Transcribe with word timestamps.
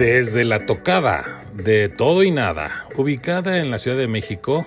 Desde 0.00 0.44
la 0.44 0.64
tocada 0.64 1.44
de 1.52 1.90
todo 1.90 2.22
y 2.22 2.30
nada, 2.30 2.86
ubicada 2.96 3.58
en 3.58 3.70
la 3.70 3.76
Ciudad 3.76 3.98
de 3.98 4.08
México, 4.08 4.64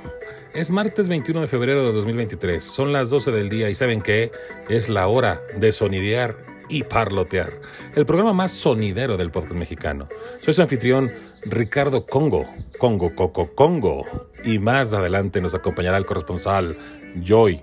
es 0.53 0.69
martes 0.69 1.07
21 1.07 1.41
de 1.41 1.47
febrero 1.47 1.83
de 1.83 1.91
2023. 1.91 2.63
Son 2.63 2.93
las 2.93 3.09
12 3.09 3.31
del 3.31 3.49
día 3.49 3.67
y 3.67 3.73
¿saben 3.73 4.03
qué? 4.03 4.31
Es 4.69 4.89
la 4.89 5.07
hora 5.07 5.41
de 5.57 5.71
sonidear 5.71 6.37
y 6.69 6.83
parlotear. 6.83 7.51
El 7.95 8.05
programa 8.05 8.33
más 8.33 8.51
sonidero 8.51 9.17
del 9.17 9.31
podcast 9.31 9.55
mexicano. 9.55 10.07
Soy 10.39 10.53
su 10.53 10.61
anfitrión 10.61 11.11
Ricardo 11.45 12.05
Congo, 12.05 12.45
Congo 12.77 13.15
Coco 13.15 13.55
Congo. 13.55 14.05
Y 14.43 14.59
más 14.59 14.93
adelante 14.93 15.41
nos 15.41 15.55
acompañará 15.55 15.97
el 15.97 16.05
corresponsal 16.05 16.77
Joy 17.23 17.59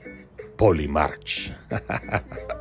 Polymarch. 0.57 1.53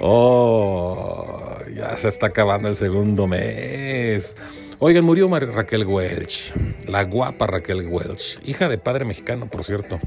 oh, 0.00 1.56
ya 1.74 1.96
se 1.96 2.08
está 2.08 2.26
acabando 2.26 2.68
el 2.68 2.76
segundo 2.76 3.26
mes. 3.26 4.36
Oigan, 4.78 5.04
murió 5.04 5.28
Raquel 5.28 5.84
Welch, 5.84 6.54
la 6.86 7.04
guapa 7.04 7.46
Raquel 7.46 7.86
Welch, 7.86 8.38
hija 8.44 8.66
de 8.66 8.78
padre 8.78 9.04
mexicano, 9.04 9.46
por 9.46 9.62
cierto, 9.62 10.00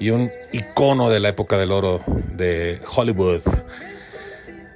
y 0.00 0.08
un 0.08 0.30
icono 0.52 1.10
de 1.10 1.20
la 1.20 1.28
época 1.28 1.58
del 1.58 1.70
oro 1.70 2.00
de 2.34 2.80
Hollywood. 2.96 3.42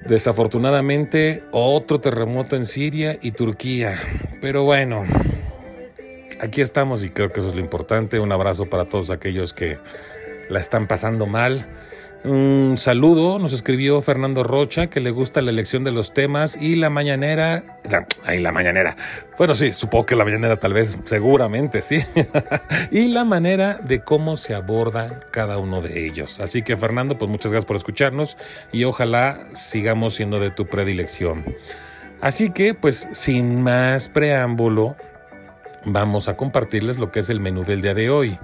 Desafortunadamente, 0.07 1.43
otro 1.53 2.01
terremoto 2.01 2.57
en 2.57 2.67
Siria 2.67 3.19
y 3.23 3.33
Turquía. 3.33 3.99
Pero 4.43 4.65
bueno, 4.65 5.05
aquí 6.41 6.61
estamos 6.61 7.03
y 7.05 7.11
creo 7.11 7.31
que 7.31 7.41
eso 7.41 7.49
es 7.49 7.55
lo 7.55 7.61
importante. 7.61 8.19
Un 8.19 8.33
abrazo 8.33 8.67
para 8.67 8.87
todos 8.87 9.11
aquellos 9.11 9.55
que 9.55 9.79
la 10.51 10.61
están 10.61 10.87
pasando 10.87 11.27
mal 11.27 11.67
un 12.23 12.75
saludo, 12.77 13.39
nos 13.39 13.55
escribió 13.55 14.03
Fernando 14.03 14.43
Rocha, 14.43 14.89
que 14.89 15.01
le 15.01 15.11
gusta 15.11 15.41
la 15.41 15.51
elección 15.51 15.85
de 15.85 15.91
los 15.91 16.13
temas 16.13 16.57
y 16.61 16.77
la 16.77 16.91
mañanera. 16.91 17.79
Ay, 18.27 18.41
la 18.41 18.53
mañanera. 18.53 18.95
Bueno, 19.39 19.55
sí, 19.55 19.73
supongo 19.73 20.05
que 20.05 20.17
la 20.17 20.25
mañanera 20.25 20.59
tal 20.59 20.75
vez, 20.75 20.99
seguramente, 21.05 21.81
sí. 21.81 22.01
y 22.91 23.09
la 23.09 23.25
manera 23.25 23.79
de 23.83 24.01
cómo 24.01 24.37
se 24.37 24.55
aborda 24.55 25.21
cada 25.31 25.57
uno 25.57 25.81
de 25.81 26.07
ellos. 26.07 26.41
Así 26.41 26.63
que, 26.63 26.77
Fernando, 26.77 27.17
pues 27.17 27.31
muchas 27.31 27.53
gracias 27.53 27.67
por 27.67 27.77
escucharnos 27.77 28.37
y 28.71 28.85
ojalá 28.85 29.49
sigamos 29.55 30.15
siendo 30.15 30.41
de 30.41 30.51
tu 30.51 30.67
predilección. 30.67 31.45
Así 32.21 32.51
que, 32.51 32.75
pues, 32.75 33.09
sin 33.13 33.63
más 33.63 34.09
preámbulo, 34.09 34.95
vamos 35.87 36.29
a 36.29 36.37
compartirles 36.37 36.99
lo 36.99 37.11
que 37.11 37.21
es 37.21 37.31
el 37.31 37.41
menú 37.41 37.65
del 37.65 37.81
día 37.81 37.95
de 37.95 38.11
hoy. 38.11 38.39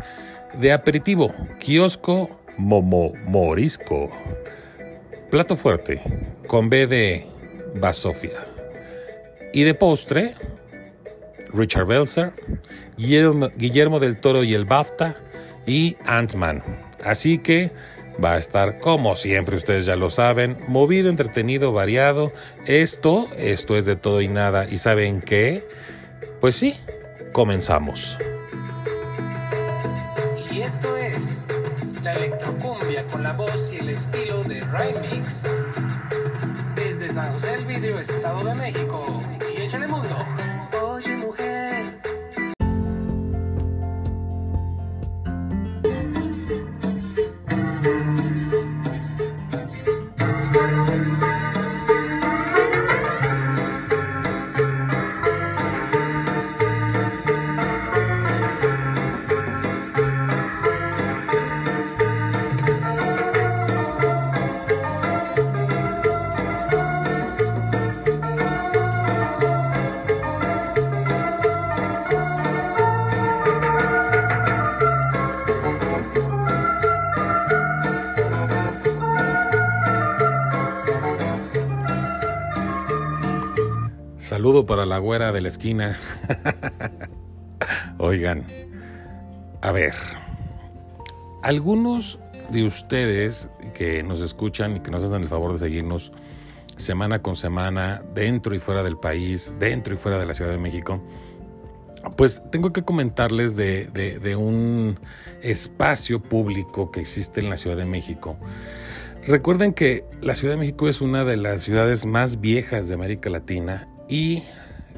De 0.58 0.72
aperitivo, 0.72 1.34
kiosco 1.58 2.41
Momo 2.59 3.12
Morisco. 3.25 4.11
Plato 5.31 5.57
fuerte 5.57 6.01
con 6.47 6.69
B 6.69 6.87
de 6.87 7.27
Basofia. 7.75 8.47
Y 9.53 9.65
de 9.65 9.75
postre, 9.75 10.35
Richard 11.53 11.87
Belzer, 11.87 12.33
Guillermo, 12.97 14.01
del 14.01 14.21
Toro 14.21 14.45
y 14.45 14.55
el 14.55 14.65
BAFTA 14.65 15.17
y 15.67 15.97
Ant-Man. 16.05 16.62
Así 17.05 17.39
que 17.39 17.71
va 18.23 18.34
a 18.34 18.39
estar 18.39 18.79
como 18.79 19.17
siempre, 19.17 19.57
ustedes 19.57 19.87
ya 19.87 19.97
lo 19.97 20.11
saben, 20.11 20.57
movido, 20.69 21.11
entretenido, 21.11 21.73
variado. 21.73 22.33
Esto, 22.67 23.29
esto 23.37 23.77
es 23.77 23.87
de 23.87 23.97
todo 23.97 24.21
y 24.21 24.29
nada. 24.29 24.67
¿Y 24.69 24.79
saben 24.79 25.21
qué? 25.21 25.67
Pues 26.41 26.57
sí, 26.57 26.75
comenzamos. 27.33 28.19
Y 30.50 30.61
esto 30.61 30.97
es 30.97 31.06
la 32.06 32.12
electrocumbia 32.12 33.05
con 33.09 33.25
la 33.25 33.33
voz 33.33 33.72
y 33.72 33.78
el 33.78 33.89
estilo 33.89 34.41
de 34.44 34.61
Remix. 34.61 35.43
Desde 36.77 37.09
San 37.09 37.33
José 37.33 37.49
del 37.49 37.67
Video, 37.67 37.99
Estado 37.99 38.44
de 38.44 38.55
México. 38.55 39.21
Y 39.53 39.62
échale 39.62 39.89
mundo. 39.89 40.46
Saludo 84.47 84.65
para 84.65 84.87
la 84.87 84.99
güera 84.99 85.33
de 85.33 85.41
la 85.41 85.49
esquina. 85.49 85.99
Oigan, 87.99 88.45
a 89.61 89.73
ver, 89.73 89.93
algunos 91.43 92.21
de 92.51 92.65
ustedes 92.65 93.51
que 93.75 94.05
nos 94.05 94.21
escuchan 94.21 94.77
y 94.77 94.81
que 94.83 94.93
nos 94.93 95.03
hacen 95.03 95.23
el 95.23 95.29
favor 95.29 95.51
de 95.51 95.59
seguirnos 95.59 96.12
semana 96.77 97.23
con 97.23 97.34
semana, 97.34 98.05
dentro 98.15 98.55
y 98.55 98.61
fuera 98.61 98.84
del 98.84 98.97
país, 98.97 99.53
dentro 99.59 99.95
y 99.95 99.97
fuera 99.97 100.17
de 100.17 100.27
la 100.27 100.33
Ciudad 100.33 100.53
de 100.53 100.59
México, 100.59 101.03
pues 102.17 102.41
tengo 102.53 102.73
que 102.73 102.84
comentarles 102.84 103.57
de, 103.57 103.87
de 103.89 104.37
un 104.37 104.97
espacio 105.43 106.23
público 106.23 106.93
que 106.93 107.01
existe 107.01 107.41
en 107.41 107.51
la 107.51 107.57
Ciudad 107.57 107.77
de 107.77 107.87
México. 107.87 108.37
Recuerden 109.27 109.73
que 109.73 110.05
la 110.21 110.37
Ciudad 110.37 110.55
de 110.55 110.61
México 110.61 110.89
es 110.89 111.01
una 111.01 111.25
de 111.25 111.37
las 111.37 111.63
ciudades 111.63 112.07
más 112.07 112.41
viejas 112.41 112.87
de 112.87 112.95
América 112.95 113.28
Latina 113.28 113.89
y 114.09 114.43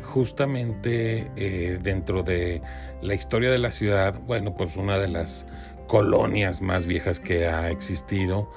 justamente 0.03 1.31
eh, 1.37 1.79
dentro 1.83 2.23
de 2.23 2.63
la 3.03 3.15
historia 3.15 3.51
de 3.51 3.59
la 3.59 3.71
ciudad, 3.71 4.21
bueno, 4.27 4.55
pues 4.55 4.77
una 4.77 4.99
de 4.99 5.09
las 5.09 5.47
colonias 5.87 6.61
más 6.61 6.87
viejas 6.87 7.21
que 7.21 7.47
ha 7.47 7.71
existido 7.71 8.51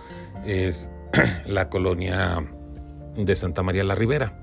es 0.45 0.89
la 1.45 1.69
colonia 1.69 2.43
de 3.15 3.35
Santa 3.35 3.63
María 3.63 3.83
la 3.83 3.95
Ribera. 3.95 4.33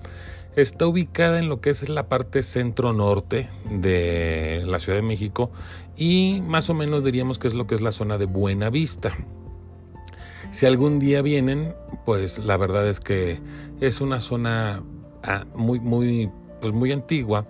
Está 0.56 0.86
ubicada 0.86 1.38
en 1.38 1.48
lo 1.48 1.60
que 1.60 1.70
es 1.70 1.88
la 1.88 2.08
parte 2.08 2.42
centro-norte 2.42 3.48
de 3.70 4.62
la 4.66 4.80
Ciudad 4.80 4.98
de 4.98 5.02
México 5.02 5.52
y 5.96 6.40
más 6.42 6.68
o 6.68 6.74
menos 6.74 7.04
diríamos 7.04 7.38
que 7.38 7.46
es 7.46 7.54
lo 7.54 7.66
que 7.66 7.74
es 7.74 7.80
la 7.80 7.92
zona 7.92 8.18
de 8.18 8.24
Buena 8.24 8.70
Vista. 8.70 9.16
Si 10.50 10.66
algún 10.66 10.98
día 10.98 11.22
vienen, 11.22 11.74
pues 12.04 12.38
la 12.38 12.56
verdad 12.56 12.88
es 12.88 13.00
que 13.00 13.40
es 13.80 14.00
una 14.00 14.20
zona 14.20 14.82
muy, 15.54 15.80
muy, 15.80 16.30
pues 16.60 16.72
muy 16.72 16.92
antigua 16.92 17.46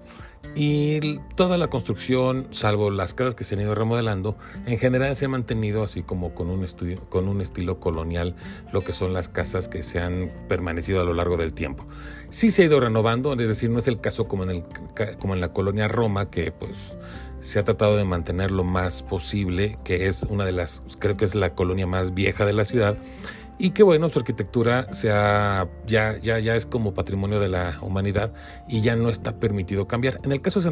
y 0.55 1.19
toda 1.37 1.57
la 1.57 1.69
construcción, 1.69 2.49
salvo 2.51 2.91
las 2.91 3.15
casas 3.15 3.35
que 3.35 3.45
se 3.45 3.55
han 3.55 3.61
ido 3.61 3.75
remodelando, 3.75 4.37
en 4.67 4.79
general 4.79 5.15
se 5.15 5.27
ha 5.27 5.29
mantenido 5.29 5.83
así 5.83 6.03
como 6.03 6.35
con 6.35 6.49
un, 6.49 6.65
estudio, 6.65 7.01
con 7.09 7.29
un 7.29 7.41
estilo 7.41 7.79
colonial, 7.79 8.35
lo 8.73 8.81
que 8.81 8.93
son 8.93 9.13
las 9.13 9.29
casas 9.29 9.69
que 9.69 9.83
se 9.83 10.01
han 10.01 10.33
permanecido 10.49 11.01
a 11.01 11.05
lo 11.05 11.15
largo 11.15 11.37
del 11.37 11.53
tiempo. 11.53 11.87
Sí 12.31 12.51
se 12.51 12.63
ha 12.63 12.65
ido 12.67 12.81
renovando, 12.81 13.33
es 13.35 13.39
decir, 13.39 13.71
no 13.71 13.79
es 13.79 13.89
el 13.89 14.01
caso 14.01 14.27
como 14.27 14.45
en, 14.45 14.51
el, 14.51 14.65
como 15.19 15.35
en 15.35 15.41
la 15.41 15.53
colonia 15.53 15.87
Roma, 15.87 16.31
que 16.31 16.51
pues 16.51 16.97
se 17.41 17.61
ha 17.61 17.65
tratado 17.65 17.97
de 17.97 18.05
mantener 18.05 18.51
lo 18.51 18.65
más 18.65 19.03
posible, 19.03 19.79
que 19.85 20.09
es 20.09 20.25
una 20.25 20.45
de 20.45 20.53
las, 20.53 20.83
creo 20.99 21.17
que 21.17 21.25
es 21.25 21.35
la 21.35 21.55
colonia 21.55 21.87
más 21.87 22.15
vieja 22.15 22.45
de 22.45 22.53
la 22.53 22.65
ciudad, 22.65 22.99
y 23.59 23.71
que 23.71 23.83
bueno, 23.83 24.09
su 24.09 24.21
arquitectura 24.21 24.93
sea, 24.95 25.69
ya, 25.87 26.17
ya, 26.19 26.39
ya 26.39 26.55
es 26.55 26.65
como 26.65 26.95
patrimonio 26.95 27.41
de 27.41 27.49
la 27.49 27.79
humanidad 27.83 28.33
y 28.69 28.81
ya 28.81 28.95
no 28.95 29.09
está 29.09 29.41
permitido 29.41 29.89
cambiar. 29.89 30.21
En 30.23 30.31
el 30.33 30.41
caso 30.41 30.61
de 30.61 30.65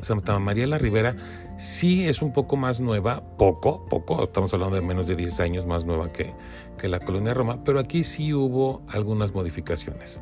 Santa 0.00 0.38
María, 0.38 0.66
la, 0.66 0.78
Ribera 0.78 1.14
sí 1.56 2.08
es 2.08 2.20
un 2.20 2.32
poco 2.32 2.56
más 2.56 2.80
nueva, 2.80 3.22
poco, 3.38 3.86
poco, 3.86 4.24
estamos 4.24 4.52
hablando 4.54 4.76
de 4.76 4.82
menos 4.82 5.06
de 5.06 5.14
10 5.14 5.40
años 5.40 5.66
más 5.66 5.86
nueva 5.86 6.12
que, 6.12 6.34
que 6.78 6.88
la 6.88 6.98
colonia 6.98 7.32
Roma, 7.32 7.62
pero 7.64 7.78
aquí 7.78 8.02
sí 8.02 8.34
hubo 8.34 8.82
algunas 8.88 9.32
modificaciones. 9.32 10.18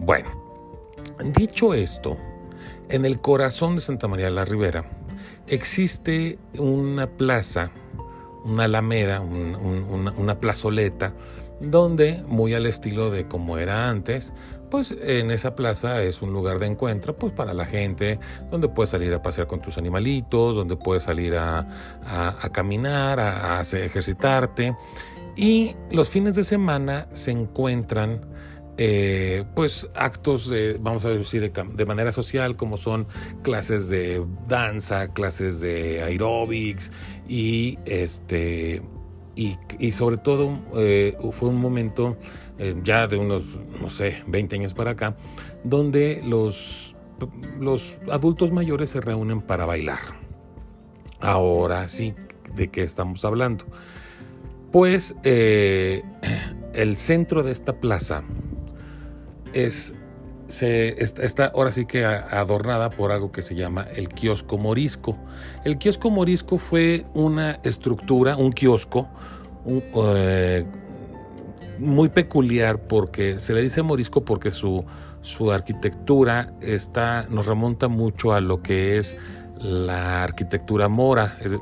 Bueno, 0.00 0.28
dicho 1.36 1.72
esto, 1.72 2.16
en 2.88 3.04
el 3.04 3.20
corazón 3.20 3.76
de 3.76 3.82
Santa 3.82 4.08
María 4.08 4.28
la 4.28 4.44
Ribera 4.44 4.84
existe 5.46 6.38
una 6.58 7.06
plaza, 7.06 7.70
una 8.44 8.64
alameda, 8.64 9.20
una 9.20 10.40
plazoleta, 10.40 11.12
donde, 11.60 12.22
muy 12.26 12.54
al 12.54 12.66
estilo 12.66 13.10
de 13.10 13.26
como 13.26 13.58
era 13.58 13.88
antes, 13.88 14.32
pues 14.70 14.94
en 15.02 15.30
esa 15.30 15.54
plaza 15.54 16.02
es 16.02 16.20
un 16.20 16.32
lugar 16.32 16.58
de 16.58 16.66
encuentro 16.66 17.16
pues 17.16 17.32
para 17.32 17.54
la 17.54 17.64
gente, 17.64 18.18
donde 18.50 18.68
puedes 18.68 18.90
salir 18.90 19.14
a 19.14 19.22
pasear 19.22 19.46
con 19.46 19.60
tus 19.60 19.78
animalitos, 19.78 20.56
donde 20.56 20.76
puedes 20.76 21.04
salir 21.04 21.36
a, 21.36 21.66
caminar, 22.52 23.20
a, 23.20 23.60
ejercitarte. 23.60 24.76
Y 25.36 25.76
los 25.90 26.08
fines 26.08 26.36
de 26.36 26.44
semana 26.44 27.08
se 27.12 27.30
encuentran 27.30 28.20
eh, 28.76 29.44
pues 29.54 29.88
actos, 29.94 30.48
de, 30.48 30.76
vamos 30.80 31.04
a 31.04 31.10
decir, 31.10 31.40
de, 31.40 31.64
de, 31.74 31.86
manera 31.86 32.10
social, 32.10 32.56
como 32.56 32.76
son 32.76 33.06
clases 33.42 33.88
de 33.88 34.24
danza, 34.48 35.06
clases 35.12 35.60
de 35.60 36.02
aeróbics 36.02 36.90
y 37.28 37.78
este 37.84 38.82
y, 39.36 39.92
sobre 39.92 40.16
todo 40.16 40.58
eh, 40.76 41.16
fue 41.32 41.48
un 41.48 41.60
momento 41.60 42.16
eh, 42.58 42.74
ya 42.84 43.06
de 43.06 43.16
unos, 43.16 43.42
no 43.80 43.88
sé, 43.88 44.22
20 44.26 44.56
años 44.56 44.74
para 44.74 44.92
acá, 44.92 45.16
donde 45.64 46.22
los, 46.24 46.94
los 47.58 47.96
adultos 48.10 48.52
mayores 48.52 48.90
se 48.90 49.00
reúnen 49.00 49.40
para 49.40 49.66
bailar. 49.66 50.00
Ahora 51.20 51.88
sí, 51.88 52.14
¿de 52.54 52.68
qué 52.68 52.82
estamos 52.82 53.24
hablando? 53.24 53.64
Pues 54.70 55.14
eh, 55.24 56.02
el 56.74 56.96
centro 56.96 57.42
de 57.42 57.52
esta 57.52 57.80
plaza 57.80 58.22
es 59.52 59.94
se, 60.48 61.02
está, 61.02 61.46
ahora 61.46 61.70
sí 61.70 61.86
que 61.86 62.04
adornada 62.04 62.90
por 62.90 63.12
algo 63.12 63.32
que 63.32 63.42
se 63.42 63.54
llama 63.54 63.86
el 63.94 64.08
kiosco 64.08 64.58
morisco. 64.58 65.16
El 65.64 65.78
kiosco 65.78 66.10
morisco 66.10 66.58
fue 66.58 67.06
una 67.14 67.60
estructura, 67.62 68.36
un 68.36 68.52
kiosco, 68.52 69.08
eh, 69.66 70.64
muy 71.78 72.08
peculiar 72.08 72.78
porque 72.78 73.38
se 73.40 73.54
le 73.54 73.62
dice 73.62 73.82
morisco 73.82 74.24
porque 74.24 74.50
su, 74.50 74.84
su 75.22 75.50
arquitectura 75.50 76.52
está, 76.60 77.26
nos 77.28 77.46
remonta 77.46 77.88
mucho 77.88 78.32
a 78.34 78.40
lo 78.40 78.62
que 78.62 78.98
es 78.98 79.16
la 79.58 80.22
arquitectura 80.22 80.88
mora, 80.88 81.38
es, 81.40 81.56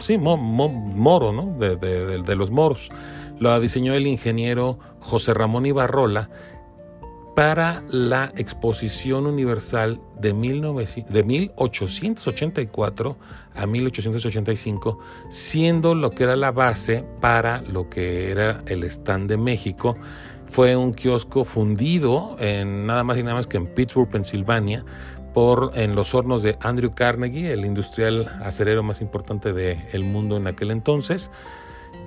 sí, 0.00 0.18
moro, 0.18 1.32
¿no? 1.32 1.56
De, 1.58 1.76
de, 1.76 2.34
los 2.34 2.50
moros. 2.50 2.90
Lo 3.38 3.58
diseñó 3.60 3.94
el 3.94 4.06
ingeniero 4.06 4.78
José 4.98 5.34
Ramón 5.34 5.64
Ibarrola 5.64 6.28
para 7.38 7.84
la 7.92 8.32
Exposición 8.34 9.24
Universal 9.24 10.00
de, 10.18 10.34
1884 10.34 13.16
a 13.54 13.64
1885, 13.64 14.98
siendo 15.28 15.94
lo 15.94 16.10
que 16.10 16.24
era 16.24 16.34
la 16.34 16.50
base 16.50 17.04
para 17.20 17.62
lo 17.62 17.88
que 17.88 18.32
era 18.32 18.64
el 18.66 18.82
stand 18.82 19.28
de 19.28 19.36
México. 19.36 19.96
Fue 20.46 20.74
un 20.74 20.92
kiosco 20.92 21.44
fundido 21.44 22.36
en 22.40 22.86
nada 22.86 23.04
más 23.04 23.16
y 23.18 23.22
nada 23.22 23.36
más 23.36 23.46
que 23.46 23.58
en 23.58 23.72
Pittsburgh, 23.72 24.10
Pensilvania, 24.10 24.84
por, 25.32 25.70
en 25.76 25.94
los 25.94 26.16
hornos 26.16 26.42
de 26.42 26.58
Andrew 26.60 26.92
Carnegie, 26.92 27.52
el 27.52 27.64
industrial 27.64 28.26
acerero 28.42 28.82
más 28.82 29.00
importante 29.00 29.52
del 29.52 30.02
mundo 30.02 30.36
en 30.36 30.48
aquel 30.48 30.72
entonces 30.72 31.30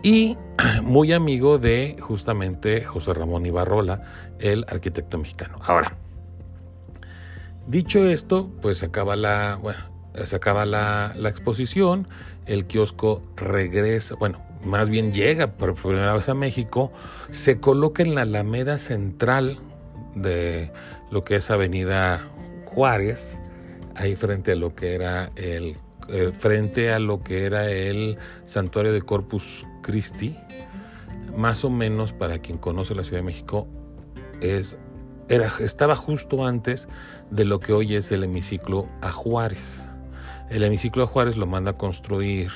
y 0.04 0.38
muy 0.84 1.14
amigo 1.14 1.58
de 1.58 1.98
justamente 2.00 2.84
José 2.84 3.14
Ramón 3.14 3.46
Ibarrola, 3.46 4.02
el 4.42 4.66
arquitecto 4.68 5.18
mexicano. 5.18 5.60
Ahora, 5.62 5.96
dicho 7.68 8.06
esto, 8.06 8.50
pues 8.62 8.84
acaba 8.84 9.16
la, 9.16 9.58
bueno, 9.62 9.80
se 10.24 10.36
acaba 10.36 10.66
la, 10.66 11.14
la 11.16 11.30
exposición, 11.30 12.08
el 12.46 12.66
kiosco 12.66 13.22
regresa, 13.36 14.16
bueno, 14.16 14.42
más 14.66 14.90
bien 14.90 15.14
llega 15.14 15.48
por 15.48 15.76
primera 15.76 16.14
vez 16.14 16.30
a 16.30 16.34
México, 16.34 16.92
se 17.30 17.60
coloca 17.60 18.04
en 18.04 18.16
la 18.16 18.24
alameda 18.24 18.78
central 18.78 19.60
de 20.16 20.72
lo 21.12 21.24
que 21.24 21.38
es 21.38 21.50
Avenida 21.50 22.28
Juárez, 22.66 23.38
ahí 23.96 24.16
frente 24.16 24.52
a 24.52 24.56
lo 24.56 24.76
que 24.76 24.96
era 24.96 25.32
el 25.36 25.78
eh, 26.08 26.32
frente 26.38 26.92
a 26.92 27.00
lo 27.00 27.24
que 27.24 27.46
era 27.46 27.72
el 27.72 28.18
santuario 28.44 28.92
de 28.92 29.02
Corpus 29.02 29.66
Christi, 29.82 30.36
más 31.38 31.64
o 31.64 31.70
menos 31.70 32.12
para 32.12 32.40
quien 32.40 32.58
conoce 32.58 32.96
la 32.96 33.04
Ciudad 33.04 33.20
de 33.20 33.26
México, 33.26 33.68
era, 34.42 35.52
estaba 35.60 35.96
justo 35.96 36.46
antes 36.46 36.88
de 37.30 37.46
lo 37.46 37.60
que 37.60 37.74
hoy 37.74 37.96
es 37.96 38.12
el 38.12 38.24
hemiciclo 38.24 38.88
a 39.02 39.12
Juárez. 39.12 39.90
El 40.50 40.64
hemiciclo 40.64 41.04
a 41.04 41.08
Juárez 41.08 41.38
lo 41.38 41.48
manda 41.48 41.72
a 41.72 41.78
construir 41.78 42.52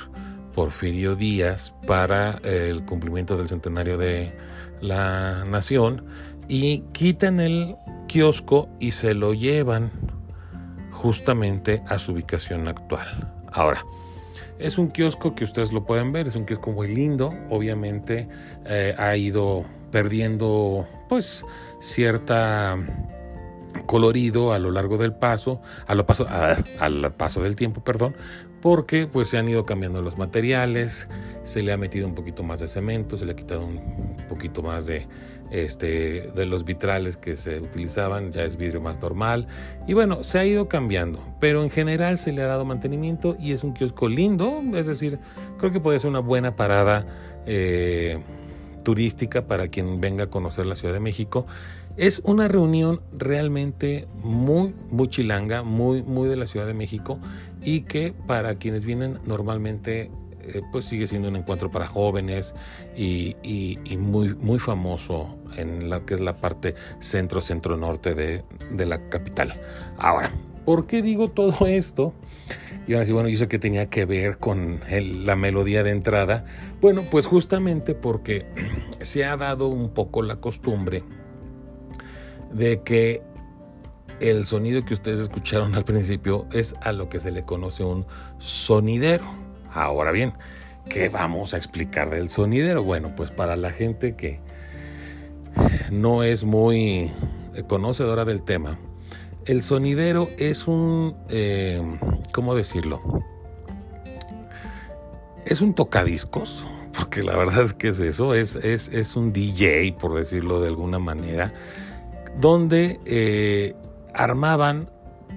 Porfirio 0.53 1.15
Díaz 1.15 1.73
para 1.87 2.39
el 2.43 2.83
cumplimiento 2.85 3.37
del 3.37 3.47
centenario 3.47 3.97
de 3.97 4.33
la 4.81 5.45
nación 5.45 6.05
y 6.47 6.79
quitan 6.93 7.39
el 7.39 7.75
kiosco 8.07 8.69
y 8.79 8.91
se 8.91 9.13
lo 9.13 9.33
llevan 9.33 9.91
justamente 10.91 11.81
a 11.87 11.97
su 11.97 12.13
ubicación 12.13 12.67
actual. 12.67 13.33
Ahora, 13.51 13.83
es 14.59 14.77
un 14.77 14.89
kiosco 14.89 15.35
que 15.35 15.43
ustedes 15.43 15.73
lo 15.73 15.85
pueden 15.85 16.11
ver, 16.11 16.27
es 16.27 16.35
un 16.35 16.45
kiosco 16.45 16.71
muy 16.71 16.93
lindo, 16.93 17.33
obviamente 17.49 18.27
eh, 18.65 18.95
ha 18.97 19.15
ido 19.17 19.65
perdiendo 19.91 20.87
pues 21.09 21.45
cierta 21.79 22.77
colorido 23.85 24.53
a 24.53 24.59
lo 24.59 24.71
largo 24.71 24.97
del 24.97 25.13
paso, 25.13 25.61
a 25.87 25.95
lo 25.95 26.05
paso, 26.05 26.27
al 26.79 27.13
paso 27.13 27.41
del 27.43 27.55
tiempo, 27.55 27.83
perdón, 27.83 28.15
porque 28.61 29.05
pues 29.05 29.29
se 29.29 29.37
han 29.37 29.47
ido 29.47 29.65
cambiando 29.65 30.01
los 30.01 30.17
materiales, 30.17 31.07
se 31.43 31.61
le 31.61 31.71
ha 31.71 31.77
metido 31.77 32.07
un 32.07 32.15
poquito 32.15 32.41
más 32.41 32.59
de 32.59 32.67
cemento, 32.67 33.17
se 33.17 33.25
le 33.25 33.33
ha 33.33 33.35
quitado 33.35 33.65
un 33.65 34.17
poquito 34.27 34.63
más 34.63 34.85
de 34.85 35.07
este, 35.51 36.31
de 36.35 36.45
los 36.45 36.65
vitrales 36.65 37.17
que 37.17 37.35
se 37.35 37.59
utilizaban, 37.59 38.31
ya 38.31 38.43
es 38.43 38.57
vidrio 38.57 38.81
más 38.81 38.99
normal. 38.99 39.47
Y 39.87 39.93
bueno, 39.93 40.23
se 40.23 40.39
ha 40.39 40.45
ido 40.45 40.67
cambiando, 40.67 41.23
pero 41.39 41.61
en 41.61 41.69
general 41.69 42.17
se 42.17 42.31
le 42.31 42.41
ha 42.41 42.47
dado 42.47 42.65
mantenimiento 42.65 43.37
y 43.39 43.51
es 43.51 43.63
un 43.63 43.73
kiosco 43.73 44.07
lindo, 44.07 44.63
es 44.73 44.87
decir, 44.87 45.19
creo 45.59 45.71
que 45.71 45.79
puede 45.79 45.99
ser 45.99 46.09
una 46.09 46.19
buena 46.19 46.55
parada 46.55 47.05
eh, 47.45 48.19
turística 48.85 49.47
para 49.47 49.67
quien 49.67 49.99
venga 49.99 50.25
a 50.25 50.27
conocer 50.27 50.65
la 50.65 50.75
Ciudad 50.75 50.93
de 50.93 51.01
México. 51.01 51.45
Es 51.97 52.21
una 52.23 52.47
reunión 52.47 53.01
realmente 53.17 54.07
muy, 54.23 54.73
muy 54.89 55.09
chilanga, 55.09 55.63
muy, 55.63 56.03
muy 56.03 56.29
de 56.29 56.37
la 56.37 56.45
Ciudad 56.45 56.67
de 56.67 56.73
México 56.73 57.19
y 57.61 57.81
que 57.81 58.13
para 58.27 58.55
quienes 58.55 58.85
vienen 58.85 59.19
normalmente 59.25 60.09
eh, 60.47 60.61
pues 60.71 60.85
sigue 60.85 61.07
siendo 61.07 61.27
un 61.27 61.35
encuentro 61.35 61.71
para 61.71 61.87
jóvenes 61.87 62.53
y, 62.95 63.35
muy, 63.97 64.35
muy 64.35 64.59
famoso 64.59 65.35
en 65.57 65.89
lo 65.89 66.05
que 66.05 66.13
es 66.13 66.21
la 66.21 66.37
parte 66.37 66.75
centro-centro-norte 66.99 68.13
de, 68.13 68.85
la 68.85 69.09
capital. 69.09 69.55
Ahora, 69.97 70.31
¿por 70.63 70.85
qué 70.85 71.01
digo 71.01 71.29
todo 71.29 71.65
esto? 71.65 72.13
Y 72.87 72.93
ahora 72.93 73.05
sí, 73.05 73.11
bueno, 73.11 73.29
¿y 73.29 73.33
eso 73.33 73.47
que 73.47 73.57
tenía 73.57 73.87
que 73.87 74.05
ver 74.05 74.37
con 74.37 74.81
la 74.89 75.35
melodía 75.35 75.83
de 75.83 75.91
entrada? 75.91 76.45
Bueno, 76.81 77.03
pues 77.09 77.25
justamente 77.25 77.95
porque 77.95 78.45
se 79.01 79.25
ha 79.25 79.35
dado 79.37 79.67
un 79.67 79.89
poco 79.89 80.21
la 80.21 80.35
costumbre 80.37 81.03
de 82.53 82.81
que 82.83 83.21
el 84.19 84.45
sonido 84.45 84.85
que 84.85 84.93
ustedes 84.93 85.19
escucharon 85.19 85.75
al 85.75 85.83
principio 85.83 86.47
es 86.53 86.75
a 86.81 86.91
lo 86.91 87.09
que 87.09 87.19
se 87.19 87.31
le 87.31 87.43
conoce 87.43 87.83
un 87.83 88.05
sonidero. 88.37 89.25
Ahora 89.73 90.11
bien, 90.11 90.33
¿qué 90.87 91.09
vamos 91.09 91.53
a 91.53 91.57
explicar 91.57 92.11
del 92.11 92.29
sonidero? 92.29 92.83
Bueno, 92.83 93.13
pues 93.15 93.31
para 93.31 93.55
la 93.55 93.71
gente 93.71 94.15
que 94.15 94.39
no 95.91 96.23
es 96.23 96.43
muy 96.43 97.11
conocedora 97.67 98.25
del 98.25 98.43
tema, 98.43 98.77
el 99.45 99.61
sonidero 99.61 100.29
es 100.37 100.67
un, 100.67 101.15
eh, 101.29 101.81
¿cómo 102.31 102.55
decirlo? 102.55 103.01
Es 105.45 105.61
un 105.61 105.73
tocadiscos, 105.73 106.67
porque 106.97 107.23
la 107.23 107.35
verdad 107.35 107.63
es 107.63 107.73
que 107.73 107.89
es 107.89 107.99
eso, 107.99 108.33
es, 108.33 108.55
es, 108.55 108.89
es 108.89 109.15
un 109.15 109.31
DJ, 109.31 109.95
por 109.99 110.15
decirlo 110.15 110.61
de 110.61 110.69
alguna 110.69 110.99
manera, 110.99 111.53
donde 112.39 112.99
eh, 113.05 113.75
armaban 114.13 114.89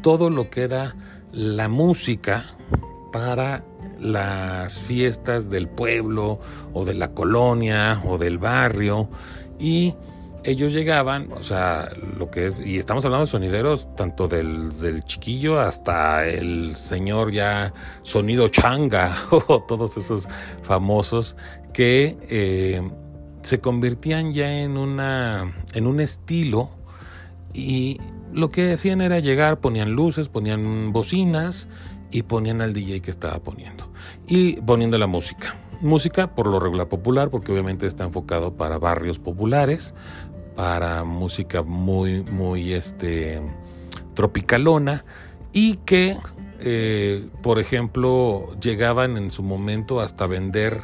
todo 0.02 0.30
lo 0.30 0.50
que 0.50 0.62
era 0.62 0.96
la 1.32 1.68
música 1.68 2.54
para 3.12 3.64
las 4.00 4.80
fiestas 4.80 5.50
del 5.50 5.68
pueblo 5.68 6.38
o 6.72 6.84
de 6.84 6.94
la 6.94 7.12
colonia 7.12 8.02
o 8.06 8.16
del 8.18 8.38
barrio 8.38 9.08
y 9.58 9.94
ellos 10.44 10.72
llegaban, 10.72 11.32
o 11.32 11.42
sea, 11.42 11.90
lo 12.16 12.30
que 12.30 12.46
es, 12.46 12.60
y 12.60 12.78
estamos 12.78 13.04
hablando 13.04 13.26
de 13.26 13.30
sonideros 13.30 13.94
tanto 13.96 14.28
del, 14.28 14.70
chiquillo 15.04 15.60
hasta 15.60 16.26
el 16.26 16.76
señor 16.76 17.32
ya 17.32 17.72
sonido 18.02 18.48
changa 18.48 19.16
o 19.30 19.62
todos 19.62 19.96
esos 19.96 20.28
famosos 20.62 21.36
que 21.72 22.16
eh, 22.28 22.82
se 23.42 23.60
convertían 23.60 24.32
ya 24.32 24.50
en 24.60 24.76
una 24.76 25.54
en 25.74 25.86
un 25.86 26.00
estilo 26.00 26.70
y 27.54 27.98
lo 28.32 28.50
que 28.50 28.72
hacían 28.72 29.00
era 29.00 29.20
llegar, 29.20 29.60
ponían 29.60 29.92
luces, 29.92 30.28
ponían 30.28 30.92
bocinas 30.92 31.68
y 32.10 32.22
ponían 32.22 32.60
al 32.60 32.72
DJ 32.72 33.00
que 33.00 33.10
estaba 33.10 33.38
poniendo 33.38 33.88
y 34.26 34.60
poniendo 34.60 34.98
la 34.98 35.06
música. 35.06 35.56
Música 35.80 36.34
por 36.34 36.48
lo 36.48 36.58
regular 36.58 36.88
popular, 36.88 37.30
porque 37.30 37.52
obviamente 37.52 37.86
está 37.86 38.04
enfocado 38.04 38.54
para 38.54 38.78
barrios 38.78 39.18
populares, 39.18 39.94
para 40.58 41.04
música 41.04 41.62
muy, 41.62 42.24
muy 42.24 42.72
este, 42.72 43.40
tropicalona 44.14 45.04
y 45.52 45.76
que, 45.76 46.18
eh, 46.58 47.28
por 47.44 47.60
ejemplo, 47.60 48.58
llegaban 48.60 49.16
en 49.16 49.30
su 49.30 49.44
momento 49.44 50.00
hasta 50.00 50.26
vender 50.26 50.80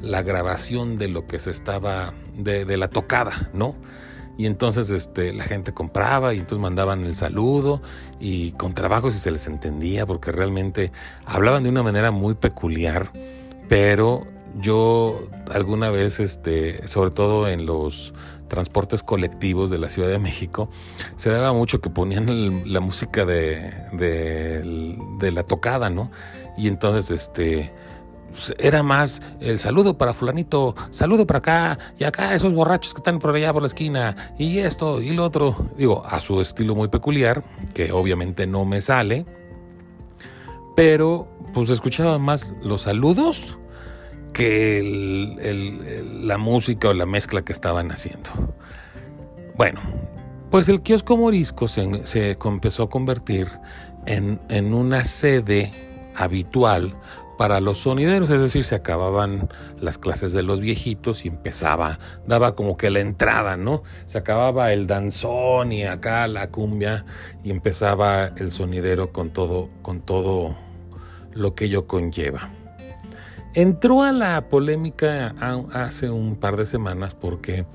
la 0.00 0.22
grabación 0.22 0.96
de 0.96 1.08
lo 1.08 1.26
que 1.26 1.38
se 1.38 1.50
estaba, 1.50 2.14
de, 2.34 2.64
la 2.78 2.88
tocada, 2.88 3.50
¿no? 3.52 3.74
y 4.38 4.46
entonces 4.46 4.88
este, 4.88 5.34
la 5.34 5.44
gente 5.44 5.74
compraba 5.74 6.32
y 6.32 6.38
entonces 6.38 6.60
mandaban 6.60 7.04
el 7.04 7.14
saludo 7.14 7.82
y 8.20 8.52
con 8.52 8.72
trabajo 8.72 9.10
si 9.10 9.18
se 9.18 9.30
les 9.30 9.46
entendía 9.46 10.06
porque 10.06 10.32
realmente 10.32 10.92
hablaban 11.26 11.62
de 11.62 11.68
una 11.68 11.82
manera 11.82 12.10
muy 12.10 12.32
peculiar, 12.32 13.12
pero 13.68 14.26
yo 14.58 15.28
alguna 15.50 15.90
vez, 15.90 16.20
este, 16.20 16.86
sobre 16.88 17.10
todo 17.10 17.48
en 17.48 17.66
los 17.66 18.12
transportes 18.48 19.02
colectivos 19.02 19.70
de 19.70 19.78
la 19.78 19.88
Ciudad 19.88 20.08
de 20.08 20.18
México, 20.18 20.68
se 21.16 21.30
daba 21.30 21.52
mucho 21.52 21.80
que 21.80 21.88
ponían 21.88 22.72
la 22.72 22.80
música 22.80 23.24
de, 23.24 23.72
de, 23.92 25.32
la 25.32 25.42
tocada, 25.44 25.88
¿no? 25.88 26.10
Y 26.58 26.68
entonces, 26.68 27.10
este, 27.10 27.72
era 28.58 28.82
más 28.82 29.22
el 29.40 29.58
saludo 29.58 29.96
para 29.96 30.14
fulanito, 30.14 30.74
saludo 30.90 31.26
para 31.26 31.38
acá, 31.38 31.78
y 31.98 32.04
acá 32.04 32.34
esos 32.34 32.52
borrachos 32.52 32.92
que 32.92 32.98
están 32.98 33.18
por 33.18 33.34
allá 33.34 33.52
por 33.52 33.62
la 33.62 33.68
esquina, 33.68 34.34
y 34.36 34.58
esto 34.58 35.00
y 35.00 35.12
lo 35.12 35.24
otro. 35.24 35.56
Digo, 35.76 36.04
a 36.04 36.18
su 36.20 36.40
estilo 36.40 36.74
muy 36.74 36.88
peculiar, 36.88 37.44
que 37.72 37.92
obviamente 37.92 38.46
no 38.46 38.64
me 38.64 38.80
sale, 38.80 39.26
pero 40.74 41.28
pues 41.54 41.70
escuchaba 41.70 42.18
más 42.18 42.54
los 42.62 42.82
saludos 42.82 43.59
que 44.32 46.08
la 46.22 46.38
música 46.38 46.88
o 46.88 46.94
la 46.94 47.06
mezcla 47.06 47.42
que 47.42 47.52
estaban 47.52 47.90
haciendo. 47.90 48.30
Bueno, 49.56 49.80
pues 50.50 50.68
el 50.68 50.80
kiosco 50.82 51.16
morisco 51.16 51.68
se, 51.68 52.06
se 52.06 52.36
empezó 52.44 52.84
a 52.84 52.90
convertir 52.90 53.48
en, 54.06 54.40
en, 54.48 54.74
una 54.74 55.04
sede 55.04 55.70
habitual 56.16 56.94
para 57.38 57.60
los 57.60 57.78
sonideros, 57.78 58.30
es 58.30 58.40
decir, 58.40 58.64
se 58.64 58.74
acababan 58.74 59.48
las 59.80 59.96
clases 59.96 60.32
de 60.32 60.42
los 60.42 60.60
viejitos 60.60 61.24
y 61.24 61.28
empezaba, 61.28 61.98
daba 62.26 62.54
como 62.54 62.76
que 62.76 62.90
la 62.90 63.00
entrada, 63.00 63.56
¿no? 63.56 63.82
Se 64.04 64.18
acababa 64.18 64.72
el 64.72 64.86
danzón 64.86 65.72
y 65.72 65.84
acá 65.84 66.26
la 66.26 66.50
cumbia 66.50 67.06
y 67.42 67.50
empezaba 67.50 68.26
el 68.36 68.50
sonidero 68.50 69.12
con 69.12 69.30
todo, 69.30 69.70
con 69.80 70.02
todo 70.02 70.54
lo 71.32 71.54
que 71.54 71.66
ello 71.66 71.86
conlleva. 71.86 72.50
Entró 73.54 74.02
a 74.02 74.12
la 74.12 74.48
polémica 74.48 75.34
hace 75.72 76.08
un 76.08 76.36
par 76.36 76.56
de 76.56 76.66
semanas 76.66 77.14
porque 77.14 77.66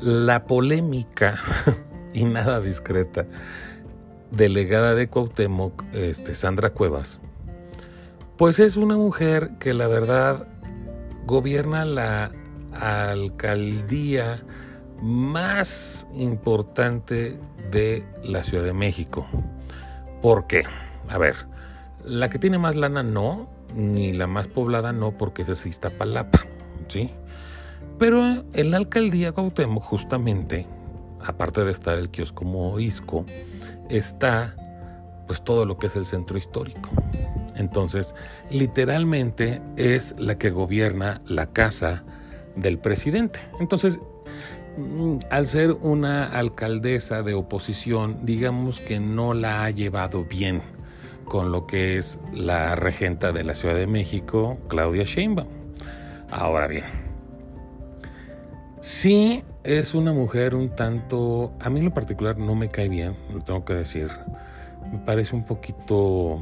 la 0.00 0.44
polémica 0.46 1.36
y 2.12 2.24
nada 2.24 2.60
discreta 2.60 3.26
delegada 4.30 4.94
de 4.94 5.08
Cuauhtémoc, 5.08 5.84
este, 5.92 6.34
Sandra 6.34 6.70
Cuevas, 6.70 7.20
pues 8.36 8.60
es 8.60 8.76
una 8.76 8.96
mujer 8.96 9.52
que 9.58 9.74
la 9.74 9.86
verdad 9.86 10.46
gobierna 11.26 11.84
la 11.84 12.30
alcaldía 12.72 14.42
más 15.02 16.06
importante 16.14 17.38
de 17.70 18.04
la 18.22 18.42
Ciudad 18.42 18.64
de 18.64 18.72
México. 18.72 19.26
¿Por 20.22 20.46
qué? 20.46 20.64
A 21.08 21.18
ver, 21.18 21.34
la 22.04 22.30
que 22.30 22.38
tiene 22.38 22.58
más 22.58 22.76
lana 22.76 23.02
no, 23.02 23.48
ni 23.76 24.12
la 24.12 24.26
más 24.26 24.48
poblada 24.48 24.92
no, 24.92 25.12
porque 25.12 25.42
esa 25.42 25.52
es 25.52 25.66
Iztapalapa, 25.66 26.46
¿sí? 26.88 27.10
Pero 27.98 28.44
en 28.52 28.70
la 28.70 28.78
alcaldía 28.78 29.32
Cuauhtémoc, 29.32 29.82
justamente, 29.82 30.66
aparte 31.24 31.64
de 31.64 31.72
estar 31.72 31.98
el 31.98 32.10
kiosco 32.10 32.44
Morisco, 32.44 33.24
está 33.88 34.56
pues 35.26 35.42
todo 35.42 35.64
lo 35.64 35.76
que 35.76 35.86
es 35.86 35.96
el 35.96 36.06
centro 36.06 36.38
histórico. 36.38 36.88
Entonces, 37.56 38.14
literalmente 38.50 39.60
es 39.76 40.14
la 40.18 40.38
que 40.38 40.50
gobierna 40.50 41.20
la 41.26 41.46
casa 41.46 42.04
del 42.54 42.78
presidente. 42.78 43.40
Entonces, 43.60 43.98
mm, 44.76 45.18
al 45.30 45.46
ser 45.46 45.72
una 45.72 46.26
alcaldesa 46.26 47.22
de 47.22 47.34
oposición, 47.34 48.18
digamos 48.24 48.78
que 48.80 49.00
no 49.00 49.34
la 49.34 49.64
ha 49.64 49.70
llevado 49.70 50.24
bien 50.24 50.75
con 51.26 51.52
lo 51.52 51.66
que 51.66 51.98
es 51.98 52.18
la 52.32 52.74
regenta 52.74 53.32
de 53.32 53.44
la 53.44 53.54
Ciudad 53.54 53.74
de 53.74 53.86
México, 53.86 54.56
Claudia 54.68 55.04
Sheinbaum. 55.04 55.48
Ahora 56.30 56.66
bien, 56.66 56.84
sí 58.80 59.44
es 59.64 59.94
una 59.94 60.12
mujer 60.12 60.54
un 60.54 60.74
tanto, 60.74 61.52
a 61.60 61.68
mí 61.68 61.80
en 61.80 61.86
lo 61.86 61.94
particular 61.94 62.38
no 62.38 62.54
me 62.54 62.70
cae 62.70 62.88
bien, 62.88 63.16
lo 63.32 63.40
tengo 63.40 63.64
que 63.64 63.74
decir. 63.74 64.08
Me 64.90 64.98
parece 64.98 65.34
un 65.34 65.44
poquito 65.44 66.40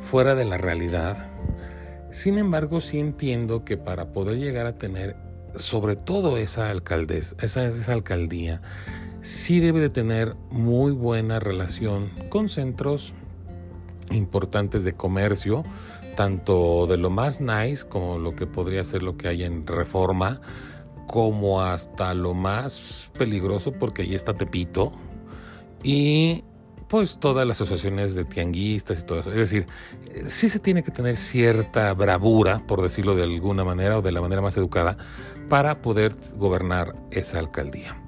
fuera 0.00 0.34
de 0.34 0.44
la 0.44 0.58
realidad. 0.58 1.28
Sin 2.10 2.38
embargo, 2.38 2.80
sí 2.80 2.98
entiendo 2.98 3.64
que 3.64 3.76
para 3.76 4.12
poder 4.12 4.38
llegar 4.38 4.66
a 4.66 4.72
tener, 4.72 5.16
sobre 5.54 5.94
todo 5.94 6.36
esa 6.36 6.70
alcaldesa, 6.70 7.36
esa, 7.40 7.64
esa 7.66 7.92
alcaldía, 7.92 8.60
sí 9.22 9.60
debe 9.60 9.80
de 9.80 9.90
tener 9.90 10.34
muy 10.50 10.92
buena 10.92 11.38
relación 11.38 12.10
con 12.28 12.48
centros 12.48 13.14
importantes 14.10 14.84
de 14.84 14.92
comercio, 14.94 15.62
tanto 16.16 16.86
de 16.86 16.96
lo 16.96 17.10
más 17.10 17.40
nice 17.40 17.86
como 17.88 18.18
lo 18.18 18.34
que 18.34 18.46
podría 18.46 18.84
ser 18.84 19.02
lo 19.02 19.16
que 19.16 19.28
hay 19.28 19.44
en 19.44 19.66
Reforma, 19.66 20.40
como 21.06 21.62
hasta 21.62 22.14
lo 22.14 22.34
más 22.34 23.10
peligroso 23.18 23.72
porque 23.72 24.02
ahí 24.02 24.14
está 24.14 24.32
Tepito 24.32 24.92
y 25.82 26.44
pues 26.90 27.18
todas 27.20 27.46
las 27.46 27.60
asociaciones 27.60 28.16
de 28.16 28.24
tianguistas 28.24 29.00
y 29.00 29.02
todo 29.04 29.20
eso. 29.20 29.30
Es 29.30 29.36
decir, 29.36 29.66
sí 30.26 30.48
se 30.48 30.58
tiene 30.58 30.82
que 30.82 30.90
tener 30.90 31.16
cierta 31.16 31.92
bravura, 31.94 32.58
por 32.66 32.82
decirlo 32.82 33.14
de 33.14 33.22
alguna 33.22 33.62
manera 33.62 33.98
o 33.98 34.02
de 34.02 34.10
la 34.10 34.20
manera 34.20 34.42
más 34.42 34.56
educada, 34.56 34.96
para 35.48 35.82
poder 35.82 36.14
gobernar 36.36 36.96
esa 37.12 37.38
alcaldía. 37.38 37.99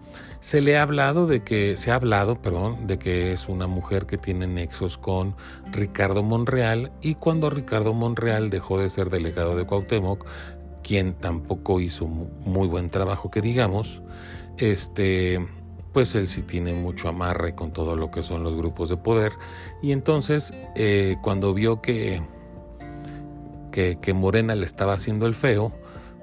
Se 0.43 0.61
le 0.61 0.77
ha 0.77 0.83
hablado 0.83 1.29
de 1.29 1.45
que, 1.45 1.77
se 1.77 1.93
ha 1.93 1.95
hablado, 1.95 2.43
perdón, 2.43 2.89
de 2.89 2.99
que 2.99 3.31
es 3.31 3.49
una 3.49 3.69
mujer 3.69 4.07
que 4.07 4.19
tiene 4.19 4.49
nexos 4.49 4.99
con 4.99 5.37
Ricardo 5.71 6.25
Monreal 6.25 6.91
y 7.01 7.15
cuando 7.15 7.49
Ricardo 7.49 7.95
Monreal 7.95 8.51
dejó 8.51 8.81
de 8.81 8.89
ser 8.89 9.09
delegado 9.09 9.55
de 9.55 9.65
Cuauhtémoc, 9.65 10.27
quien 10.83 11.15
tampoco 11.15 11.79
hizo 11.79 12.07
muy 12.09 12.67
buen 12.67 12.91
trabajo 12.91 13.31
que 13.31 13.41
digamos, 13.41 14.03
este, 14.59 15.47
pues 15.93 16.13
él 16.17 16.27
sí 16.27 16.43
tiene 16.43 16.73
mucho 16.73 17.09
amarre 17.09 17.55
con 17.55 17.73
todo 17.73 17.95
lo 17.95 18.11
que 18.11 18.25
son 18.25 18.43
los 18.43 18.57
grupos 18.57 18.89
de 18.89 18.97
poder 18.97 19.31
y 19.81 19.93
entonces 19.93 20.53
eh, 20.75 21.19
cuando 21.23 21.55
vio 21.55 21.81
que, 21.81 22.21
que, 23.71 23.97
que 24.03 24.13
Morena 24.13 24.57
le 24.57 24.65
estaba 24.65 24.95
haciendo 24.95 25.27
el 25.27 25.35
feo, 25.35 25.73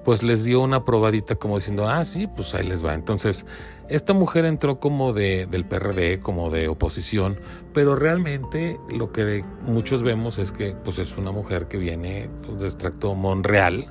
pues 0.04 0.24
les 0.24 0.44
dio 0.44 0.62
una 0.62 0.84
probadita 0.84 1.36
como 1.36 1.58
diciendo, 1.58 1.88
ah, 1.88 2.04
sí, 2.04 2.28
pues 2.28 2.56
ahí 2.56 2.68
les 2.68 2.84
va. 2.84 2.94
Entonces, 2.94 3.46
esta 3.90 4.14
mujer 4.14 4.46
entró 4.46 4.80
como 4.80 5.14
de, 5.14 5.48
del 5.48 5.66
PRD, 5.66 6.20
como 6.22 6.50
de 6.50 6.68
oposición, 6.68 7.40
pero 7.74 7.96
realmente 7.96 8.80
lo 8.90 9.12
que 9.12 9.44
muchos 9.66 10.04
vemos 10.04 10.38
es 10.38 10.52
que 10.52 10.76
pues 10.84 11.00
es 11.00 11.18
una 11.18 11.32
mujer 11.32 11.68
que 11.68 11.78
viene 11.78 12.30
pues, 12.46 12.62
de 12.62 12.68
extracto 12.68 13.16
Monreal 13.16 13.88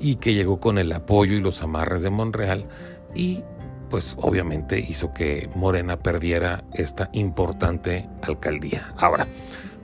y 0.00 0.16
que 0.16 0.34
llegó 0.34 0.58
con 0.58 0.78
el 0.78 0.92
apoyo 0.92 1.34
y 1.34 1.40
los 1.40 1.62
amarres 1.62 2.02
de 2.02 2.10
Monreal 2.10 2.66
y 3.14 3.44
pues 3.90 4.16
obviamente 4.20 4.80
hizo 4.80 5.12
que 5.14 5.48
Morena 5.54 5.98
perdiera 5.98 6.64
esta 6.72 7.08
importante 7.12 8.08
alcaldía. 8.22 8.92
Ahora, 8.96 9.26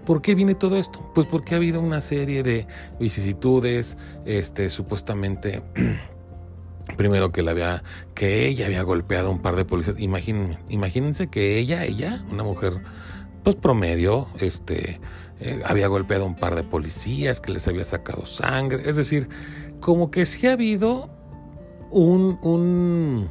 ¿Por 0.04 0.20
qué 0.20 0.34
viene 0.34 0.56
todo 0.56 0.76
esto? 0.78 1.00
Pues 1.14 1.28
porque 1.28 1.54
ha 1.54 1.58
habido 1.58 1.80
una 1.80 2.00
serie 2.00 2.42
de 2.42 2.66
vicisitudes, 2.98 3.96
este, 4.24 4.68
supuestamente, 4.68 5.62
primero 6.96 7.32
que 7.32 7.42
la 7.42 7.52
había, 7.52 7.82
que 8.14 8.46
ella 8.46 8.66
había 8.66 8.82
golpeado 8.82 9.28
a 9.28 9.30
un 9.30 9.40
par 9.40 9.56
de 9.56 9.64
policías. 9.64 9.96
Imagínense, 9.98 11.28
que 11.28 11.58
ella, 11.58 11.84
ella, 11.84 12.24
una 12.30 12.42
mujer, 12.42 12.74
pues 13.42 13.56
promedio, 13.56 14.28
este, 14.38 15.00
eh, 15.40 15.60
había 15.64 15.88
golpeado 15.88 16.24
a 16.24 16.26
un 16.26 16.36
par 16.36 16.54
de 16.54 16.62
policías, 16.62 17.40
que 17.40 17.52
les 17.52 17.66
había 17.68 17.84
sacado 17.84 18.26
sangre. 18.26 18.88
Es 18.88 18.96
decir, 18.96 19.28
como 19.80 20.10
que 20.10 20.24
sí 20.24 20.46
ha 20.46 20.52
habido 20.52 21.10
un, 21.90 22.38
un 22.42 23.28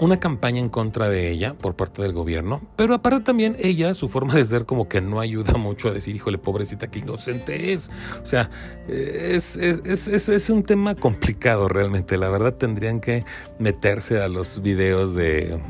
una 0.00 0.18
campaña 0.18 0.60
en 0.60 0.68
contra 0.68 1.08
de 1.08 1.30
ella 1.30 1.54
por 1.54 1.74
parte 1.74 2.02
del 2.02 2.12
gobierno, 2.12 2.60
pero 2.76 2.94
aparte 2.94 3.20
también 3.20 3.56
ella, 3.58 3.94
su 3.94 4.08
forma 4.08 4.34
de 4.34 4.44
ser 4.44 4.66
como 4.66 4.88
que 4.88 5.00
no 5.00 5.20
ayuda 5.20 5.54
mucho 5.58 5.88
a 5.88 5.92
decir, 5.92 6.14
híjole, 6.14 6.38
pobrecita, 6.38 6.88
qué 6.88 7.00
inocente 7.00 7.72
es. 7.72 7.90
O 8.22 8.26
sea, 8.26 8.50
es, 8.88 9.56
es, 9.56 10.08
es, 10.08 10.28
es, 10.28 10.50
un 10.50 10.62
tema 10.62 10.94
complicado 10.94 11.68
realmente. 11.68 12.16
La 12.16 12.28
verdad 12.28 12.54
tendrían 12.54 13.00
que 13.00 13.24
meterse 13.58 14.20
a 14.20 14.28
los 14.28 14.60
videos 14.62 15.14
de, 15.14 15.60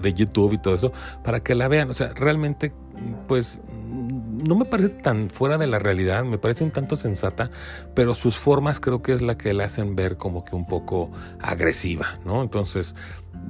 de 0.00 0.12
YouTube 0.12 0.54
y 0.54 0.58
todo 0.58 0.74
eso 0.74 0.92
para 1.24 1.40
que 1.40 1.54
la 1.54 1.68
vean. 1.68 1.90
O 1.90 1.94
sea, 1.94 2.12
realmente, 2.14 2.72
pues 3.26 3.60
no 4.46 4.56
me 4.56 4.64
parece 4.64 4.90
tan 4.90 5.30
fuera 5.30 5.58
de 5.58 5.66
la 5.66 5.78
realidad, 5.78 6.24
me 6.24 6.38
parece 6.38 6.64
un 6.64 6.70
tanto 6.70 6.96
sensata, 6.96 7.50
pero 7.94 8.14
sus 8.14 8.36
formas 8.38 8.80
creo 8.80 9.02
que 9.02 9.12
es 9.12 9.22
la 9.22 9.36
que 9.36 9.52
la 9.52 9.64
hacen 9.64 9.96
ver 9.96 10.16
como 10.16 10.44
que 10.44 10.56
un 10.56 10.66
poco 10.66 11.10
agresiva, 11.40 12.18
¿no? 12.24 12.42
Entonces, 12.42 12.94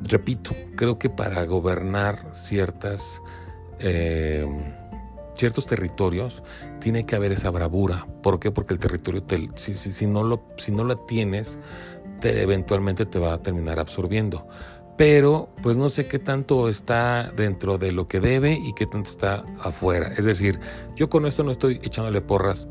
repito, 0.04 0.54
creo 0.76 0.98
que 0.98 1.10
para 1.10 1.44
gobernar 1.44 2.28
ciertas... 2.32 3.22
Eh, 3.78 4.46
ciertos 5.34 5.66
territorios 5.66 6.42
tiene 6.80 7.06
que 7.06 7.16
haber 7.16 7.32
esa 7.32 7.48
bravura. 7.48 8.06
¿Por 8.22 8.38
qué? 8.38 8.50
Porque 8.50 8.74
el 8.74 8.80
territorio, 8.80 9.24
si, 9.54 9.74
si, 9.74 10.06
no 10.06 10.22
lo, 10.22 10.42
si 10.58 10.70
no 10.70 10.84
la 10.84 10.96
tienes, 11.06 11.58
te, 12.20 12.42
eventualmente 12.42 13.06
te 13.06 13.18
va 13.18 13.32
a 13.34 13.38
terminar 13.38 13.78
absorbiendo. 13.78 14.46
pero 14.98 15.48
pues 15.62 15.78
no 15.78 15.88
sé 15.88 16.06
qué 16.06 16.18
tanto 16.18 16.68
está 16.68 17.32
dentro 17.34 17.78
de 17.78 17.90
lo 17.90 18.06
que 18.06 18.20
debe 18.20 18.52
y 18.52 18.74
qué 18.74 18.84
tanto 18.86 19.08
está 19.08 19.44
afuera. 19.62 20.12
Es 20.18 20.26
decir, 20.26 20.60
yo 20.94 21.08
con 21.08 21.24
esto 21.24 21.42
no 21.42 21.52
estoy 21.52 21.80
echándole 21.82 22.20
porras 22.20 22.68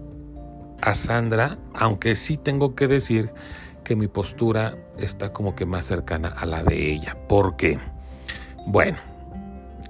a 0.82 0.94
Sandra, 0.94 1.58
aunque 1.74 2.16
sí 2.16 2.38
tengo 2.38 2.76
que 2.76 2.88
decir 2.88 3.32
que 3.90 3.96
mi 3.96 4.08
postura 4.08 4.78
está 5.00 5.34
como 5.34 5.56
que 5.56 5.66
más 5.66 5.88
cercana 5.88 6.28
a 6.28 6.46
la 6.46 6.64
de 6.64 6.92
ella. 6.92 7.18
¿Por 7.28 7.56
qué? 7.56 7.80
Bueno, 8.68 9.00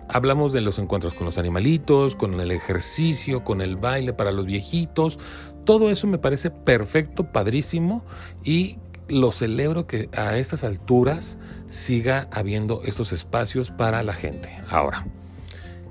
hablamos 0.08 0.54
de 0.54 0.62
los 0.62 0.80
encuentros 0.80 1.16
con 1.16 1.26
los 1.26 1.38
animalitos, 1.38 2.16
con 2.16 2.40
el 2.40 2.52
ejercicio, 2.52 3.44
con 3.44 3.60
el 3.60 3.76
baile 3.76 4.14
para 4.14 4.32
los 4.32 4.46
viejitos. 4.46 5.20
Todo 5.66 5.90
eso 5.90 6.08
me 6.08 6.18
parece 6.18 6.50
perfecto, 6.50 7.34
padrísimo 7.34 8.06
y 8.42 8.78
lo 9.10 9.34
celebro 9.34 9.86
que 9.86 10.08
a 10.16 10.38
estas 10.38 10.64
alturas 10.64 11.38
siga 11.68 12.30
habiendo 12.32 12.84
estos 12.86 13.12
espacios 13.12 13.70
para 13.70 14.02
la 14.02 14.14
gente. 14.14 14.50
Ahora, 14.70 15.08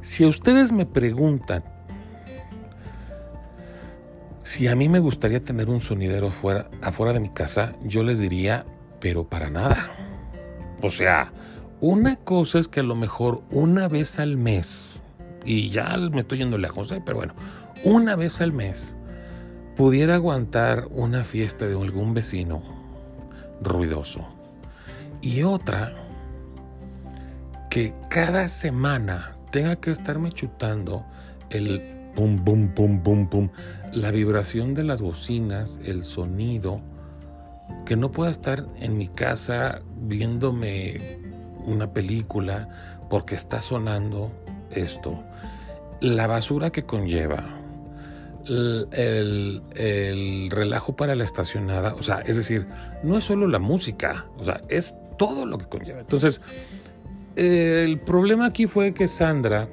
si 0.00 0.25
ustedes 0.25 0.73
me 0.73 0.87
preguntan 0.87 1.62
si 4.49 4.67
a 4.67 4.75
mí 4.75 4.88
me 4.88 4.99
gustaría 4.99 5.43
tener 5.43 5.69
un 5.69 5.83
sonidero 5.83 6.31
fuera, 6.31 6.71
afuera 6.81 7.12
de 7.12 7.21
mi 7.21 7.28
casa, 7.28 7.75
yo 7.85 8.02
les 8.02 8.19
diría, 8.19 8.64
pero 8.99 9.28
para 9.28 9.50
nada. 9.50 9.90
O 10.81 10.88
sea, 10.88 11.31
una 11.83 12.17
cosa 12.17 12.59
es 12.59 12.67
que 12.67 12.81
a 12.81 12.83
lo 12.83 12.95
mejor 12.95 13.43
una 13.50 13.88
vez 13.88 14.19
al 14.19 14.38
mes, 14.38 15.02
y 15.45 15.69
ya 15.69 15.95
me 15.99 16.21
estoy 16.21 16.38
yendo 16.38 16.57
lejos, 16.57 16.90
¿eh? 16.93 17.02
pero 17.05 17.19
bueno, 17.19 17.35
una 17.85 18.17
vez 18.17 18.40
al 18.40 18.55
mes 18.55 18.97
pudiera 19.76 20.14
aguantar 20.14 20.88
una 20.93 21.25
fiesta 21.25 21.67
de 21.67 21.78
algún 21.78 22.14
vecino 22.14 22.62
ruidoso. 23.61 24.26
Y 25.21 25.43
otra, 25.43 25.93
que 27.69 27.93
cada 28.09 28.49
semana 28.49 29.37
tenga 29.52 29.76
que 29.76 29.90
estarme 29.90 30.33
chutando 30.33 31.05
el 31.50 31.83
pum, 32.14 32.43
pum, 32.43 32.69
pum, 32.69 33.02
pum, 33.02 33.28
pum, 33.28 33.49
la 33.92 34.11
vibración 34.11 34.75
de 34.75 34.85
las 34.85 35.00
bocinas, 35.00 35.78
el 35.85 36.02
sonido, 36.02 36.80
que 37.85 37.97
no 37.97 38.11
pueda 38.11 38.30
estar 38.30 38.64
en 38.76 38.97
mi 38.97 39.09
casa 39.09 39.80
viéndome 40.02 41.18
una 41.64 41.92
película 41.92 42.68
porque 43.11 43.35
está 43.35 43.61
sonando 43.61 44.30
esto. 44.71 45.23
La 46.00 46.26
basura 46.26 46.71
que 46.71 46.85
conlleva, 46.85 47.45
el, 48.47 49.62
relajo 50.50 50.97
para 50.97 51.14
la 51.14 51.25
estacionada, 51.25 51.95
o 51.95 52.02
sea, 52.02 52.21
es 52.21 52.37
decir, 52.37 52.66
no 53.02 53.18
es 53.18 53.25
solo 53.25 53.47
la 53.47 53.59
música, 53.59 54.26
o 54.38 54.45
sea, 54.45 54.61
es 54.68 54.97
todo 55.18 55.47
lo 55.47 55.59
que 55.59 55.66
conlleva. 55.66 56.00
Entonces, 56.00 56.40
el 57.37 58.00
problema 58.00 58.47
aquí 58.47 58.66
fue 58.66 58.95
que 58.95 59.07
Sandra, 59.07 59.68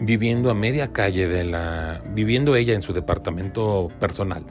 viviendo 0.00 0.50
a 0.50 0.54
media 0.54 0.92
calle 0.92 1.28
de 1.28 1.44
la, 1.44 2.02
viviendo 2.14 2.56
ella 2.56 2.74
en 2.74 2.82
su 2.82 2.92
departamento 2.92 3.88
personal, 4.00 4.44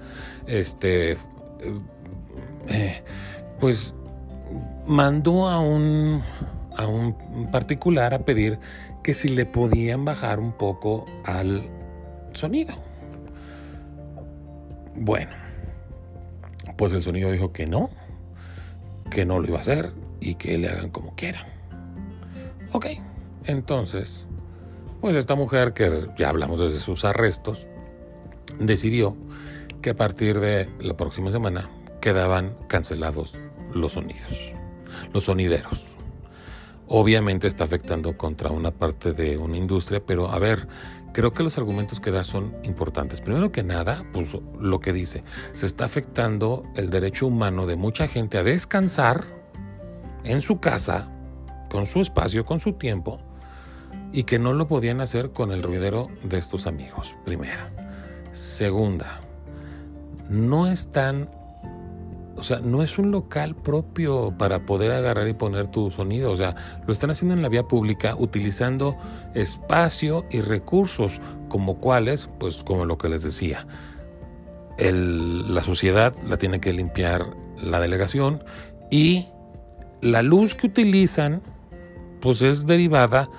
este, 0.47 1.17
eh, 2.67 3.03
pues 3.59 3.93
mandó 4.85 5.47
a 5.49 5.59
un, 5.59 6.23
a 6.77 6.87
un 6.87 7.49
particular 7.51 8.13
a 8.13 8.19
pedir 8.19 8.59
que 9.03 9.13
si 9.13 9.29
le 9.29 9.45
podían 9.45 10.05
bajar 10.05 10.39
un 10.39 10.51
poco 10.51 11.05
al 11.25 11.63
sonido. 12.33 12.75
Bueno, 14.95 15.31
pues 16.77 16.93
el 16.93 17.01
sonido 17.01 17.31
dijo 17.31 17.51
que 17.51 17.65
no, 17.65 17.89
que 19.09 19.25
no 19.25 19.39
lo 19.39 19.47
iba 19.47 19.57
a 19.57 19.61
hacer 19.61 19.91
y 20.19 20.35
que 20.35 20.57
le 20.57 20.69
hagan 20.69 20.89
como 20.89 21.15
quieran. 21.15 21.47
Ok, 22.71 22.87
entonces, 23.45 24.25
pues 25.01 25.15
esta 25.15 25.35
mujer, 25.35 25.73
que 25.73 26.07
ya 26.17 26.29
hablamos 26.29 26.59
desde 26.59 26.79
sus 26.79 27.05
arrestos, 27.05 27.67
decidió 28.59 29.15
que 29.81 29.91
a 29.91 29.95
partir 29.95 30.39
de 30.39 30.69
la 30.79 30.95
próxima 30.95 31.31
semana 31.31 31.69
quedaban 32.01 32.55
cancelados 32.67 33.39
los 33.73 33.93
sonidos, 33.93 34.53
los 35.13 35.25
sonideros. 35.25 35.83
Obviamente 36.87 37.47
está 37.47 37.65
afectando 37.65 38.17
contra 38.17 38.49
una 38.49 38.71
parte 38.71 39.13
de 39.13 39.37
una 39.37 39.57
industria, 39.57 40.01
pero 40.03 40.31
a 40.31 40.39
ver, 40.39 40.67
creo 41.13 41.31
que 41.33 41.43
los 41.43 41.57
argumentos 41.57 41.99
que 41.99 42.11
da 42.11 42.23
son 42.23 42.55
importantes. 42.63 43.21
Primero 43.21 43.51
que 43.51 43.63
nada, 43.63 44.03
pues 44.11 44.35
lo 44.59 44.79
que 44.79 44.91
dice, 44.91 45.23
se 45.53 45.67
está 45.67 45.85
afectando 45.85 46.63
el 46.75 46.89
derecho 46.89 47.27
humano 47.27 47.67
de 47.67 47.75
mucha 47.75 48.07
gente 48.07 48.37
a 48.37 48.43
descansar 48.43 49.23
en 50.23 50.41
su 50.41 50.59
casa, 50.59 51.09
con 51.69 51.85
su 51.85 52.01
espacio, 52.01 52.43
con 52.43 52.59
su 52.59 52.73
tiempo, 52.73 53.21
y 54.11 54.23
que 54.23 54.39
no 54.39 54.53
lo 54.53 54.67
podían 54.67 55.01
hacer 55.01 55.31
con 55.31 55.51
el 55.51 55.63
ruidero 55.63 56.07
de 56.23 56.37
estos 56.37 56.67
amigos. 56.67 57.15
Primera. 57.25 57.69
Segunda, 58.31 59.21
no 60.29 60.67
están 60.67 61.29
o 62.39 62.43
sea, 62.43 62.59
no 62.59 62.81
es 62.81 62.97
un 62.97 63.11
local 63.11 63.53
propio 63.53 64.33
para 64.37 64.65
poder 64.65 64.93
agarrar 64.93 65.27
y 65.27 65.33
poner 65.33 65.67
tu 65.67 65.91
sonido. 65.91 66.31
O 66.31 66.37
sea, 66.37 66.55
lo 66.87 66.93
están 66.93 67.11
haciendo 67.11 67.35
en 67.35 67.41
la 67.41 67.49
vía 67.49 67.63
pública 67.63 68.15
utilizando 68.17 68.95
espacio 69.33 70.25
y 70.31 70.39
recursos 70.39 71.19
como 71.49 71.79
cuáles, 71.79 72.29
pues 72.39 72.63
como 72.63 72.85
lo 72.85 72.97
que 72.97 73.09
les 73.09 73.23
decía. 73.23 73.67
la 74.77 75.63
sociedad 75.63 76.15
la 76.25 76.37
tiene 76.37 76.61
que 76.61 76.71
limpiar 76.71 77.25
la 77.61 77.81
delegación 77.81 78.41
y 78.89 79.27
la 80.01 80.21
luz 80.21 80.55
que 80.55 80.67
utilizan 80.67 81.41
pues 82.21 82.41
es 82.41 82.65
derivada 82.65 83.29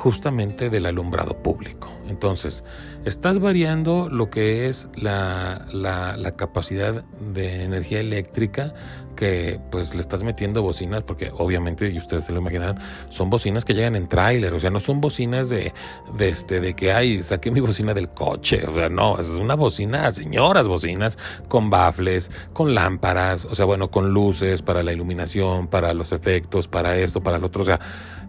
justamente 0.00 0.70
del 0.70 0.86
alumbrado 0.86 1.36
público. 1.42 1.90
Entonces, 2.08 2.64
estás 3.04 3.38
variando 3.38 4.08
lo 4.08 4.30
que 4.30 4.66
es 4.66 4.88
la, 4.94 5.66
la, 5.72 6.32
capacidad 6.36 7.04
de 7.34 7.64
energía 7.64 8.00
eléctrica 8.00 8.72
que 9.14 9.60
pues 9.70 9.94
le 9.94 10.00
estás 10.00 10.22
metiendo 10.22 10.62
bocinas, 10.62 11.02
porque 11.02 11.30
obviamente, 11.36 11.90
y 11.90 11.98
ustedes 11.98 12.24
se 12.24 12.32
lo 12.32 12.40
imaginarán, 12.40 12.78
son 13.10 13.28
bocinas 13.28 13.66
que 13.66 13.74
llegan 13.74 13.94
en 13.94 14.08
tráiler, 14.08 14.54
o 14.54 14.58
sea, 14.58 14.70
no 14.70 14.80
son 14.80 15.02
bocinas 15.02 15.50
de, 15.50 15.74
de, 16.16 16.28
este, 16.30 16.60
de 16.60 16.72
que, 16.72 16.92
ay, 16.92 17.22
saqué 17.22 17.50
mi 17.50 17.60
bocina 17.60 17.92
del 17.92 18.08
coche, 18.08 18.64
o 18.66 18.74
sea, 18.74 18.88
no, 18.88 19.18
es 19.18 19.28
una 19.30 19.54
bocina, 19.54 20.10
señoras 20.10 20.66
bocinas, 20.66 21.18
con 21.48 21.68
bafles, 21.68 22.32
con 22.54 22.74
lámparas, 22.74 23.44
o 23.44 23.54
sea, 23.54 23.66
bueno, 23.66 23.90
con 23.90 24.14
luces 24.14 24.62
para 24.62 24.82
la 24.82 24.94
iluminación, 24.94 25.68
para 25.68 25.92
los 25.92 26.12
efectos, 26.12 26.66
para 26.66 26.96
esto, 26.96 27.22
para 27.22 27.36
lo 27.36 27.46
otro, 27.48 27.62
o 27.62 27.66
sea, 27.66 27.78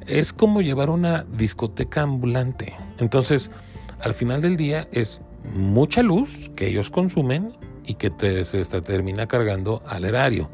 es 0.08 0.34
como 0.34 0.62
llevar 0.62 0.90
una 0.90 1.26
discoteca 1.38 2.02
ambulante. 2.02 2.74
Entonces, 2.98 3.52
al 4.00 4.14
final 4.14 4.42
del 4.42 4.58
día 4.58 4.88
es 4.92 5.22
mucha 5.56 6.02
luz 6.02 6.52
que 6.56 6.68
ellos 6.68 6.90
consumen 6.90 7.54
y 7.86 7.96
que 7.96 8.44
se 8.44 8.64
termina 8.82 9.28
cargando 9.28 9.82
al 9.86 10.06
erario. 10.06 10.50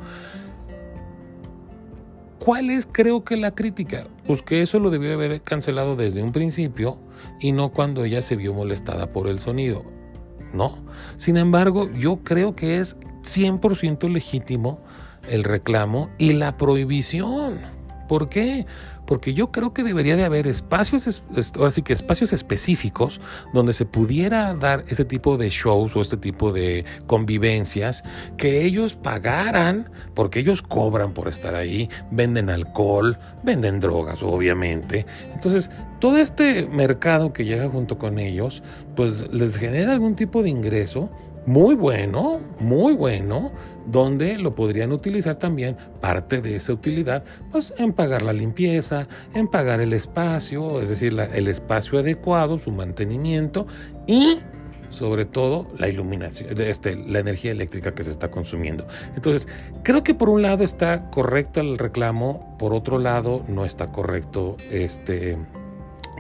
¿Cuál 2.40 2.70
es, 2.70 2.88
creo 2.90 3.26
que, 3.26 3.36
la 3.36 3.52
crítica? 3.52 4.08
Pues 4.26 4.42
que 4.42 4.62
eso 4.62 4.80
lo 4.80 4.90
debió 4.90 5.14
haber 5.14 5.42
cancelado 5.42 5.98
desde 5.98 6.24
un 6.24 6.32
principio 6.32 6.98
y 7.42 7.52
no 7.52 7.74
cuando 7.74 8.06
ella 8.06 8.22
se 8.22 8.36
vio 8.36 8.54
molestada 8.54 9.12
por 9.12 9.28
el 9.28 9.40
sonido. 9.40 9.84
No. 10.54 10.78
Sin 11.18 11.36
embargo, 11.36 11.92
yo 11.92 12.24
creo 12.24 12.56
que 12.56 12.80
es 12.80 12.96
100% 13.24 14.10
legítimo 14.10 14.80
el 15.28 15.44
reclamo 15.44 16.10
y 16.18 16.34
la 16.34 16.56
prohibición. 16.56 17.60
¿Por 18.08 18.30
qué? 18.30 18.66
Porque 19.08 19.34
yo 19.34 19.52
creo 19.52 19.74
que 19.74 19.84
debería 19.84 20.16
de 20.16 20.26
haber 20.26 20.48
espacios, 20.48 21.24
así 21.66 21.82
que 21.82 21.94
espacios 21.94 22.34
específicos 22.34 23.20
donde 23.54 23.74
se 23.74 23.86
pudiera 23.86 24.54
dar 24.54 24.84
este 24.90 25.06
tipo 25.06 25.38
de 25.38 25.50
shows 25.50 25.96
o 25.96 26.02
este 26.02 26.18
tipo 26.18 26.52
de 26.52 26.86
convivencias 27.08 28.04
que 28.38 28.64
ellos 28.64 28.94
pagaran, 28.96 29.90
porque 30.14 30.40
ellos 30.40 30.62
cobran 30.62 31.14
por 31.14 31.30
estar 31.30 31.56
ahí, 31.56 31.90
venden 32.12 32.50
alcohol, 32.50 33.18
venden 33.44 33.80
drogas, 33.80 34.22
obviamente. 34.22 35.06
Entonces, 35.34 35.72
todo 36.00 36.18
este 36.18 36.68
mercado 36.68 37.32
que 37.32 37.46
llega 37.46 37.70
junto 37.70 37.98
con 37.98 38.20
ellos, 38.20 38.62
pues 38.96 39.32
les 39.34 39.58
genera 39.58 39.94
algún 39.94 40.16
tipo 40.16 40.44
de 40.44 40.50
ingreso 40.50 41.10
muy 41.48 41.76
bueno, 41.76 42.42
muy 42.60 42.94
bueno, 42.94 43.52
donde 43.86 44.38
lo 44.38 44.54
podrían 44.54 44.92
utilizar 44.92 45.38
también 45.38 45.78
parte 46.02 46.42
de 46.42 46.58
esa 46.58 46.74
utilidad, 46.74 47.24
pues 47.52 47.74
en 47.78 47.94
pagar 47.94 48.22
la 48.22 48.34
limpieza, 48.34 49.08
en 49.34 49.48
pagar 49.48 49.80
el 49.80 49.94
espacio, 49.94 50.82
es 50.82 50.90
decir, 50.90 51.18
el 51.18 51.48
espacio 51.48 52.00
adecuado, 52.00 52.60
su 52.60 52.72
mantenimiento 52.72 53.66
y 54.06 54.40
sobre 54.90 55.24
todo 55.24 55.68
la 55.78 55.88
iluminación, 55.88 56.60
este, 56.60 56.96
la 56.96 57.20
energía 57.20 57.52
eléctrica 57.52 57.94
que 57.96 58.04
se 58.04 58.12
está 58.12 58.30
consumiendo. 58.30 58.86
Entonces, 59.16 59.48
creo 59.84 60.04
que 60.04 60.14
por 60.14 60.30
un 60.30 60.42
lado 60.42 60.66
está 60.66 61.10
correcto 61.10 61.62
el 61.62 61.78
reclamo, 61.78 62.58
por 62.60 62.74
otro 62.74 63.00
lado 63.00 63.46
no 63.48 63.64
está 63.64 63.88
correcto 63.88 64.58
este 64.70 65.38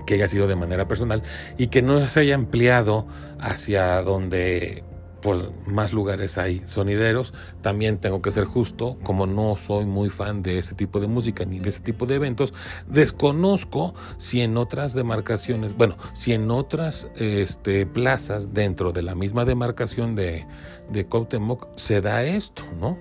que 0.05 0.13
haya 0.13 0.29
sido 0.29 0.47
de 0.47 0.55
manera 0.55 0.87
personal 0.87 1.21
y 1.57 1.67
que 1.67 1.81
no 1.81 2.07
se 2.07 2.21
haya 2.21 2.35
ampliado 2.35 3.07
hacia 3.39 4.01
donde 4.01 4.85
pues 5.21 5.49
más 5.65 5.93
lugares 5.93 6.37
hay 6.37 6.61
sonideros. 6.65 7.33
También 7.61 7.97
tengo 7.97 8.21
que 8.21 8.31
ser 8.31 8.45
justo, 8.45 8.97
como 9.03 9.25
no 9.25 9.55
soy 9.55 9.85
muy 9.85 10.09
fan 10.09 10.43
de 10.43 10.57
ese 10.59 10.75
tipo 10.75 10.99
de 10.99 11.07
música 11.07 11.45
ni 11.45 11.59
de 11.59 11.69
ese 11.69 11.81
tipo 11.81 12.05
de 12.05 12.15
eventos, 12.15 12.53
desconozco 12.87 13.93
si 14.17 14.41
en 14.41 14.57
otras 14.57 14.93
demarcaciones, 14.93 15.75
bueno, 15.75 15.97
si 16.13 16.33
en 16.33 16.51
otras 16.51 17.07
este, 17.15 17.85
plazas 17.85 18.53
dentro 18.53 18.91
de 18.91 19.01
la 19.01 19.15
misma 19.15 19.45
demarcación 19.45 20.15
de, 20.15 20.45
de 20.89 21.05
Cuauhtémoc 21.05 21.67
se 21.75 22.01
da 22.01 22.23
esto, 22.23 22.63
¿no? 22.79 22.97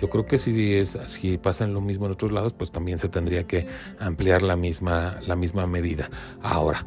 Yo 0.00 0.08
creo 0.08 0.24
que 0.24 0.38
si, 0.38 0.74
es, 0.76 0.98
si 1.06 1.36
pasa 1.36 1.66
lo 1.66 1.82
mismo 1.82 2.06
en 2.06 2.12
otros 2.12 2.32
lados, 2.32 2.54
pues 2.54 2.72
también 2.72 2.98
se 2.98 3.10
tendría 3.10 3.44
que 3.44 3.66
ampliar 3.98 4.42
la 4.42 4.56
misma, 4.56 5.20
la 5.26 5.36
misma 5.36 5.66
medida. 5.66 6.08
Ahora, 6.42 6.86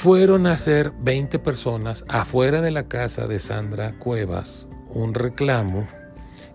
fueron 0.00 0.46
a 0.46 0.52
hacer 0.52 0.92
20 1.02 1.38
personas 1.40 2.06
afuera 2.08 2.62
de 2.62 2.70
la 2.70 2.84
casa 2.84 3.26
de 3.26 3.38
Sandra 3.38 3.92
Cuevas 3.98 4.66
un 4.88 5.12
reclamo 5.12 5.86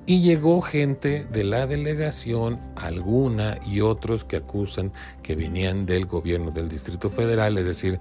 y 0.08 0.24
llegó 0.24 0.64
gente 0.64 1.28
de 1.32 1.44
la 1.44 1.68
delegación, 1.68 2.60
alguna 2.76 3.60
y 3.64 3.82
otros 3.82 4.26
que 4.26 4.38
acusan 4.38 4.92
que 5.22 5.36
venían 5.36 5.86
del 5.86 6.08
gobierno 6.08 6.50
del 6.50 6.70
Distrito 6.70 7.12
Federal, 7.12 7.60
es 7.60 7.68
decir, 7.68 8.00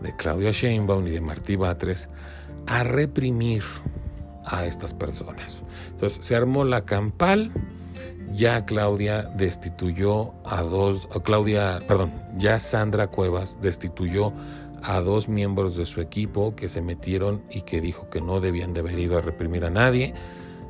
de 0.00 0.14
Claudia 0.14 0.52
Sheinbaum 0.52 1.04
y 1.08 1.10
de 1.10 1.20
Martí 1.20 1.56
Batres, 1.56 2.08
a 2.66 2.84
reprimir 2.84 3.64
a 4.44 4.64
estas 4.64 4.94
personas. 4.94 5.60
Entonces 5.90 6.24
se 6.24 6.36
armó 6.36 6.62
la 6.62 6.84
campal, 6.84 7.50
ya 8.32 8.64
Claudia 8.64 9.22
destituyó 9.36 10.34
a 10.44 10.62
dos, 10.62 11.08
Claudia, 11.24 11.80
perdón, 11.88 12.12
ya 12.36 12.60
Sandra 12.60 13.08
Cuevas 13.08 13.56
destituyó 13.60 14.32
dos 15.00 15.28
miembros 15.28 15.76
de 15.76 15.86
su 15.86 16.00
equipo 16.00 16.54
que 16.54 16.68
se 16.68 16.82
metieron 16.82 17.42
y 17.50 17.62
que 17.62 17.80
dijo 17.80 18.08
que 18.10 18.20
no 18.20 18.40
debían 18.40 18.74
de 18.74 18.80
haber 18.80 18.98
ido 18.98 19.16
a 19.16 19.20
reprimir 19.20 19.64
a 19.64 19.70
nadie, 19.70 20.14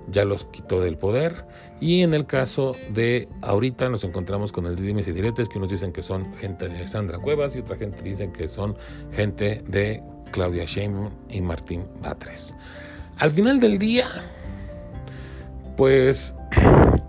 ya 0.08 0.24
los 0.24 0.44
quitó 0.46 0.80
del 0.80 0.96
poder. 0.96 1.44
Y 1.80 2.02
en 2.02 2.14
el 2.14 2.26
caso 2.26 2.72
de 2.90 3.28
ahorita 3.42 3.88
nos 3.88 4.04
encontramos 4.04 4.52
con 4.52 4.66
el 4.66 4.76
Dimes 4.76 5.08
y 5.08 5.12
Diretes, 5.12 5.48
que 5.48 5.58
unos 5.58 5.70
dicen 5.70 5.92
que 5.92 6.02
son 6.02 6.34
gente 6.36 6.68
de 6.68 6.86
Sandra 6.86 7.18
Cuevas 7.18 7.56
y 7.56 7.58
otra 7.58 7.76
gente 7.76 8.02
dicen 8.02 8.32
que 8.32 8.48
son 8.48 8.76
gente 9.12 9.62
de 9.66 10.02
Claudia 10.30 10.64
Sheinbaum 10.64 11.10
y 11.28 11.40
Martín 11.40 11.84
Batres. 12.00 12.54
Al 13.18 13.30
final 13.30 13.60
del 13.60 13.78
día, 13.78 14.08
pues 15.76 16.36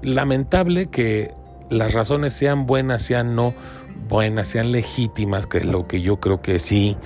lamentable 0.02 0.88
que 0.88 1.32
las 1.70 1.94
razones 1.94 2.34
sean 2.34 2.66
buenas, 2.66 3.02
sean 3.02 3.36
no, 3.36 3.54
buenas, 4.08 4.50
sean 4.50 4.72
legítimas, 4.72 5.48
que 5.48 5.60
es 5.60 5.66
lo 5.66 5.88
que 5.88 6.02
yo 6.02 6.20
creo 6.20 6.42
que 6.42 6.60
sí, 6.60 6.98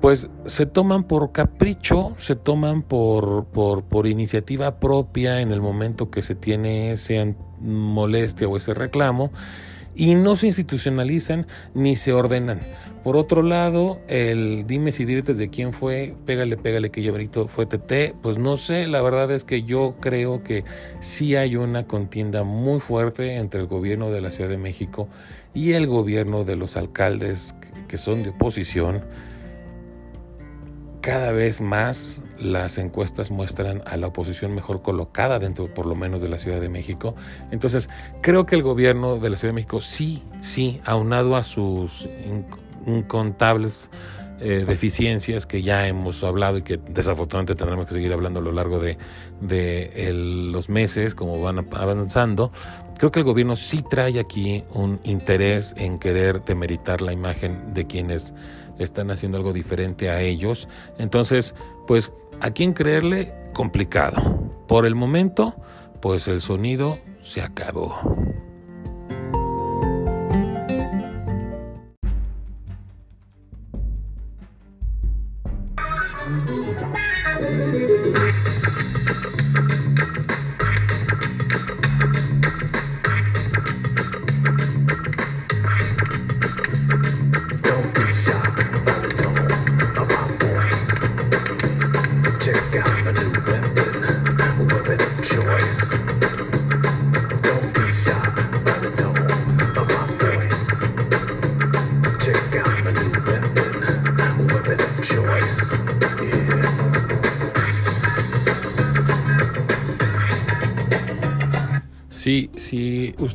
pues 0.00 0.30
se 0.46 0.66
toman 0.66 1.04
por 1.04 1.32
capricho, 1.32 2.14
se 2.16 2.36
toman 2.36 2.82
por, 2.82 3.46
por, 3.46 3.84
por 3.84 4.06
iniciativa 4.06 4.80
propia 4.80 5.40
en 5.40 5.52
el 5.52 5.60
momento 5.60 6.10
que 6.10 6.22
se 6.22 6.34
tiene 6.34 6.92
esa 6.92 7.14
molestia 7.60 8.48
o 8.48 8.56
ese 8.56 8.72
reclamo 8.72 9.30
y 9.94 10.14
no 10.14 10.36
se 10.36 10.46
institucionalizan 10.46 11.46
ni 11.74 11.96
se 11.96 12.12
ordenan. 12.12 12.60
Por 13.04 13.16
otro 13.16 13.42
lado, 13.42 13.98
el 14.08 14.66
dime 14.66 14.92
si 14.92 15.04
diretes 15.04 15.38
de 15.38 15.48
quién 15.48 15.72
fue, 15.72 16.14
pégale, 16.26 16.56
pégale 16.56 16.90
que 16.90 17.02
yo 17.02 17.14
fue 17.48 17.66
TT, 17.66 18.14
pues 18.22 18.38
no 18.38 18.56
sé, 18.56 18.86
la 18.86 19.02
verdad 19.02 19.30
es 19.30 19.44
que 19.44 19.62
yo 19.62 19.96
creo 20.00 20.42
que 20.42 20.64
sí 21.00 21.34
hay 21.34 21.56
una 21.56 21.86
contienda 21.86 22.44
muy 22.44 22.80
fuerte 22.80 23.36
entre 23.36 23.60
el 23.60 23.66
gobierno 23.66 24.10
de 24.10 24.20
la 24.20 24.30
Ciudad 24.30 24.50
de 24.50 24.58
México 24.58 25.08
el 25.54 25.86
gobierno 25.86 26.44
de 26.44 26.56
los 26.56 26.76
alcaldes 26.76 27.54
que 27.88 27.98
son 27.98 28.22
de 28.22 28.30
oposición. 28.30 29.04
Cada 31.00 31.32
vez 31.32 31.60
más 31.60 32.22
las 32.38 32.78
encuestas 32.78 33.30
muestran 33.30 33.82
a 33.86 33.96
la 33.96 34.08
oposición 34.08 34.54
mejor 34.54 34.82
colocada 34.82 35.38
dentro 35.38 35.72
por 35.72 35.86
lo 35.86 35.94
menos 35.94 36.20
de 36.20 36.28
la 36.28 36.38
Ciudad 36.38 36.60
de 36.60 36.68
México. 36.68 37.14
Entonces, 37.50 37.88
creo 38.22 38.46
que 38.46 38.54
el 38.54 38.62
gobierno 38.62 39.18
de 39.18 39.30
la 39.30 39.36
Ciudad 39.36 39.50
de 39.50 39.56
México 39.56 39.80
sí, 39.80 40.22
sí, 40.40 40.80
aunado 40.84 41.36
a 41.36 41.42
sus 41.42 42.08
incontables 42.86 43.90
eh, 44.40 44.64
deficiencias 44.66 45.46
que 45.46 45.62
ya 45.62 45.86
hemos 45.86 46.24
hablado 46.24 46.58
y 46.58 46.62
que 46.62 46.78
desafortunadamente 46.78 47.54
tendremos 47.54 47.86
que 47.86 47.92
seguir 47.92 48.12
hablando 48.12 48.40
a 48.40 48.42
lo 48.42 48.52
largo 48.52 48.78
de, 48.78 48.96
los 50.12 50.68
meses, 50.68 51.14
como 51.14 51.40
van 51.40 51.58
avanzando, 51.72 52.50
creo 52.98 53.12
que 53.12 53.20
el 53.20 53.24
gobierno 53.24 53.54
sí 53.54 53.84
trae 53.88 54.18
aquí 54.18 54.64
un 54.72 54.98
interés 55.04 55.74
en 55.76 55.98
querer 55.98 56.42
demeritar 56.44 57.02
la 57.02 57.12
imagen 57.12 57.74
de 57.74 57.86
quienes 57.86 58.34
están 58.78 59.10
haciendo 59.10 59.36
algo 59.36 59.52
diferente 59.52 60.08
a 60.08 60.20
ellos. 60.20 60.68
Entonces, 60.98 61.54
pues, 61.86 62.12
¿a 62.40 62.50
quién 62.50 62.72
creerle? 62.72 63.34
Complicado. 63.52 64.20
Por 64.66 64.86
el 64.86 64.94
momento, 64.94 65.54
pues 66.00 66.28
el 66.28 66.40
sonido 66.40 66.98
se 67.22 67.42
acabó. 67.42 67.98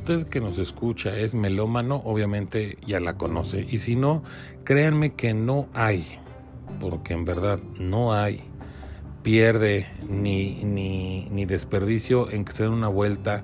Usted 0.06 0.28
que 0.28 0.40
nos 0.40 0.60
escucha 0.60 1.18
es 1.18 1.34
melómano, 1.34 1.96
obviamente 2.06 2.78
ya 2.86 3.00
la 3.00 3.18
conoce. 3.18 3.66
Y 3.68 3.80
si 3.80 3.96
no, 3.96 4.22
créanme 4.64 5.16
que 5.16 5.34
no 5.34 5.68
hay, 5.74 6.20
porque 6.80 7.16
en 7.16 7.26
verdad 7.26 7.58
no 7.80 8.14
hay 8.14 8.44
pierde 9.24 9.88
ni, 10.08 10.64
ni, 10.64 11.28
ni 11.32 11.46
desperdicio 11.46 12.30
en 12.30 12.46
que 12.46 12.52
se 12.52 12.66
den 12.66 12.74
una 12.74 12.88
vuelta 12.88 13.44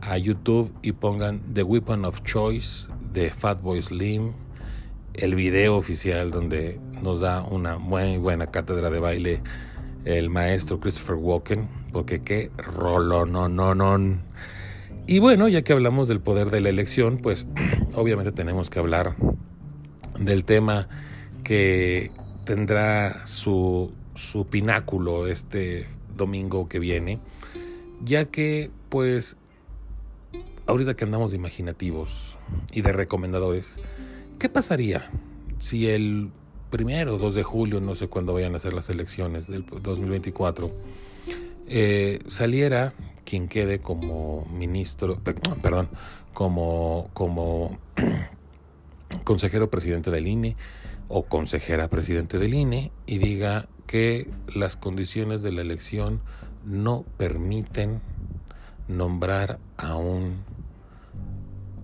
a 0.00 0.16
YouTube 0.18 0.72
y 0.82 0.92
pongan 0.92 1.42
The 1.52 1.64
Weapon 1.64 2.04
of 2.04 2.22
Choice 2.22 2.86
de 3.12 3.30
Fatboy 3.30 3.82
Slim, 3.82 4.34
el 5.14 5.34
video 5.34 5.76
oficial 5.76 6.30
donde 6.30 6.78
nos 7.02 7.18
da 7.18 7.42
una 7.42 7.76
muy 7.78 8.18
buena 8.18 8.46
cátedra 8.52 8.88
de 8.88 9.00
baile 9.00 9.42
el 10.04 10.30
maestro 10.30 10.78
Christopher 10.78 11.16
Walken, 11.16 11.68
porque 11.92 12.22
qué 12.22 12.52
rolo 12.56 13.26
no 13.26 13.48
no 13.48 13.74
no 13.74 13.98
y 15.08 15.20
bueno, 15.20 15.48
ya 15.48 15.62
que 15.62 15.72
hablamos 15.72 16.06
del 16.06 16.20
poder 16.20 16.50
de 16.50 16.60
la 16.60 16.68
elección, 16.68 17.18
pues 17.18 17.48
obviamente 17.94 18.30
tenemos 18.30 18.68
que 18.68 18.78
hablar 18.78 19.16
del 20.20 20.44
tema 20.44 20.86
que 21.42 22.10
tendrá 22.44 23.26
su, 23.26 23.90
su 24.14 24.46
pináculo 24.46 25.26
este 25.26 25.86
domingo 26.14 26.68
que 26.68 26.78
viene, 26.78 27.20
ya 28.04 28.26
que 28.26 28.70
pues 28.90 29.38
ahorita 30.66 30.94
que 30.94 31.04
andamos 31.04 31.30
de 31.30 31.38
imaginativos 31.38 32.36
y 32.70 32.82
de 32.82 32.92
recomendadores, 32.92 33.80
¿qué 34.38 34.50
pasaría 34.50 35.10
si 35.58 35.88
el 35.88 36.30
primero, 36.70 37.16
2 37.16 37.34
de 37.34 37.42
julio, 37.44 37.80
no 37.80 37.96
sé 37.96 38.08
cuándo 38.08 38.34
vayan 38.34 38.54
a 38.54 38.58
ser 38.58 38.74
las 38.74 38.90
elecciones 38.90 39.46
del 39.46 39.64
2024, 39.64 40.70
eh, 41.66 42.20
saliera 42.26 42.92
quien 43.28 43.46
quede 43.46 43.80
como 43.80 44.46
ministro, 44.46 45.20
perdón, 45.60 45.90
como, 46.32 47.10
como 47.12 47.76
consejero 49.24 49.68
presidente 49.68 50.10
del 50.10 50.26
INE 50.26 50.56
o 51.08 51.24
consejera 51.24 51.88
presidente 51.88 52.38
del 52.38 52.54
INE 52.54 52.90
y 53.04 53.18
diga 53.18 53.68
que 53.86 54.30
las 54.46 54.76
condiciones 54.76 55.42
de 55.42 55.52
la 55.52 55.60
elección 55.60 56.22
no 56.64 57.04
permiten 57.18 58.00
nombrar 58.88 59.58
a 59.76 59.96
un 59.96 60.38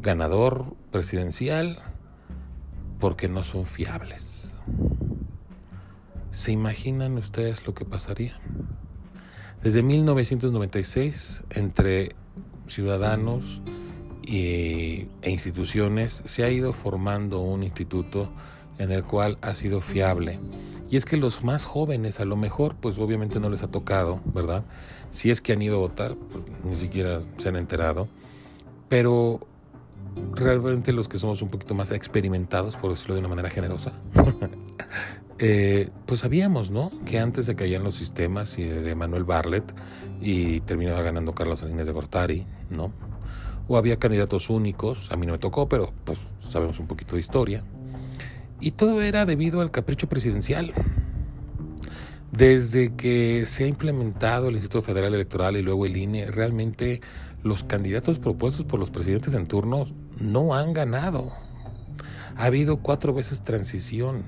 ganador 0.01 0.75
presidencial 0.93 1.79
porque 3.01 3.29
no 3.29 3.43
son 3.43 3.67
fiables. 3.67 4.55
¿Se 6.33 6.53
imaginan 6.53 7.19
ustedes 7.19 7.67
lo 7.67 7.75
que 7.75 7.85
pasaría? 7.85 8.41
Desde 9.63 9.83
1996, 9.83 11.43
entre 11.51 12.15
ciudadanos 12.67 13.63
e 14.27 15.07
instituciones, 15.25 16.23
se 16.25 16.45
ha 16.45 16.51
ido 16.51 16.73
formando 16.73 17.41
un 17.41 17.63
instituto 17.63 18.31
en 18.79 18.91
el 18.91 19.05
cual 19.05 19.39
ha 19.41 19.55
sido 19.55 19.81
fiable. 19.81 20.39
Y 20.91 20.97
es 20.97 21.05
que 21.05 21.17
los 21.17 21.45
más 21.45 21.65
jóvenes 21.65 22.21
a 22.21 22.25
lo 22.25 22.37
mejor 22.37 22.77
pues 22.77 22.99
obviamente 22.99 23.41
no 23.41 23.49
les 23.49 23.63
ha 23.63 23.69
tocado, 23.69 24.21
¿verdad? 24.27 24.65
Si 25.11 25.31
es 25.31 25.41
que 25.41 25.53
han 25.53 25.63
ido 25.63 25.77
a 25.77 25.79
votar, 25.79 26.15
pues 26.15 26.45
ni 26.65 26.77
siquiera 26.77 27.21
se 27.39 27.49
han 27.49 27.57
enterado. 27.57 28.09
Pero 28.89 29.47
realmente 30.35 30.93
los 30.93 31.09
que 31.09 31.19
somos 31.19 31.43
un 31.43 31.49
poquito 31.49 31.75
más 31.75 31.91
experimentados, 31.91 32.77
por 32.77 32.91
decirlo 32.91 33.15
de 33.15 33.21
una 33.21 33.29
manera 33.29 33.51
generosa, 33.51 33.93
eh, 35.39 35.91
pues 36.07 36.21
sabíamos, 36.21 36.71
¿no? 36.71 36.91
Que 37.05 37.19
antes 37.19 37.47
se 37.47 37.55
caían 37.55 37.83
los 37.85 37.95
sistemas 37.95 38.59
y 38.59 38.65
de 38.65 38.95
Manuel 38.95 39.25
Barlet 39.25 39.65
y 40.21 40.61
terminaba 40.61 41.03
ganando 41.03 41.35
Carlos 41.35 41.61
Salinas 41.61 41.87
de 41.87 41.93
Gortari, 41.93 42.47
¿no? 42.71 42.93
O 43.69 43.77
había 43.77 43.99
candidatos 43.99 44.51
únicos, 44.51 45.11
a 45.11 45.17
mí 45.17 45.27
no 45.27 45.33
me 45.33 45.39
tocó, 45.39 45.69
pero 45.69 45.93
pues 46.05 46.19
sabemos 46.41 46.79
un 46.79 46.87
poquito 46.87 47.15
de 47.15 47.21
historia. 47.21 47.65
Y 48.61 48.73
todo 48.73 49.01
era 49.03 49.27
debido 49.27 49.61
al 49.61 49.71
capricho 49.71 50.09
presidencial. 50.09 50.73
Desde 52.31 52.95
que 52.95 53.47
se 53.47 53.65
ha 53.65 53.67
implementado 53.67 54.49
el 54.49 54.55
Instituto 54.55 54.83
Federal 54.83 55.15
Electoral 55.15 55.57
y 55.57 55.63
luego 55.63 55.87
el 55.87 55.97
INE, 55.97 56.31
realmente 56.31 57.01
los 57.43 57.63
candidatos 57.63 58.19
propuestos 58.19 58.65
por 58.65 58.81
los 58.81 58.91
presidentes 58.91 59.35
en 59.35 59.47
turno 59.47 59.87
no 60.19 60.55
han 60.55 60.73
ganado. 60.73 61.33
Ha 62.37 62.47
habido 62.47 62.79
cuatro 62.79 63.15
veces 63.15 63.43
transición 63.43 64.25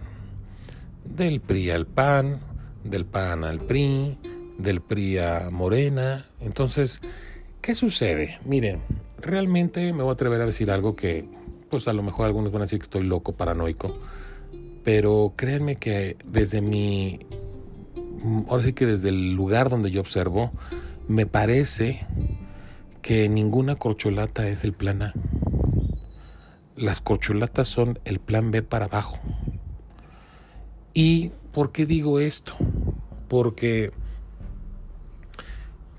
del 1.05 1.41
PRI 1.41 1.71
al 1.71 1.87
PAN, 1.87 2.41
del 2.85 3.05
PAN 3.05 3.45
al 3.45 3.61
PRI, 3.61 4.19
del 4.59 4.81
PRI 4.81 5.19
a 5.19 5.49
Morena. 5.51 6.27
Entonces, 6.41 7.01
¿qué 7.61 7.75
sucede? 7.75 8.39
Miren, 8.45 8.81
realmente 9.21 9.93
me 9.93 10.03
voy 10.03 10.11
a 10.11 10.15
atrever 10.15 10.41
a 10.41 10.47
decir 10.47 10.71
algo 10.71 10.97
que, 10.97 11.29
pues 11.71 11.89
a 11.89 11.93
lo 11.93 12.03
mejor 12.03 12.27
algunos 12.27 12.53
van 12.53 12.63
a 12.63 12.65
decir 12.65 12.79
que 12.79 12.85
estoy 12.85 13.03
loco, 13.03 13.33
paranoico, 13.33 13.99
pero 14.85 15.33
créanme 15.37 15.77
que 15.77 16.17
desde 16.25 16.61
mi, 16.61 17.21
ahora 18.49 18.63
sí 18.63 18.73
que 18.73 18.87
desde 18.87 19.09
el 19.09 19.33
lugar 19.33 19.69
donde 19.69 19.91
yo 19.91 20.01
observo, 20.01 20.53
me 21.09 21.27
parece 21.27 22.07
que 23.03 23.29
ninguna 23.29 23.77
corcholata 23.77 24.49
es 24.49 24.65
el 24.65 24.73
plan 24.73 25.03
A. 25.03 25.15
Las 26.77 27.01
corcholatas 27.01 27.69
son 27.69 27.99
el 28.05 28.21
plan 28.21 28.51
B 28.51 28.63
para 28.63 28.85
abajo. 28.85 29.19
¿Y 30.93 31.31
por 31.53 31.73
qué 31.73 31.87
digo 31.87 32.21
esto? 32.21 32.55
Porque, 33.29 33.93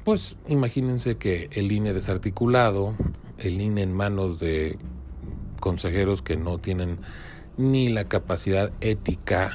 pues 0.04 0.38
imagínense 0.48 1.18
que 1.18 1.50
el 1.52 1.72
INE 1.72 1.94
desarticulado, 1.94 2.96
el 3.40 3.60
INE 3.60 3.82
en 3.82 3.94
manos 3.94 4.40
de 4.40 4.78
consejeros 5.60 6.22
que 6.22 6.38
no 6.38 6.60
tienen 6.60 7.00
ni 7.58 7.90
la 7.90 8.06
capacidad 8.06 8.72
ética 8.80 9.54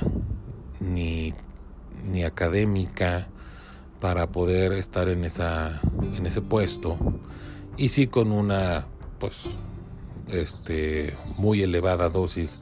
ni, 0.80 1.34
ni 2.10 2.24
académica 2.24 3.28
para 4.00 4.26
poder 4.32 4.72
estar 4.72 5.08
en 5.08 5.24
esa 5.24 5.80
en 6.16 6.26
ese 6.26 6.40
puesto 6.40 6.98
y 7.76 7.90
sí 7.90 8.08
con 8.08 8.32
una 8.32 8.86
pues 9.20 9.46
este 10.28 11.14
muy 11.36 11.62
elevada 11.62 12.08
dosis 12.08 12.60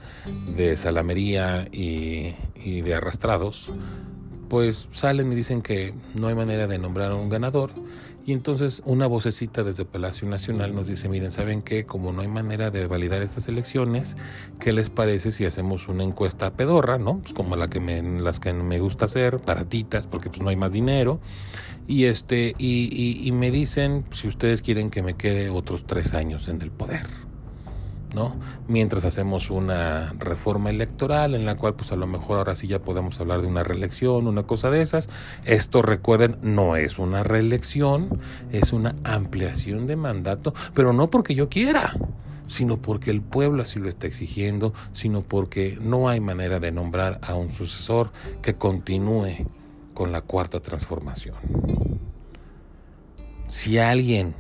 de 0.57 0.77
salamería 0.77 1.69
y, 1.73 2.35
y 2.55 2.81
de 2.83 2.95
arrastrados 2.95 3.73
pues 4.49 4.89
salen 4.93 5.31
y 5.33 5.37
dicen 5.37 5.63
que 5.63 5.95
no 6.15 6.27
hay 6.27 6.35
manera 6.35 6.67
de 6.67 6.79
nombrar 6.79 7.13
a 7.13 7.15
un 7.15 7.29
ganador 7.29 7.71
y 8.27 8.33
entonces 8.33 8.83
una 8.85 9.07
vocecita 9.07 9.63
desde 9.63 9.85
Palacio 9.85 10.29
Nacional 10.29 10.75
nos 10.75 10.87
dice, 10.87 11.09
miren, 11.09 11.31
¿saben 11.31 11.63
qué? 11.63 11.87
Como 11.87 12.13
no 12.13 12.21
hay 12.21 12.29
manera 12.29 12.71
de 12.71 12.87
validar 12.87 13.23
estas 13.23 13.49
elecciones, 13.49 14.17
¿qué 14.61 14.73
les 14.73 14.91
parece 14.91 15.33
si 15.33 15.47
hacemos 15.47 15.89
una 15.89 16.05
encuesta 16.05 16.51
pedorra, 16.53 16.99
¿no? 16.99 17.19
Pues 17.19 17.33
como 17.33 17.57
la 17.57 17.69
que 17.69 17.81
me, 17.81 18.03
las 18.21 18.39
que 18.39 18.53
me 18.53 18.79
gusta 18.79 19.07
hacer, 19.07 19.39
baratitas, 19.39 20.07
porque 20.07 20.29
pues 20.29 20.43
no 20.43 20.51
hay 20.51 20.57
más 20.57 20.73
dinero. 20.73 21.19
Y, 21.87 22.05
este, 22.05 22.55
y, 22.59 23.21
y 23.27 23.33
me 23.33 23.51
dicen 23.51 24.05
si 24.11 24.29
ustedes 24.29 24.63
quieren 24.63 24.91
que 24.91 25.03
me 25.03 25.15
quede 25.15 25.49
otros 25.49 25.85
tres 25.87 26.15
años 26.15 26.49
en 26.49 26.61
el 26.63 26.71
poder. 26.71 27.30
¿No? 28.15 28.35
Mientras 28.69 29.05
hacemos 29.05 29.51
una 29.51 30.13
reforma 30.19 30.71
electoral 30.71 31.35
en 31.35 31.45
la 31.47 31.57
cual 31.57 31.75
pues 31.75 31.93
a 31.93 31.97
lo 31.97 32.07
mejor 32.07 32.39
ahora 32.39 32.55
sí 32.55 32.67
ya 32.67 32.81
podemos 32.81 33.21
hablar 33.21 33.43
de 33.43 33.49
una 33.49 33.63
reelección, 33.63 34.27
una 34.27 34.45
cosa 34.45 34.71
de 34.71 34.83
esas. 34.83 35.09
Esto 35.45 35.83
recuerden, 35.83 36.37
no 36.43 36.77
es 36.77 36.99
una 36.99 37.23
reelección, 37.23 38.21
es 38.53 38.73
una 38.73 38.97
ampliación 39.05 39.87
de 39.87 39.97
mandato, 39.97 40.55
pero 40.75 40.93
no 40.93 41.11
porque 41.11 41.35
yo 41.35 41.49
quiera, 41.49 41.95
sino 42.49 42.79
porque 42.79 43.11
el 43.11 43.23
pueblo 43.23 43.63
así 43.63 43.79
lo 43.79 43.89
está 43.89 44.07
exigiendo, 44.07 44.75
sino 44.93 45.23
porque 45.23 45.79
no 45.81 46.09
hay 46.09 46.21
manera 46.21 46.59
de 46.59 46.73
nombrar 46.73 47.21
a 47.23 47.35
un 47.35 47.51
sucesor 47.51 48.11
que 48.43 48.55
continúe 48.55 49.47
con 49.95 50.13
la 50.13 50.23
cuarta 50.23 50.61
transformación. 50.61 51.37
Si 53.47 53.79
alguien 53.79 54.35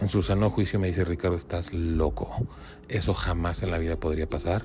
en 0.00 0.08
su 0.08 0.22
sano 0.22 0.50
juicio 0.50 0.80
me 0.80 0.88
dice, 0.88 1.04
Ricardo, 1.04 1.36
estás 1.36 1.72
loco. 1.72 2.30
Eso 2.92 3.14
jamás 3.14 3.62
en 3.62 3.70
la 3.70 3.78
vida 3.78 3.96
podría 3.96 4.28
pasar. 4.28 4.64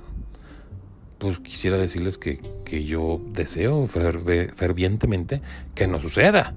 Pues 1.18 1.40
quisiera 1.40 1.78
decirles 1.78 2.18
que, 2.18 2.42
que 2.66 2.84
yo 2.84 3.22
deseo 3.32 3.88
fervientemente 3.88 5.42
que 5.76 5.88
no 5.88 5.98
suceda. 6.00 6.54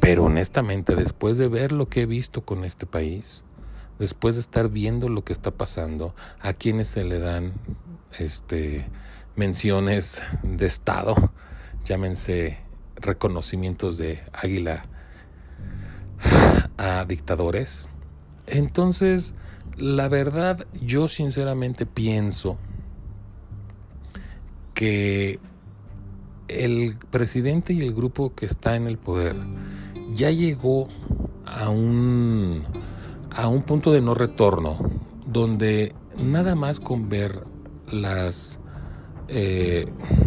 Pero 0.00 0.24
honestamente, 0.24 0.96
después 0.96 1.38
de 1.38 1.46
ver 1.46 1.70
lo 1.70 1.88
que 1.88 2.02
he 2.02 2.06
visto 2.06 2.42
con 2.42 2.64
este 2.64 2.86
país, 2.86 3.44
después 4.00 4.34
de 4.34 4.40
estar 4.40 4.68
viendo 4.68 5.08
lo 5.08 5.22
que 5.22 5.32
está 5.32 5.52
pasando, 5.52 6.16
a 6.40 6.54
quienes 6.54 6.88
se 6.88 7.04
le 7.04 7.20
dan 7.20 7.52
este, 8.18 8.86
menciones 9.36 10.24
de 10.42 10.66
Estado, 10.66 11.32
llámense 11.84 12.58
reconocimientos 12.96 13.96
de 13.96 14.24
águila 14.32 14.86
a 16.76 17.04
dictadores, 17.04 17.86
entonces, 18.50 19.34
la 19.80 20.08
verdad, 20.08 20.66
yo 20.82 21.08
sinceramente 21.08 21.86
pienso 21.86 22.58
que 24.74 25.38
el 26.48 26.96
presidente 27.10 27.72
y 27.72 27.80
el 27.80 27.94
grupo 27.94 28.34
que 28.34 28.46
está 28.46 28.76
en 28.76 28.86
el 28.86 28.98
poder 28.98 29.36
ya 30.12 30.30
llegó 30.30 30.88
a 31.46 31.70
un, 31.70 32.64
a 33.30 33.48
un 33.48 33.62
punto 33.62 33.92
de 33.92 34.00
no 34.00 34.14
retorno, 34.14 34.78
donde 35.26 35.94
nada 36.18 36.54
más 36.54 36.78
con 36.78 37.08
ver 37.08 37.44
las 37.90 38.60
eh, 39.28 39.86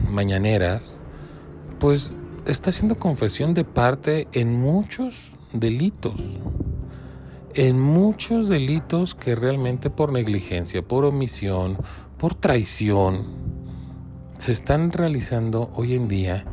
mañaneras, 0.09 0.97
pues 1.79 2.11
está 2.45 2.71
haciendo 2.71 2.97
confesión 2.97 3.53
de 3.53 3.65
parte 3.65 4.27
en 4.31 4.53
muchos 4.53 5.33
delitos 5.51 6.19
en 7.55 7.79
muchos 7.79 8.49
delitos 8.49 9.13
que 9.13 9.35
realmente 9.35 9.89
por 9.89 10.11
negligencia, 10.11 10.81
por 10.81 11.05
omisión, 11.05 11.77
por 12.17 12.35
traición, 12.35 13.27
se 14.37 14.51
están 14.51 14.91
realizando 14.91 15.71
hoy 15.75 15.93
en 15.93 16.07
día 16.07 16.45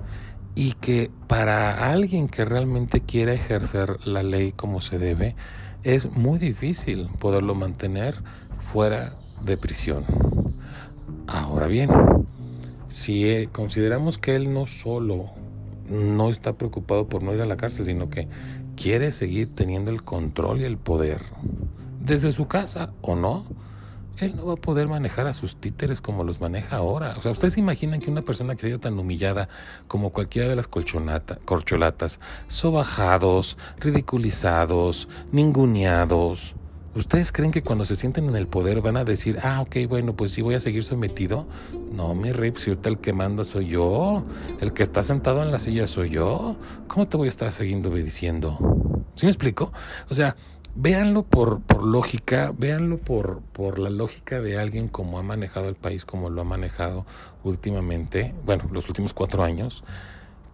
y 0.55 0.73
que 0.73 1.11
para 1.27 1.91
alguien 1.91 2.29
que 2.29 2.45
realmente 2.45 3.01
quiera 3.01 3.33
ejercer 3.33 4.07
la 4.07 4.23
ley 4.23 4.53
como 4.53 4.81
se 4.81 4.99
debe, 4.99 5.37
es 5.83 6.11
muy 6.13 6.39
difícil 6.39 7.09
poderlo 7.19 7.55
mantener 7.55 8.23
fuera 8.59 9.17
de 9.43 9.57
prisión. 9.57 10.05
Ahora 11.27 11.67
bien, 11.67 11.91
si 12.89 13.29
eh, 13.29 13.49
consideramos 13.51 14.19
que 14.19 14.37
él 14.37 14.53
no 14.53 14.67
solo 14.67 15.31
no 15.89 16.29
está 16.29 16.53
preocupado 16.53 17.09
por 17.09 17.23
no 17.23 17.35
ir 17.35 17.41
a 17.41 17.47
la 17.47 17.57
cárcel, 17.57 17.87
sino 17.87 18.11
que 18.11 18.29
quiere 18.81 19.13
seguir 19.13 19.55
teniendo 19.55 19.91
el 19.91 20.03
control 20.03 20.61
y 20.61 20.65
el 20.65 20.79
poder, 20.79 21.21
desde 22.01 22.33
su 22.33 22.49
casa 22.49 22.91
o 23.03 23.15
no, 23.15 23.45
él 24.17 24.37
no 24.37 24.47
va 24.47 24.55
a 24.55 24.57
poder 24.57 24.89
manejar 24.89 25.27
a 25.27 25.35
sus 25.35 25.57
títeres 25.57 26.01
como 26.01 26.25
los 26.25 26.41
maneja 26.41 26.77
ahora. 26.77 27.15
O 27.17 27.23
sea, 27.23 27.33
¿ustedes 27.33 27.55
se 27.55 27.61
imaginan 27.61 28.01
que 28.01 28.11
una 28.11 28.23
persona 28.23 28.55
que 28.55 28.67
ha 28.67 28.69
sido 28.69 28.79
tan 28.79 28.99
humillada 28.99 29.49
como 29.89 30.11
cualquiera 30.11 30.49
de 30.49 30.57
las 30.57 30.67
corcholatas, 30.69 32.21
sobajados, 32.49 33.59
ridiculizados, 33.79 35.09
ninguneados, 35.33 36.55
¿Ustedes 36.93 37.31
creen 37.31 37.53
que 37.53 37.63
cuando 37.63 37.85
se 37.85 37.95
sienten 37.95 38.29
en 38.29 38.35
el 38.35 38.49
poder 38.49 38.81
van 38.81 38.97
a 38.97 39.05
decir, 39.05 39.39
ah, 39.45 39.61
ok, 39.61 39.77
bueno, 39.89 40.17
pues 40.17 40.33
sí 40.33 40.43
voy 40.43 40.57
a 40.57 40.61
seguir 40.61 40.83
sometido? 40.83 41.47
No, 41.93 42.17
mi 42.17 42.33
rip, 42.33 42.57
si 42.57 42.71
ahorita 42.71 42.89
el 42.89 42.99
que 42.99 43.13
manda 43.13 43.45
soy 43.45 43.69
yo, 43.69 44.25
el 44.61 44.73
que 44.73 44.83
está 44.83 45.05
sentado 45.05 45.41
en 45.45 45.53
la 45.53 45.61
silla 45.61 45.87
soy 45.87 46.11
yo, 46.11 46.57
¿cómo 46.89 47.07
te 47.07 47.17
voy 47.17 47.27
a 47.27 47.29
estar 47.29 47.53
siguiendo 47.53 47.91
obedeciendo? 47.91 48.59
¿Sí 49.15 49.25
me 49.25 49.31
explico? 49.31 49.73
O 50.09 50.15
sea, 50.15 50.35
véanlo 50.75 51.23
por, 51.23 51.61
por 51.61 51.85
lógica, 51.85 52.53
véanlo 52.59 52.99
por, 52.99 53.41
por 53.53 53.79
la 53.79 53.91
lógica 53.91 54.41
de 54.41 54.59
alguien 54.59 54.89
como 54.89 55.21
ha 55.21 55.23
manejado 55.23 55.69
el 55.69 55.77
país, 55.77 56.05
como 56.05 56.29
lo 56.29 56.41
ha 56.41 56.45
manejado 56.45 57.07
últimamente, 57.45 58.35
bueno, 58.45 58.65
los 58.73 58.89
últimos 58.89 59.15
cuatro 59.15 59.45
años, 59.45 59.85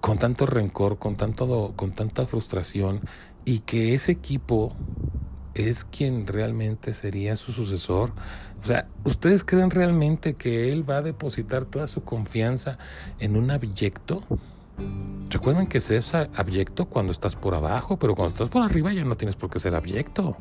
con 0.02 0.18
tanto 0.18 0.44
rencor, 0.44 0.98
con, 0.98 1.16
tanto, 1.16 1.72
con 1.76 1.92
tanta 1.92 2.26
frustración, 2.26 3.00
y 3.46 3.60
que 3.60 3.94
ese 3.94 4.12
equipo 4.12 4.74
es 5.56 5.84
quien 5.84 6.26
realmente 6.26 6.92
sería 6.92 7.34
su 7.36 7.50
sucesor. 7.50 8.12
O 8.62 8.66
sea, 8.66 8.86
¿ustedes 9.04 9.42
creen 9.42 9.70
realmente 9.70 10.34
que 10.34 10.70
él 10.72 10.88
va 10.88 10.98
a 10.98 11.02
depositar 11.02 11.64
toda 11.64 11.86
su 11.86 12.04
confianza 12.04 12.78
en 13.18 13.36
un 13.36 13.50
abyecto? 13.50 14.22
Recuerden 15.30 15.66
que 15.66 15.80
se 15.80 15.96
es 15.96 16.14
abyecto 16.14 16.84
cuando 16.84 17.12
estás 17.12 17.36
por 17.36 17.54
abajo, 17.54 17.96
pero 17.96 18.14
cuando 18.14 18.34
estás 18.34 18.48
por 18.50 18.62
arriba 18.62 18.92
ya 18.92 19.04
no 19.04 19.16
tienes 19.16 19.34
por 19.34 19.48
qué 19.48 19.58
ser 19.58 19.74
abyecto. 19.74 20.36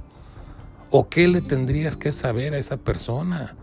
¿O 0.91 1.07
qué 1.09 1.27
le 1.27 1.41
tendrías 1.41 1.95
que 1.95 2.11
saber 2.11 2.53
a 2.53 2.57
esa 2.57 2.77
persona? 2.77 3.55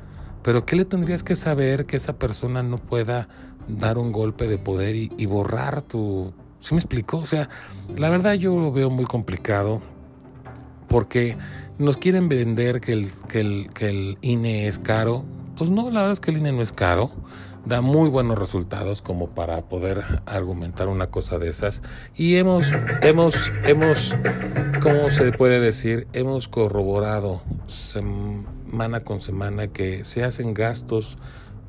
Pero 0.42 0.64
¿qué 0.64 0.76
le 0.76 0.84
tendrías 0.84 1.22
que 1.22 1.36
saber 1.36 1.84
que 1.86 1.96
esa 1.96 2.14
persona 2.14 2.62
no 2.62 2.78
pueda 2.78 3.28
dar 3.68 3.98
un 3.98 4.10
golpe 4.10 4.48
de 4.48 4.58
poder 4.58 4.96
y, 4.96 5.26
borrar 5.26 5.82
tu... 5.82 6.32
¿Sí 6.58 6.74
me 6.74 6.80
explico? 6.80 7.18
O 7.18 7.26
sea, 7.26 7.48
la 7.96 8.08
verdad 8.08 8.34
yo 8.34 8.58
lo 8.58 8.72
veo 8.72 8.90
muy 8.90 9.04
complicado 9.04 9.82
porque 10.88 11.36
nos 11.78 11.96
quieren 11.96 12.28
vender 12.28 12.80
que 12.80 12.92
el, 12.92 13.10
que 13.28 13.40
el, 13.40 13.70
que 13.74 13.88
el 13.88 14.18
INE 14.22 14.68
es 14.68 14.78
caro. 14.78 15.24
Pues 15.56 15.70
no, 15.70 15.90
la 15.90 16.00
verdad 16.00 16.12
es 16.12 16.20
que 16.20 16.30
el 16.30 16.38
INE 16.38 16.52
no 16.52 16.62
es 16.62 16.72
caro 16.72 17.10
da 17.64 17.80
muy 17.80 18.10
buenos 18.10 18.38
resultados 18.38 19.02
como 19.02 19.30
para 19.30 19.62
poder 19.62 20.02
argumentar 20.26 20.88
una 20.88 21.08
cosa 21.08 21.38
de 21.38 21.48
esas. 21.48 21.82
Y 22.14 22.36
hemos, 22.36 22.72
hemos, 23.02 23.52
hemos, 23.64 24.14
¿cómo 24.82 25.10
se 25.10 25.32
puede 25.32 25.60
decir? 25.60 26.06
Hemos 26.12 26.48
corroborado 26.48 27.42
semana 27.66 29.04
con 29.04 29.20
semana 29.20 29.68
que 29.68 30.04
se 30.04 30.24
hacen 30.24 30.54
gastos 30.54 31.18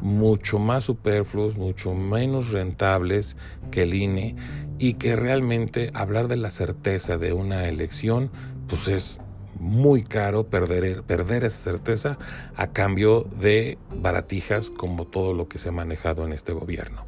mucho 0.02 0.60
más 0.60 0.86
superfluos, 0.86 1.56
mucho 1.56 1.93
menos 1.93 2.52
rentables 2.52 3.38
que 3.71 3.84
el 3.84 3.93
INE 3.93 4.36
y 4.80 4.95
que 4.95 5.15
realmente 5.15 5.91
hablar 5.93 6.28
de 6.28 6.36
la 6.36 6.49
certeza 6.49 7.17
de 7.17 7.32
una 7.32 7.69
elección 7.69 8.32
pues 8.67 8.88
es 8.88 9.19
muy 9.60 10.04
caro 10.04 10.45
perder, 10.45 11.04
perder 11.04 11.43
esa 11.45 11.60
certeza 11.60 12.17
a 12.56 12.67
cambio 12.67 13.28
de 13.39 13.78
baratijas 13.95 14.69
como 14.69 15.06
todo 15.06 15.34
lo 15.34 15.47
que 15.47 15.58
se 15.58 15.69
ha 15.69 15.71
manejado 15.71 16.26
en 16.26 16.34
este 16.34 16.54
gobierno. 16.54 17.06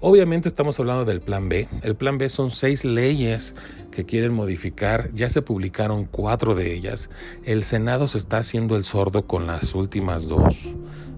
Obviamente 0.00 0.48
estamos 0.48 0.80
hablando 0.80 1.04
del 1.04 1.20
plan 1.20 1.50
B. 1.50 1.68
El 1.82 1.94
plan 1.94 2.16
B 2.16 2.30
son 2.30 2.50
seis 2.50 2.86
leyes 2.86 3.54
que 3.90 4.06
quieren 4.06 4.32
modificar. 4.32 5.12
Ya 5.12 5.28
se 5.28 5.42
publicaron 5.42 6.06
cuatro 6.06 6.54
de 6.54 6.72
ellas. 6.72 7.10
El 7.44 7.64
Senado 7.64 8.08
se 8.08 8.16
está 8.16 8.38
haciendo 8.38 8.76
el 8.76 8.84
sordo 8.84 9.26
con 9.26 9.46
las 9.46 9.74
últimas 9.74 10.26
dos. 10.26 10.74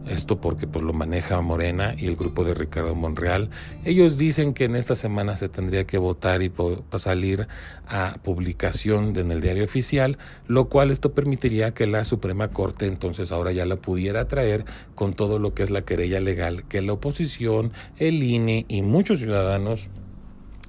Esto 0.07 0.41
porque 0.41 0.67
pues 0.67 0.85
lo 0.85 0.93
maneja 0.93 1.41
Morena 1.41 1.95
y 1.97 2.07
el 2.07 2.17
grupo 2.17 2.45
de 2.45 2.55
Ricardo 2.55 2.95
Monreal. 2.95 3.51
Ellos 3.85 4.19
dicen 4.19 4.53
que 4.53 4.65
en 4.65 4.77
esta 4.77 4.95
semana 4.95 5.37
se 5.37 5.49
tendría 5.49 5.85
que 5.85 5.99
votar 5.99 6.43
y 6.43 6.53
salir 6.97 7.47
a 7.87 8.19
publicación 8.23 9.17
en 9.17 9.31
el 9.31 9.41
diario 9.41 9.65
oficial, 9.65 10.19
lo 10.49 10.69
cual 10.69 10.91
esto 10.91 11.13
permitiría 11.13 11.73
que 11.73 11.87
la 11.87 12.05
Suprema 12.05 12.49
Corte 12.49 12.87
entonces 12.87 13.33
ahora 13.33 13.53
ya 13.53 13.65
la 13.65 13.77
pudiera 13.77 14.27
traer 14.27 14.65
con 14.95 15.15
todo 15.15 15.39
lo 15.39 15.55
que 15.55 15.63
es 15.63 15.71
la 15.71 15.83
querella 15.83 16.21
legal 16.21 16.65
que 16.69 16.83
la 16.83 16.95
oposición, 16.95 17.73
el 17.99 18.23
INE 18.23 18.65
y 18.69 18.83
muchos 18.83 19.21
ciudadanos 19.21 19.89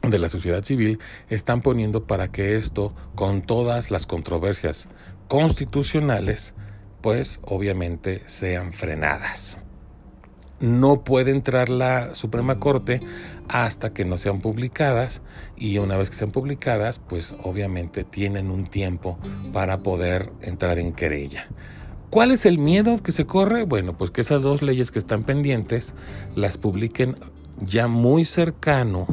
de 0.02 0.20
la 0.20 0.30
sociedad 0.30 0.64
civil 0.64 1.00
están 1.30 1.62
poniendo 1.62 2.06
para 2.06 2.32
que 2.32 2.58
esto, 2.58 2.94
con 3.16 3.42
todas 3.42 3.90
las 3.90 4.06
controversias 4.06 4.90
constitucionales, 5.28 6.56
pues 7.04 7.42
obviamente 7.44 8.24
sean 8.26 8.72
frenadas. 8.74 9.60
No 10.62 11.04
puede 11.04 11.32
entrar 11.32 11.68
la 11.68 12.16
Suprema 12.16 12.60
Corte 12.60 13.02
hasta 13.50 13.94
que 13.94 14.06
no 14.06 14.18
sean 14.18 14.40
publicadas 14.40 15.22
y 15.58 15.78
una 15.80 15.98
vez 15.98 16.10
que 16.10 16.16
sean 16.16 16.32
publicadas, 16.32 17.00
pues 17.00 17.36
obviamente 17.44 18.06
tienen 18.06 18.50
un 18.50 18.68
tiempo 18.68 19.20
para 19.52 19.84
poder 19.84 20.32
entrar 20.42 20.80
en 20.80 20.94
querella. 20.94 21.50
¿Cuál 22.10 22.32
es 22.32 22.46
el 22.46 22.58
miedo 22.58 23.04
que 23.04 23.12
se 23.12 23.26
corre? 23.26 23.66
Bueno, 23.66 23.98
pues 23.98 24.10
que 24.10 24.22
esas 24.22 24.42
dos 24.42 24.62
leyes 24.62 24.90
que 24.90 25.00
están 25.00 25.24
pendientes 25.24 25.96
las 26.36 26.58
publiquen 26.58 27.18
ya 27.60 27.88
muy 27.88 28.24
cercano 28.24 29.08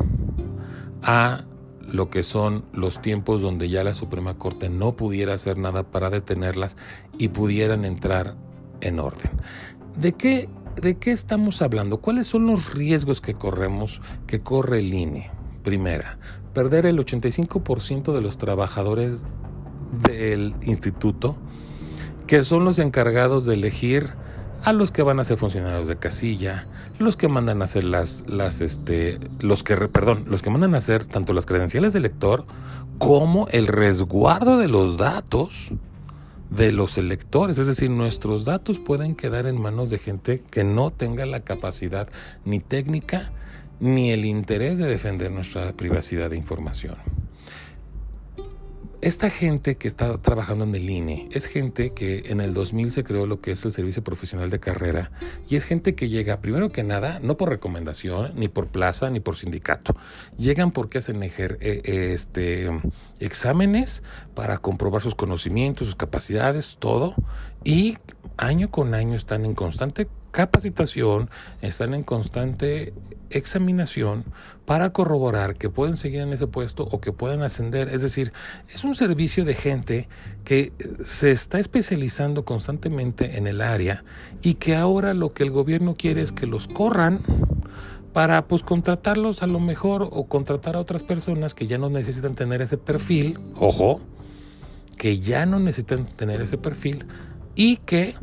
a 1.03 1.44
lo 1.92 2.11
que 2.11 2.22
son 2.22 2.64
los 2.72 3.03
tiempos 3.03 3.42
donde 3.42 3.68
ya 3.68 3.85
la 3.85 3.94
Suprema 3.94 4.35
Corte 4.38 4.68
no 4.68 4.96
pudiera 4.96 5.35
hacer 5.35 5.59
nada 5.59 5.83
para 5.83 6.11
detenerlas 6.11 6.76
y 7.18 7.29
pudieran 7.29 7.85
entrar 7.85 8.37
en 8.81 9.00
orden. 9.00 9.31
¿De 9.96 10.12
qué, 10.12 10.48
de 10.81 10.96
qué 10.98 11.12
estamos 11.12 11.62
hablando? 11.62 11.98
¿Cuáles 11.98 12.26
son 12.26 12.46
los 12.46 12.72
riesgos 12.72 13.20
que 13.20 13.35
corremos, 13.35 14.00
que 14.26 14.40
corre 14.40 14.81
el 14.81 14.94
INE? 14.94 15.31
Primera, 15.64 16.18
perder 16.55 16.87
el 16.87 16.98
85% 16.98 18.14
de 18.14 18.20
los 18.20 18.38
trabajadores 18.38 19.24
del 20.09 20.55
instituto, 20.62 21.37
que 22.26 22.42
son 22.42 22.64
los 22.64 22.79
encargados 22.79 23.44
de 23.44 23.55
elegir 23.55 24.11
a 24.62 24.72
los 24.72 24.92
que 24.92 25.03
van 25.03 25.20
a 25.20 25.24
ser 25.24 25.37
funcionarios 25.37 25.88
de 25.88 25.96
casilla, 25.96 26.66
los 27.01 27.17
que 27.17 27.29
mandan 27.29 27.63
a 27.63 27.65
hacer 27.65 27.85
las, 27.85 28.25
las, 28.27 28.61
este, 28.61 29.19
los 29.41 29.63
que, 29.63 29.77
perdón, 29.77 30.25
los 30.27 30.43
que 30.43 30.51
mandan 30.51 30.75
a 30.75 30.79
hacer 30.79 31.05
tanto 31.05 31.33
las 31.33 31.47
credenciales 31.47 31.93
del 31.93 32.05
elector 32.05 32.45
como 32.99 33.49
el 33.49 33.67
resguardo 33.67 34.59
de 34.59 34.69
los 34.69 34.99
datos 34.99 35.71
de 36.51 36.73
los 36.73 36.99
electores. 36.99 37.59
Es 37.59 37.67
decir, 37.67 37.91
nuestros 37.91 38.45
datos 38.45 38.79
pueden 38.79 39.15
quedar 39.15 39.47
en 39.47 39.61
manos 39.61 39.91
de 39.91 39.99
gente 39.99 40.43
que 40.51 40.65
no 40.65 40.91
tenga 40.91 41.27
la 41.27 41.41
capacidad 41.41 42.09
ni 42.45 42.61
técnica 42.61 43.33
ni 43.79 44.11
el 44.11 44.25
interés 44.25 44.79
de 44.79 44.87
defender 44.87 45.31
nuestra 45.31 45.73
privacidad 45.73 46.31
de 46.31 46.37
información 46.37 46.97
esta 49.03 49.31
gente 49.31 49.77
que 49.77 49.89
está 49.89 50.19
trabajando 50.19 50.65
en 50.65 50.75
el 50.75 50.89
INE 50.91 51.29
es 51.33 51.47
gente 51.47 51.93
que 51.95 52.25
en 52.27 52.41
el 52.41 52.53
2000 52.53 52.93
se 52.93 53.05
creó 53.05 53.27
lo 53.27 53.41
que 53.41 53.53
es 53.53 53.65
el 53.65 53.73
servicio 53.73 54.05
profesional 54.05 54.51
de 54.51 54.61
carrera 54.61 55.11
y 55.49 55.57
es 55.57 55.65
gente 55.65 55.95
que 55.95 56.09
llega, 56.09 56.41
primero 56.41 56.71
que 56.71 56.83
nada, 56.83 57.19
no 57.21 57.37
por 57.37 57.49
recomendación, 57.49 58.33
ni 58.37 58.49
por 58.49 58.69
plaza, 58.69 59.09
ni 59.09 59.21
por 59.21 59.37
sindicato. 59.37 59.97
Llegan 60.37 60.71
porque 60.71 60.99
hacen 60.99 61.23
eh, 61.23 61.31
este, 62.13 62.69
exámenes 63.21 64.03
para 64.35 64.59
comprobar 64.59 65.01
sus 65.01 65.15
conocimientos, 65.15 65.87
sus 65.87 65.97
capacidades, 65.97 66.77
todo. 66.79 67.15
Y 67.65 67.97
año 68.37 68.71
con 68.71 68.95
año 68.95 69.17
están 69.17 69.45
en 69.45 69.55
constante 69.55 70.09
capacitación, 70.31 71.31
están 71.61 71.95
en 71.95 72.03
constante 72.03 72.93
examinación 73.31 74.25
para 74.64 74.90
corroborar 74.90 75.57
que 75.57 75.71
pueden 75.71 75.97
seguir 75.97 76.21
en 76.21 76.33
ese 76.33 76.47
puesto 76.47 76.85
o 76.85 77.01
que 77.01 77.12
pueden 77.12 77.43
ascender. 77.43 77.88
Es 77.88 78.03
decir, 78.03 78.33
es 78.73 78.85
un 78.85 78.95
servicio 78.95 79.45
de 79.45 79.55
gente 79.55 80.09
que 80.45 80.73
se 81.05 81.31
está 81.31 81.59
especializando 81.59 82.45
constantemente 82.45 83.37
en 83.37 83.47
el 83.47 83.61
área 83.61 84.05
y 84.43 84.55
que 84.55 84.77
ahora 84.77 85.14
lo 85.14 85.33
que 85.33 85.43
el 85.43 85.51
gobierno 85.51 85.97
quiere 85.97 86.23
es 86.23 86.33
que 86.33 86.47
los 86.47 86.69
corran 86.69 87.21
para 88.12 88.47
pues 88.47 88.62
contratarlos 88.62 89.43
a 89.43 89.47
lo 89.47 89.61
mejor 89.61 90.09
o 90.11 90.27
contratar 90.27 90.77
a 90.77 90.81
otras 90.81 91.03
personas 91.03 91.55
que 91.55 91.66
ya 91.66 91.79
no 91.79 91.90
necesitan 91.90 92.35
tener 92.35 92.61
ese 92.61 92.77
perfil, 92.77 93.38
ojo, 93.55 94.01
que 94.97 95.21
ya 95.21 95.47
no 95.47 95.61
necesitan 95.61 96.07
tener 96.07 96.40
ese 96.40 96.59
perfil 96.59 97.07
y 97.55 97.77
que 97.79 98.16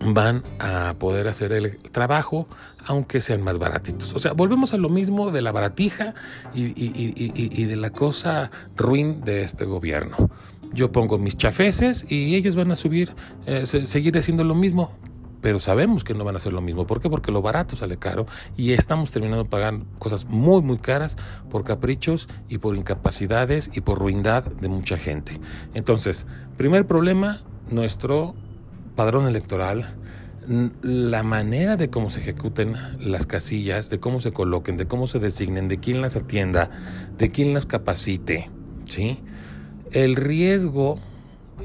van 0.00 0.44
a 0.58 0.94
poder 0.98 1.28
hacer 1.28 1.52
el 1.52 1.76
trabajo 1.90 2.46
aunque 2.86 3.20
sean 3.20 3.42
más 3.42 3.58
baratitos. 3.58 4.14
O 4.14 4.18
sea, 4.18 4.32
volvemos 4.32 4.72
a 4.72 4.78
lo 4.78 4.88
mismo 4.88 5.30
de 5.30 5.42
la 5.42 5.52
baratija 5.52 6.14
y, 6.54 7.64
de 7.64 7.76
la 7.76 7.90
cosa 7.90 8.50
ruin 8.76 9.20
de 9.24 9.42
este 9.42 9.66
gobierno. 9.66 10.30
Yo 10.72 10.90
pongo 10.90 11.18
mis 11.18 11.36
chafeces 11.36 12.06
y 12.08 12.34
ellos 12.34 12.56
van 12.56 12.70
a 12.70 12.76
subir, 12.76 13.14
eh, 13.46 13.66
seguir 13.66 14.16
haciendo 14.16 14.42
lo 14.44 14.54
mismo, 14.54 14.92
pero 15.40 15.60
sabemos 15.60 16.02
que 16.02 16.14
no 16.14 16.24
van 16.24 16.34
a 16.34 16.38
hacer 16.38 16.52
lo 16.52 16.60
mismo. 16.60 16.86
¿Por 16.86 17.00
qué? 17.00 17.10
Porque 17.10 17.30
lo 17.30 17.42
barato 17.42 17.76
sale 17.76 17.98
caro 17.98 18.26
y 18.56 18.72
estamos 18.72 19.12
terminando 19.12 19.44
pagando 19.44 19.86
cosas 19.98 20.24
muy, 20.24 20.62
muy 20.62 20.78
caras 20.78 21.16
por 21.50 21.64
caprichos 21.64 22.28
y 22.48 22.58
por 22.58 22.74
incapacidades 22.76 23.70
y 23.74 23.82
por 23.82 23.98
ruindad 23.98 24.44
de 24.44 24.68
mucha 24.68 24.96
gente. 24.96 25.40
Entonces, 25.74 26.26
primer 26.56 26.86
problema, 26.86 27.42
nuestro 27.70 28.34
padrón 28.98 29.28
electoral, 29.28 29.94
la 30.82 31.22
manera 31.22 31.76
de 31.76 31.88
cómo 31.88 32.10
se 32.10 32.18
ejecuten 32.18 32.74
las 32.98 33.26
casillas, 33.26 33.90
de 33.90 34.00
cómo 34.00 34.20
se 34.20 34.32
coloquen, 34.32 34.76
de 34.76 34.88
cómo 34.88 35.06
se 35.06 35.20
designen, 35.20 35.68
de 35.68 35.78
quién 35.78 36.02
las 36.02 36.16
atienda, 36.16 36.68
de 37.16 37.30
quién 37.30 37.54
las 37.54 37.64
capacite, 37.64 38.50
¿sí? 38.86 39.20
El 39.92 40.16
riesgo 40.16 40.98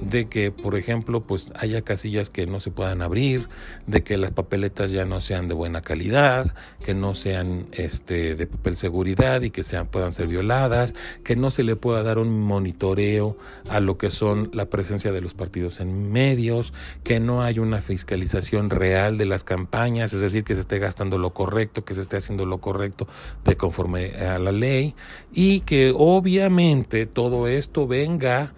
de 0.10 0.28
que, 0.28 0.52
por 0.52 0.76
ejemplo, 0.76 1.22
pues 1.22 1.52
haya 1.56 1.82
casillas 1.82 2.30
que 2.30 2.46
no 2.46 2.60
se 2.60 2.72
puedan 2.72 3.02
abrir, 3.02 3.48
de 3.88 4.04
que 4.04 4.18
las 4.18 4.32
papeletas 4.32 4.92
ya 4.92 5.06
no 5.06 5.22
sean 5.22 5.48
de 5.48 5.54
buena 5.54 5.82
calidad, 5.82 6.54
que 6.84 6.94
no 6.94 7.14
sean 7.14 7.68
este 7.72 8.36
de 8.36 8.48
papel 8.48 8.76
seguridad 8.78 9.42
y 9.42 9.50
que 9.50 9.64
sean 9.64 9.88
puedan 9.88 10.14
ser 10.14 10.28
violadas, 10.28 10.94
que 11.24 11.36
no 11.36 11.52
se 11.52 11.64
le 11.64 11.76
pueda 11.76 12.04
dar 12.04 12.18
un 12.18 12.42
monitoreo 12.42 13.38
a 13.70 13.80
lo 13.80 13.98
que 13.98 14.10
son 14.10 14.50
la 14.54 14.66
presencia 14.66 15.12
de 15.12 15.22
los 15.22 15.34
partidos 15.34 15.80
en 15.80 16.12
medios, 16.12 16.74
que 17.04 17.20
no 17.20 17.44
haya 17.44 17.62
una 17.62 17.82
fiscalización 17.82 18.70
real 18.70 19.18
de 19.18 19.26
las 19.26 19.44
campañas, 19.44 20.14
es 20.14 20.22
decir, 20.22 20.44
que 20.44 20.56
se 20.56 20.62
esté 20.62 20.80
gastando 20.80 21.18
lo 21.18 21.32
correcto, 21.32 21.86
que 21.86 21.94
se 21.94 22.02
esté 22.02 22.18
haciendo 22.18 22.46
lo 22.46 22.60
correcto 22.60 23.08
de 23.46 23.56
conforme 23.56 24.16
a 24.16 24.40
la 24.40 24.52
ley 24.52 24.96
y 25.34 25.62
que 25.62 25.94
obviamente 25.96 27.06
todo 27.06 27.48
esto 27.48 27.88
venga 27.88 28.54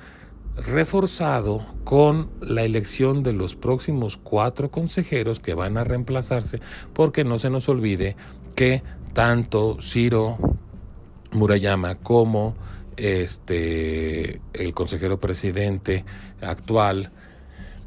reforzado 0.58 1.66
con 1.84 2.30
la 2.42 2.64
elección 2.64 3.24
de 3.24 3.34
los 3.34 3.56
próximos 3.56 4.18
cuatro 4.18 4.72
consejeros 4.72 5.40
que 5.40 5.54
van 5.54 5.78
a 5.78 5.84
reemplazarse, 5.84 6.60
porque 6.94 7.24
no 7.24 7.40
se 7.40 7.50
nos 7.50 7.68
olvide 7.70 8.16
que 8.56 8.82
tanto 9.14 9.78
Ciro 9.82 10.38
Murayama 11.32 11.96
como 11.96 12.56
este 12.98 14.40
el 14.54 14.74
consejero 14.74 15.20
presidente 15.20 16.06
actual 16.42 17.12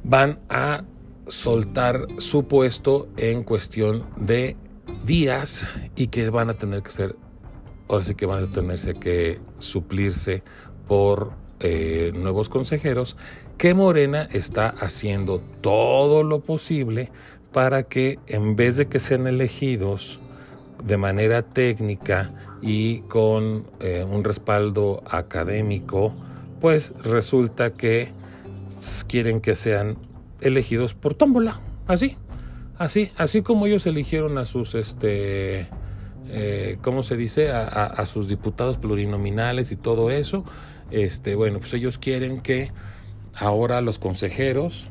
van 0.05 0.39
a 0.51 0.85
soltar 1.29 2.07
su 2.19 2.47
puesto 2.47 3.09
en 3.17 3.43
cuestión 3.43 4.05
de 4.17 4.57
días 5.05 5.71
y 5.97 6.09
que 6.09 6.29
van 6.31 6.51
a 6.51 6.55
tener 6.55 6.83
que 6.83 6.91
ser 6.91 7.17
ahora 7.89 8.05
sí 8.05 8.15
que 8.15 8.27
van 8.27 8.45
a 8.45 8.47
tenerse 8.47 8.95
que 8.95 9.41
suplirse 9.59 10.43
por 10.87 11.33
eh, 11.61 12.13
nuevos 12.15 12.49
consejeros 12.49 13.17
que 13.57 13.75
Morena 13.75 14.29
está 14.33 14.69
haciendo 14.69 15.41
todo 15.61 16.23
lo 16.23 16.41
posible 16.41 17.11
para 17.53 17.83
que 17.83 18.19
en 18.27 18.57
vez 18.57 18.77
de 18.77 18.87
que 18.87 18.99
sean 18.99 19.27
elegidos 19.27 20.21
de 20.85 20.97
manera 20.97 21.43
técnica 21.43 22.31
y 22.63 23.01
con 23.03 23.67
eh, 23.81 24.05
un 24.09 24.25
respaldo 24.25 25.03
académico, 25.11 26.13
pues 26.61 26.93
resulta 27.03 27.71
que 27.71 28.11
quieren 29.07 29.41
que 29.41 29.55
sean 29.55 29.97
elegidos 30.41 30.95
por 30.95 31.15
tómbola, 31.15 31.61
así, 31.87 32.17
así, 32.79 33.11
así 33.17 33.43
como 33.43 33.67
ellos 33.67 33.87
eligieron 33.87 34.39
a 34.39 34.45
sus, 34.45 34.75
este, 34.75 35.69
eh, 36.29 36.79
¿cómo 36.83 37.03
se 37.03 37.17
dice? 37.17 37.51
A, 37.51 38.05
sus 38.07 38.29
diputados 38.29 38.77
plurinominales 38.77 39.73
y 39.73 39.77
todo 39.77 40.11
eso, 40.11 40.45
este, 40.91 41.35
bueno, 41.35 41.59
pues 41.61 41.73
ellos 41.75 41.99
quieren 41.99 42.41
que 42.41 42.71
ahora 43.35 43.81
los 43.81 43.99
consejeros, 43.99 44.91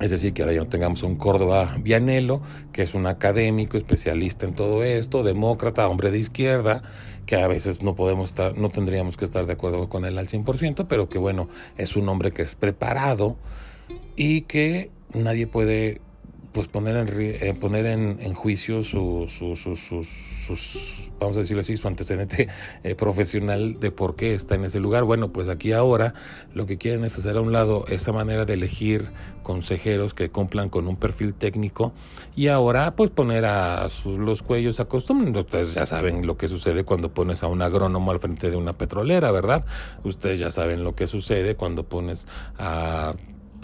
es 0.00 0.10
decir, 0.10 0.32
que 0.32 0.42
ahora 0.42 0.54
ya 0.54 0.64
tengamos 0.68 1.02
un 1.02 1.16
Córdoba 1.16 1.76
Vianelo, 1.80 2.42
que 2.72 2.82
es 2.82 2.94
un 2.94 3.06
académico 3.06 3.76
especialista 3.76 4.46
en 4.46 4.54
todo 4.54 4.82
esto, 4.82 5.22
demócrata, 5.22 5.88
hombre 5.88 6.10
de 6.10 6.18
izquierda, 6.18 6.82
que 7.26 7.36
a 7.36 7.46
veces 7.46 7.82
no 7.82 7.94
podemos 7.94 8.30
estar, 8.30 8.56
no 8.58 8.70
tendríamos 8.70 9.16
que 9.16 9.24
estar 9.24 9.46
de 9.46 9.52
acuerdo 9.52 9.88
con 9.88 10.04
él 10.04 10.18
al 10.18 10.28
100%, 10.28 10.86
pero 10.88 11.08
que 11.08 11.18
bueno, 11.18 11.48
es 11.78 11.96
un 11.96 12.08
hombre 12.08 12.32
que 12.32 12.42
es 12.42 12.54
preparado 12.54 13.36
y 14.16 14.42
que 14.42 14.90
nadie 15.12 15.46
puede 15.46 16.00
pues 16.54 16.68
poner 16.68 16.96
en, 16.96 17.08
eh, 17.18 17.52
poner 17.60 17.84
en, 17.84 18.18
en 18.20 18.32
juicio 18.32 18.84
su, 18.84 19.26
su, 19.28 19.56
sus, 19.56 21.10
vamos 21.18 21.36
a 21.36 21.40
decirlo 21.40 21.62
así, 21.62 21.76
su 21.76 21.88
antecedente 21.88 22.48
eh, 22.84 22.94
profesional 22.94 23.80
de 23.80 23.90
por 23.90 24.14
qué 24.14 24.34
está 24.34 24.54
en 24.54 24.64
ese 24.64 24.78
lugar. 24.78 25.02
Bueno, 25.02 25.32
pues 25.32 25.48
aquí 25.48 25.72
ahora 25.72 26.14
lo 26.54 26.64
que 26.64 26.78
quieren 26.78 27.04
es 27.04 27.18
hacer 27.18 27.36
a 27.36 27.40
un 27.40 27.52
lado 27.52 27.86
esa 27.88 28.12
manera 28.12 28.44
de 28.44 28.54
elegir 28.54 29.10
consejeros 29.42 30.14
que 30.14 30.30
cumplan 30.30 30.70
con 30.70 30.86
un 30.86 30.94
perfil 30.96 31.34
técnico 31.34 31.92
y 32.36 32.46
ahora 32.46 32.94
pues 32.94 33.10
poner 33.10 33.46
a 33.46 33.88
sus, 33.88 34.16
los 34.16 34.42
cuellos 34.42 34.78
a 34.78 34.84
costumbre. 34.84 35.36
Ustedes 35.36 35.74
ya 35.74 35.86
saben 35.86 36.24
lo 36.24 36.36
que 36.36 36.46
sucede 36.46 36.84
cuando 36.84 37.12
pones 37.12 37.42
a 37.42 37.48
un 37.48 37.62
agrónomo 37.62 38.12
al 38.12 38.20
frente 38.20 38.48
de 38.48 38.56
una 38.56 38.74
petrolera, 38.74 39.32
¿verdad? 39.32 39.66
Ustedes 40.04 40.38
ya 40.38 40.50
saben 40.50 40.84
lo 40.84 40.94
que 40.94 41.08
sucede 41.08 41.56
cuando 41.56 41.82
pones 41.82 42.28
a 42.58 43.14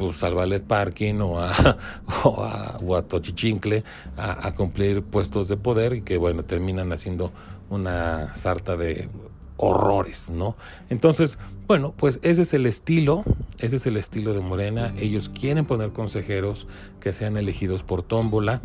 pues, 0.00 0.24
al 0.24 0.34
ballet 0.34 0.62
parking 0.62 1.20
o 1.20 1.38
a, 1.38 1.76
o 2.24 2.96
a, 2.96 3.02
Tochichincle 3.02 3.84
a, 4.16 4.54
cumplir 4.54 5.02
puestos 5.02 5.48
de 5.48 5.58
poder 5.58 5.92
y 5.92 6.00
que 6.00 6.16
bueno, 6.16 6.42
terminan 6.42 6.90
haciendo 6.92 7.32
una 7.68 8.34
sarta 8.34 8.76
de 8.78 9.10
horrores, 9.58 10.30
¿no? 10.30 10.56
Entonces, 10.88 11.38
bueno, 11.66 11.92
pues 11.94 12.18
ese 12.22 12.42
es 12.42 12.54
el 12.54 12.64
estilo, 12.64 13.24
ese 13.58 13.76
es 13.76 13.84
el 13.84 13.98
estilo 13.98 14.32
de 14.32 14.40
Morena. 14.40 14.94
Ellos 14.96 15.28
quieren 15.28 15.66
poner 15.66 15.90
consejeros 15.90 16.66
que 16.98 17.12
sean 17.12 17.36
elegidos 17.36 17.82
por 17.82 18.02
tómbola 18.02 18.62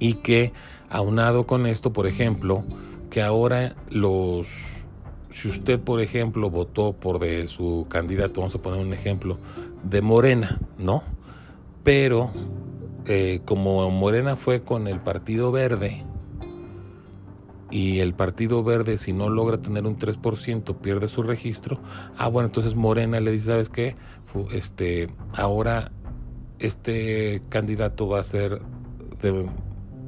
y 0.00 0.14
que 0.14 0.52
aunado 0.90 1.46
con 1.46 1.66
esto, 1.66 1.92
por 1.92 2.08
ejemplo, 2.08 2.64
que 3.10 3.22
ahora 3.22 3.76
los 3.90 4.48
si 5.32 5.48
usted, 5.48 5.80
por 5.80 6.02
ejemplo, 6.02 6.50
votó 6.50 6.92
por 6.92 7.18
de 7.18 7.48
su 7.48 7.86
candidato, 7.88 8.40
vamos 8.40 8.54
a 8.54 8.58
poner 8.58 8.80
un 8.80 8.92
ejemplo, 8.92 9.38
de 9.82 10.02
Morena, 10.02 10.58
¿no? 10.78 11.02
Pero 11.82 12.30
eh, 13.06 13.40
como 13.44 13.90
Morena 13.90 14.36
fue 14.36 14.62
con 14.62 14.86
el 14.86 15.00
Partido 15.00 15.50
Verde 15.52 16.04
y 17.70 18.00
el 18.00 18.14
Partido 18.14 18.62
Verde 18.62 18.98
si 18.98 19.12
no 19.12 19.28
logra 19.28 19.58
tener 19.58 19.86
un 19.86 19.98
3% 19.98 20.76
pierde 20.76 21.08
su 21.08 21.22
registro, 21.22 21.80
ah 22.16 22.28
bueno, 22.28 22.46
entonces 22.46 22.74
Morena 22.74 23.20
le 23.20 23.32
dice, 23.32 23.46
¿sabes 23.46 23.68
qué? 23.68 23.96
Este, 24.52 25.08
ahora 25.34 25.90
este 26.58 27.42
candidato 27.48 28.08
va 28.08 28.20
a 28.20 28.24
ser 28.24 28.60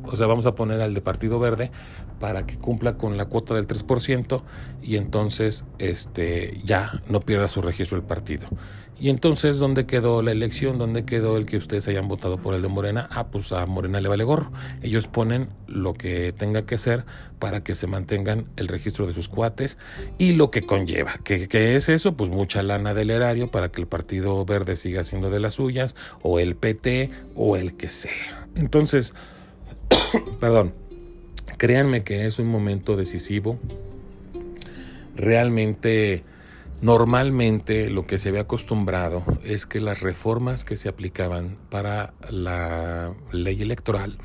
o 0.07 0.17
sea, 0.17 0.27
vamos 0.27 0.47
a 0.47 0.55
poner 0.55 0.81
al 0.81 0.95
de 0.95 1.01
Partido 1.01 1.39
Verde 1.39 1.71
para 2.21 2.47
que 2.47 2.57
cumpla 2.59 2.97
con 2.97 3.17
la 3.17 3.27
cuota 3.27 3.55
del 3.55 3.67
3% 3.67 4.43
y 4.83 4.97
entonces 4.97 5.65
este 5.79 6.61
ya 6.65 7.03
no 7.09 7.21
pierda 7.21 7.49
su 7.49 7.63
registro 7.63 7.97
el 7.97 8.05
partido. 8.05 8.49
Y 9.05 9.11
entonces, 9.11 9.59
¿dónde 9.59 9.85
quedó 9.85 10.23
la 10.23 10.33
elección? 10.33 10.79
¿Dónde 10.79 11.05
quedó 11.05 11.37
el 11.37 11.45
que 11.45 11.59
ustedes 11.59 11.87
hayan 11.89 12.09
votado 12.09 12.39
por 12.39 12.55
el 12.55 12.63
de 12.63 12.69
Morena? 12.69 13.07
Ah, 13.11 13.27
pues 13.27 13.53
a 13.53 13.67
Morena 13.67 14.01
le 14.01 14.09
vale 14.09 14.25
gorro. 14.25 14.51
Ellos 14.81 15.09
ponen 15.09 15.51
lo 15.67 15.93
que 15.93 16.33
tenga 16.33 16.65
que 16.65 16.79
ser 16.79 17.05
para 17.39 17.63
que 17.63 17.75
se 17.75 17.87
mantengan 17.87 18.47
el 18.57 18.67
registro 18.67 19.07
de 19.07 19.13
sus 19.13 19.29
cuates 19.29 19.77
y 20.17 20.33
lo 20.33 20.51
que 20.51 20.63
conlleva. 20.63 21.21
¿Qué, 21.23 21.49
qué 21.49 21.77
es 21.77 21.91
eso? 21.91 22.17
Pues 22.17 22.31
mucha 22.31 22.63
lana 22.63 22.95
del 22.95 23.11
erario 23.11 23.51
para 23.51 23.69
que 23.69 23.83
el 23.83 23.87
Partido 23.87 24.43
Verde 24.47 24.75
siga 24.75 25.05
siendo 25.05 25.29
de 25.29 25.39
las 25.39 25.57
suyas, 25.57 25.95
o 26.23 26.39
el 26.39 26.57
PT, 26.57 27.11
o 27.35 27.59
el 27.59 27.77
que 27.77 27.91
sea. 27.91 28.49
Entonces, 28.57 29.13
perdón, 30.41 30.73
créanme 31.59 32.05
que 32.05 32.25
es 32.25 32.39
un 32.39 32.47
momento 32.47 32.97
decisivo. 32.97 33.59
Realmente 35.15 36.25
Normalmente 36.85 37.89
lo 37.89 38.07
que 38.07 38.19
se 38.19 38.29
había 38.29 38.43
acostumbrado 38.43 39.25
es 39.43 39.65
que 39.65 39.81
las 39.81 40.03
reformas 40.03 40.67
que 40.67 40.77
se 40.77 40.91
aplicaban 40.91 41.57
para 41.71 42.13
la 42.29 43.15
ley 43.33 43.63
electoral 43.63 44.19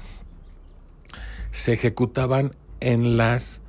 se 1.52 1.72
ejecutaban 1.72 2.58
en 2.82 3.16
las 3.16 3.62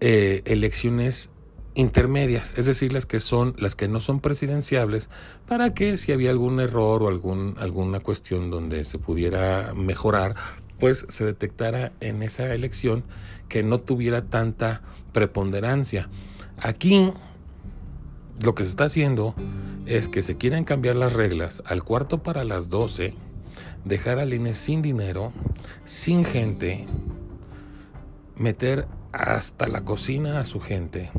eh, 0.00 0.42
elecciones 0.44 1.30
intermedias, 1.74 2.52
es 2.58 2.66
decir, 2.66 2.92
las 2.92 3.06
que 3.06 3.20
son 3.20 3.54
las 3.56 3.74
que 3.74 3.88
no 3.88 3.98
son 3.98 4.20
presidenciables, 4.20 5.08
para 5.46 5.72
que 5.72 5.96
si 5.96 6.12
había 6.12 6.28
algún 6.28 6.60
error 6.60 7.02
o 7.02 7.08
algún, 7.08 7.54
alguna 7.58 8.00
cuestión 8.00 8.50
donde 8.50 8.84
se 8.84 8.98
pudiera 8.98 9.72
mejorar, 9.72 10.34
pues 10.78 11.06
se 11.08 11.24
detectara 11.24 11.92
en 12.00 12.22
esa 12.22 12.54
elección 12.54 13.04
que 13.48 13.62
no 13.62 13.80
tuviera 13.80 14.26
tanta 14.26 14.82
preponderancia. 15.14 16.10
Aquí 16.58 17.14
lo 18.42 18.54
que 18.54 18.64
se 18.64 18.70
está 18.70 18.84
haciendo 18.84 19.34
es 19.86 20.08
que 20.08 20.22
se 20.22 20.36
quieren 20.36 20.64
cambiar 20.64 20.94
las 20.94 21.14
reglas 21.14 21.62
al 21.66 21.82
cuarto 21.82 22.22
para 22.22 22.44
las 22.44 22.68
12, 22.68 23.14
dejar 23.84 24.18
al 24.18 24.34
INE 24.34 24.54
sin 24.54 24.82
dinero, 24.82 25.32
sin 25.84 26.24
gente, 26.24 26.86
meter 28.36 28.86
hasta 29.12 29.66
la 29.66 29.84
cocina 29.84 30.40
a 30.40 30.44
su 30.44 30.60
gente 30.60 31.10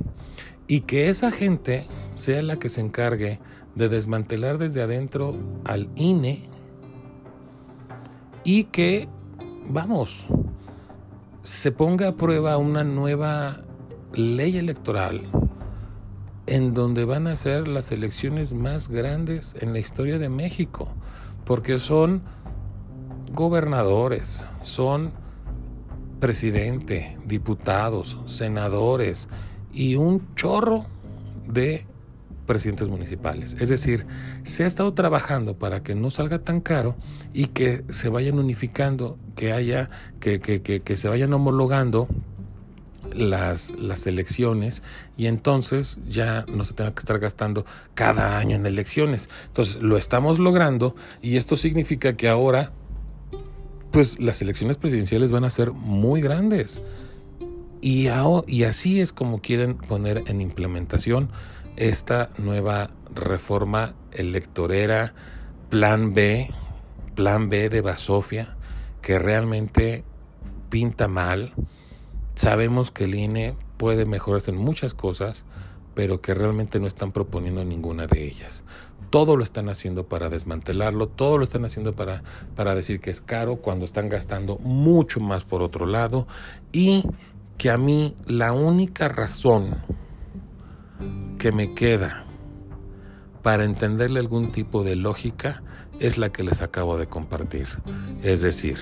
y 0.67 0.82
que 0.82 1.09
esa 1.09 1.32
gente 1.32 1.88
sea 2.15 2.41
la 2.41 2.57
que 2.57 2.70
se 2.70 2.82
encargue 2.82 3.39
de 3.76 3.89
desmantelar 3.89 4.57
desde 4.57 4.82
adentro 4.82 5.36
al 5.65 5.89
INE 5.95 6.47
y 8.43 8.65
que, 8.65 9.09
vamos, 9.67 10.28
se 11.41 11.72
ponga 11.72 12.09
a 12.09 12.15
prueba 12.15 12.57
una 12.57 12.84
nueva 12.84 13.63
ley 14.13 14.57
electoral 14.57 15.30
en 16.50 16.74
donde 16.74 17.06
van 17.06 17.28
a 17.28 17.36
ser 17.36 17.68
las 17.68 17.91
elecciones 17.91 18.54
más 18.54 18.89
grandes 18.89 19.56
en 19.60 19.72
la 19.72 19.80
historia 19.80 20.18
de 20.18 20.30
México, 20.30 20.89
porque 21.45 21.78
son 21.78 22.24
gobernadores, 23.34 24.45
son 24.64 25.12
presidente, 26.20 27.18
diputados, 27.26 28.20
senadores 28.26 29.30
y 29.72 29.95
un 29.95 30.34
chorro 30.36 30.86
de 31.47 31.86
presidentes 32.47 32.88
municipales. 32.88 33.56
Es 33.60 33.70
decir, 33.70 34.08
se 34.43 34.64
ha 34.64 34.68
estado 34.68 34.95
trabajando 34.95 35.56
para 35.56 35.84
que 35.84 35.93
no 35.93 36.10
salga 36.10 36.39
tan 36.39 36.62
caro 36.62 36.95
y 37.32 37.45
que 37.47 37.84
se 37.89 38.10
vayan 38.10 38.39
unificando, 38.39 39.20
que 39.36 39.54
haya, 39.54 39.91
que, 40.20 40.39
que, 40.39 40.64
que, 40.64 40.82
que 40.82 40.97
se 40.97 41.08
vayan 41.08 41.32
homologando 41.32 42.08
las, 43.14 43.72
las 43.78 44.07
elecciones 44.07 44.84
y 45.18 45.28
entonces 45.28 45.99
ya 46.07 46.45
no 46.47 46.64
se 46.64 46.74
tenga 46.74 46.93
que 46.93 46.99
estar 46.99 47.20
gastando 47.20 47.66
cada 47.93 48.38
año 48.38 48.55
en 48.55 48.66
elecciones. 48.66 49.30
Entonces 49.47 49.82
lo 49.82 49.97
estamos 49.97 50.39
logrando 50.39 50.95
y 51.22 51.38
esto 51.38 51.55
significa 51.55 52.16
que 52.16 52.28
ahora 52.28 52.72
pues 53.91 54.20
las 54.20 54.41
elecciones 54.41 54.78
presidenciales 54.78 55.32
van 55.32 55.43
a 55.43 55.49
ser 55.49 55.72
muy 55.72 56.22
grandes. 56.22 56.82
Y, 57.82 58.07
y 58.47 58.64
así 58.64 58.99
es 58.99 59.14
como 59.14 59.41
quieren 59.41 59.76
poner 59.76 60.24
en 60.28 60.41
implementación 60.41 61.30
esta 61.78 62.30
nueva 62.38 62.91
reforma 63.16 63.95
electorera, 64.12 65.14
plan 65.70 66.14
B, 66.14 66.51
plan 67.16 67.49
B 67.49 67.70
de 67.70 67.82
Basofia, 67.82 68.57
que 69.01 69.18
realmente 69.18 70.03
pinta 70.70 71.07
mal. 71.07 71.53
Sabemos 72.40 72.90
que 72.90 73.04
el 73.04 73.16
INE 73.16 73.54
puede 73.76 74.06
mejorarse 74.06 74.52
en 74.52 74.56
muchas 74.56 74.94
cosas, 74.94 75.44
pero 75.94 76.22
que 76.22 76.34
realmente 76.34 76.80
no 76.80 76.88
están 76.88 77.12
proponiendo 77.12 77.66
ninguna 77.66 78.08
de 78.08 78.24
ellas. 78.24 78.64
Todo 79.10 79.36
lo 79.36 79.44
están 79.44 79.68
haciendo 79.68 80.08
para 80.08 80.30
desmantelarlo, 80.30 81.10
todo 81.10 81.38
lo 81.38 81.44
están 81.44 81.66
haciendo 81.66 81.98
para, 81.98 82.24
para 82.56 82.76
decir 82.76 83.02
que 83.02 83.10
es 83.10 83.20
caro 83.20 83.58
cuando 83.58 83.84
están 83.84 84.08
gastando 84.08 84.58
mucho 84.60 85.20
más 85.20 85.44
por 85.44 85.62
otro 85.62 85.86
lado 85.86 86.28
y 86.72 87.04
que 87.58 87.72
a 87.72 87.78
mí 87.78 88.16
la 88.26 88.54
única 88.54 89.10
razón 89.10 89.76
que 91.40 91.52
me 91.52 91.74
queda 91.74 92.24
para 93.44 93.66
entenderle 93.66 94.22
algún 94.22 94.54
tipo 94.54 94.86
de 94.86 94.96
lógica 94.96 95.62
es 96.00 96.18
la 96.18 96.30
que 96.30 96.44
les 96.44 96.62
acabo 96.62 96.98
de 96.98 97.08
compartir. 97.08 97.68
Es 98.24 98.42
decir, 98.42 98.78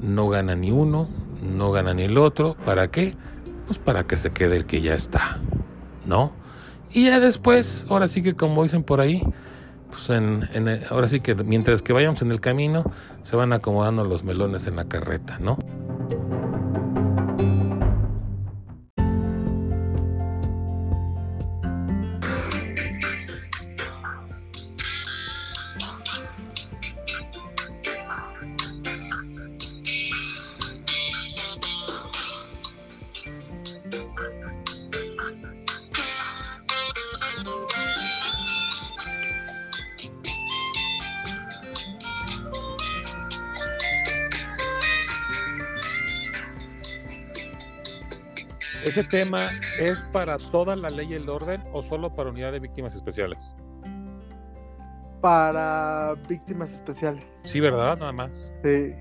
no 0.00 0.28
gana 0.28 0.56
ni 0.56 0.72
uno, 0.72 1.08
no 1.42 1.70
gana 1.72 1.94
ni 1.94 2.04
el 2.04 2.18
otro. 2.18 2.56
¿Para 2.64 2.90
qué? 2.90 3.14
Pues 3.66 3.78
para 3.78 4.04
que 4.04 4.16
se 4.16 4.30
quede 4.30 4.56
el 4.56 4.66
que 4.66 4.80
ya 4.80 4.94
está, 4.94 5.38
¿no? 6.06 6.32
Y 6.90 7.06
ya 7.06 7.20
después, 7.20 7.86
ahora 7.90 8.08
sí 8.08 8.22
que 8.22 8.34
como 8.34 8.62
dicen 8.62 8.82
por 8.82 9.00
ahí, 9.00 9.22
pues 9.90 10.08
en, 10.10 10.48
ahora 10.90 11.08
sí 11.08 11.20
que 11.20 11.34
mientras 11.34 11.82
que 11.82 11.92
vayamos 11.92 12.22
en 12.22 12.32
el 12.32 12.40
camino, 12.40 12.84
se 13.22 13.36
van 13.36 13.52
acomodando 13.52 14.04
los 14.04 14.24
melones 14.24 14.66
en 14.66 14.76
la 14.76 14.84
carreta, 14.84 15.38
¿no? 15.38 15.58
Tema 49.24 49.50
es 49.80 49.98
para 50.12 50.36
toda 50.36 50.76
la 50.76 50.88
ley 50.88 51.08
y 51.10 51.14
el 51.14 51.28
orden 51.28 51.62
o 51.72 51.82
solo 51.82 52.14
para 52.14 52.30
unidad 52.30 52.52
de 52.52 52.60
víctimas 52.60 52.94
especiales? 52.94 53.54
Para 55.20 56.14
víctimas 56.28 56.72
especiales. 56.72 57.40
Sí, 57.44 57.58
¿verdad? 57.58 57.98
Nada 57.98 58.12
más. 58.12 58.52
Sí. 58.62 58.92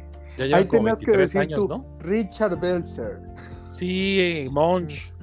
Ahí 0.53 0.65
tenías 0.65 0.99
que 0.99 1.11
decir 1.11 1.47
tú, 1.53 1.85
Richard 1.99 2.59
Belzer. 2.59 3.21
Sí, 3.69 4.47
Monch. 4.51 5.13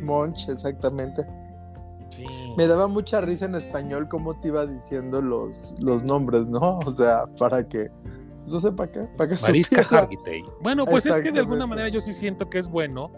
Monch, 0.00 0.48
exactamente. 0.48 1.22
Sí. 2.10 2.24
Me 2.56 2.66
daba 2.66 2.86
mucha 2.86 3.20
risa 3.20 3.46
en 3.46 3.56
español 3.56 4.08
cómo 4.08 4.38
te 4.38 4.48
iba 4.48 4.66
diciendo 4.66 5.20
los, 5.20 5.74
los 5.80 6.04
nombres, 6.04 6.46
¿no? 6.46 6.78
O 6.86 6.92
sea, 6.92 7.24
para 7.38 7.66
que 7.68 7.88
no 8.46 8.60
sé 8.60 8.70
para 8.70 8.92
qué, 8.92 9.00
para 9.16 9.34
que 9.34 9.42
Marisca 9.42 10.08
Bueno, 10.62 10.84
pues 10.84 11.04
es 11.06 11.22
que 11.22 11.32
de 11.32 11.40
alguna 11.40 11.66
manera 11.66 11.88
yo 11.88 12.00
sí 12.00 12.12
siento 12.12 12.48
que 12.48 12.60
es 12.60 12.68
bueno 12.68 13.10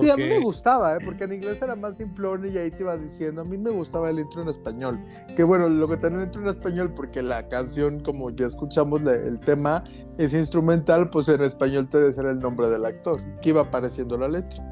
Sí, 0.00 0.10
a 0.10 0.16
mí 0.16 0.24
me 0.24 0.40
gustaba, 0.40 0.96
¿eh? 0.96 0.98
porque 1.04 1.24
en 1.24 1.34
inglés 1.34 1.60
era 1.60 1.76
más 1.76 1.96
simplón 1.96 2.44
y 2.46 2.56
ahí 2.56 2.70
te 2.70 2.82
iba 2.82 2.96
diciendo, 2.96 3.42
a 3.42 3.44
mí 3.44 3.56
me 3.56 3.70
gustaba 3.70 4.10
el 4.10 4.18
intro 4.18 4.42
en 4.42 4.48
español. 4.48 4.98
Que 5.34 5.44
bueno, 5.44 5.68
lo 5.68 5.88
que 5.88 5.96
tenía 5.96 6.18
el 6.18 6.24
intro 6.24 6.42
en 6.42 6.48
español, 6.48 6.92
porque 6.94 7.22
la 7.22 7.48
canción, 7.48 8.00
como 8.00 8.30
ya 8.30 8.46
escuchamos 8.46 9.04
el 9.06 9.40
tema, 9.40 9.84
es 10.18 10.34
instrumental, 10.34 11.10
pues 11.10 11.28
en 11.28 11.42
español 11.42 11.88
te 11.88 11.98
debe 11.98 12.12
ser 12.12 12.26
el 12.26 12.38
nombre 12.38 12.68
del 12.68 12.84
actor, 12.84 13.20
que 13.40 13.50
iba 13.50 13.62
apareciendo 13.62 14.18
la 14.18 14.28
letra. 14.28 14.64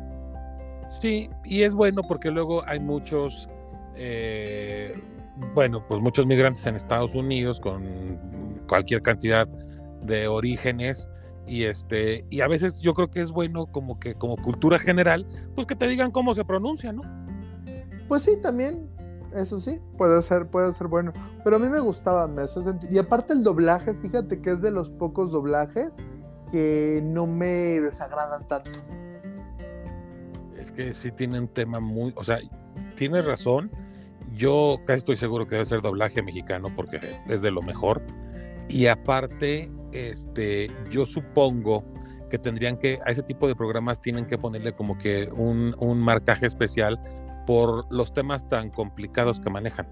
Sí, 1.00 1.28
y 1.44 1.62
es 1.62 1.74
bueno 1.74 2.02
porque 2.06 2.30
luego 2.30 2.66
hay 2.66 2.80
muchos, 2.80 3.48
eh, 3.96 4.94
bueno, 5.54 5.84
pues 5.86 6.00
muchos 6.00 6.26
migrantes 6.26 6.66
en 6.66 6.76
Estados 6.76 7.14
Unidos 7.14 7.60
con 7.60 7.84
cualquier 8.68 9.02
cantidad 9.02 9.46
de 10.02 10.28
orígenes 10.28 11.08
y 11.46 11.64
este 11.64 12.24
y 12.30 12.40
a 12.40 12.48
veces 12.48 12.78
yo 12.80 12.94
creo 12.94 13.10
que 13.10 13.20
es 13.20 13.30
bueno 13.30 13.66
como 13.66 13.98
que 13.98 14.14
como 14.14 14.36
cultura 14.36 14.78
general 14.78 15.26
pues 15.54 15.66
que 15.66 15.76
te 15.76 15.86
digan 15.86 16.10
cómo 16.10 16.34
se 16.34 16.44
pronuncia 16.44 16.92
no 16.92 17.02
pues 18.08 18.22
sí 18.22 18.36
también 18.40 18.88
eso 19.34 19.60
sí 19.60 19.80
puede 19.98 20.22
ser 20.22 20.46
puede 20.46 20.72
ser 20.72 20.86
bueno 20.88 21.12
pero 21.42 21.56
a 21.56 21.58
mí 21.58 21.68
me 21.68 21.80
gustaba 21.80 22.26
me 22.28 22.42
hace 22.42 22.62
sentir 22.62 22.90
y 22.92 22.98
aparte 22.98 23.32
el 23.32 23.42
doblaje 23.42 23.94
fíjate 23.94 24.40
que 24.40 24.50
es 24.50 24.62
de 24.62 24.70
los 24.70 24.88
pocos 24.90 25.32
doblajes 25.32 25.96
que 26.52 27.00
no 27.02 27.26
me 27.26 27.80
desagradan 27.80 28.46
tanto. 28.46 28.70
Es 30.56 30.70
que 30.70 30.92
sí 30.92 31.10
tiene 31.10 31.40
un 31.40 31.48
tema 31.48 31.80
muy 31.80 32.12
o 32.16 32.24
sea 32.24 32.38
tienes 32.94 33.26
razón 33.26 33.70
yo 34.34 34.78
casi 34.86 34.98
estoy 34.98 35.16
seguro 35.16 35.46
que 35.46 35.56
debe 35.56 35.66
ser 35.66 35.82
doblaje 35.82 36.22
mexicano 36.22 36.68
porque 36.74 37.00
es 37.28 37.42
de 37.42 37.50
lo 37.50 37.60
mejor 37.60 38.00
y 38.68 38.86
aparte 38.86 39.70
este, 39.94 40.68
yo 40.90 41.06
supongo 41.06 41.84
que 42.30 42.38
tendrían 42.38 42.76
que, 42.76 42.98
a 43.06 43.10
ese 43.10 43.22
tipo 43.22 43.46
de 43.46 43.54
programas 43.54 44.00
tienen 44.00 44.26
que 44.26 44.36
ponerle 44.36 44.74
como 44.74 44.98
que 44.98 45.28
un, 45.36 45.74
marcaje 46.00 46.46
especial 46.46 47.00
por 47.46 47.86
los 47.92 48.12
temas 48.12 48.48
tan 48.48 48.70
complicados 48.70 49.38
que 49.40 49.50
manejan. 49.50 49.86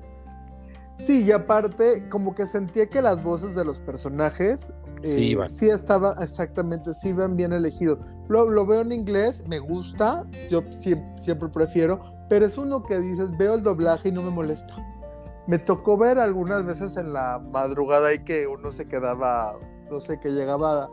Sí, 0.99 1.25
y 1.25 1.33
aparte, 1.33 2.09
como 2.09 2.35
que 2.35 2.47
sentía 2.47 2.89
que 2.89 3.01
las 3.01 3.23
voces 3.23 3.55
de 3.55 3.65
los 3.65 3.81
personajes 3.81 4.73
sí, 5.03 5.33
eh, 5.33 5.49
sí 5.49 5.71
estaba 5.71 6.15
exactamente, 6.21 6.95
sí 6.95 7.11
iban 7.11 7.37
bien 7.37 7.53
elegidos. 7.53 7.99
Lo, 8.29 8.51
lo, 8.51 8.67
veo 8.67 8.81
en 8.81 8.93
inglés, 8.93 9.45
me 9.49 9.59
gusta, 9.59 10.27
yo 10.51 10.63
siempre 10.73 11.49
prefiero, 11.49 12.01
pero 12.29 12.47
es 12.47 12.59
uno 12.59 12.83
que 12.83 12.99
dices, 12.99 13.37
veo 13.39 13.55
el 13.55 13.63
doblaje 13.63 14.09
y 14.09 14.13
no 14.13 14.23
me 14.23 14.31
molesta. 14.31 14.75
Me 15.47 15.59
tocó 15.59 15.97
ver 15.97 16.19
algunas 16.19 16.65
veces 16.65 16.97
en 16.97 17.13
la 17.13 17.41
madrugada 17.41 18.15
y 18.15 18.21
que 18.21 18.47
uno 18.47 18.71
se 18.71 18.87
quedaba 18.87 19.55
no 19.93 20.01
sé, 20.01 20.19
que 20.19 20.31
llegaba 20.31 20.91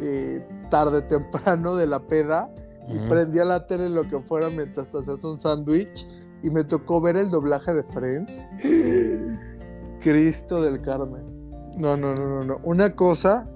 eh, 0.00 0.46
tarde, 0.70 1.02
temprano 1.08 1.74
de 1.74 1.86
la 1.86 2.00
peda 2.00 2.52
y 2.88 2.98
prendía 3.08 3.44
la 3.44 3.66
tele 3.66 3.88
lo 3.88 4.08
que 4.08 4.20
fuera 4.20 4.50
mientras 4.50 4.90
te 4.90 4.98
hacías 4.98 5.24
un 5.24 5.38
sándwich 5.38 6.06
y 6.42 6.50
me 6.50 6.64
tocó 6.64 7.00
ver 7.00 7.16
el 7.16 7.30
doblaje 7.30 7.72
de 7.72 7.82
Friends. 7.84 8.32
Cristo 10.00 10.60
del 10.60 10.80
Carmen. 10.82 11.42
No, 11.80 11.96
no, 11.96 12.14
no, 12.14 12.26
no, 12.26 12.44
no. 12.44 12.60
Una 12.64 12.94
cosa 12.94 13.48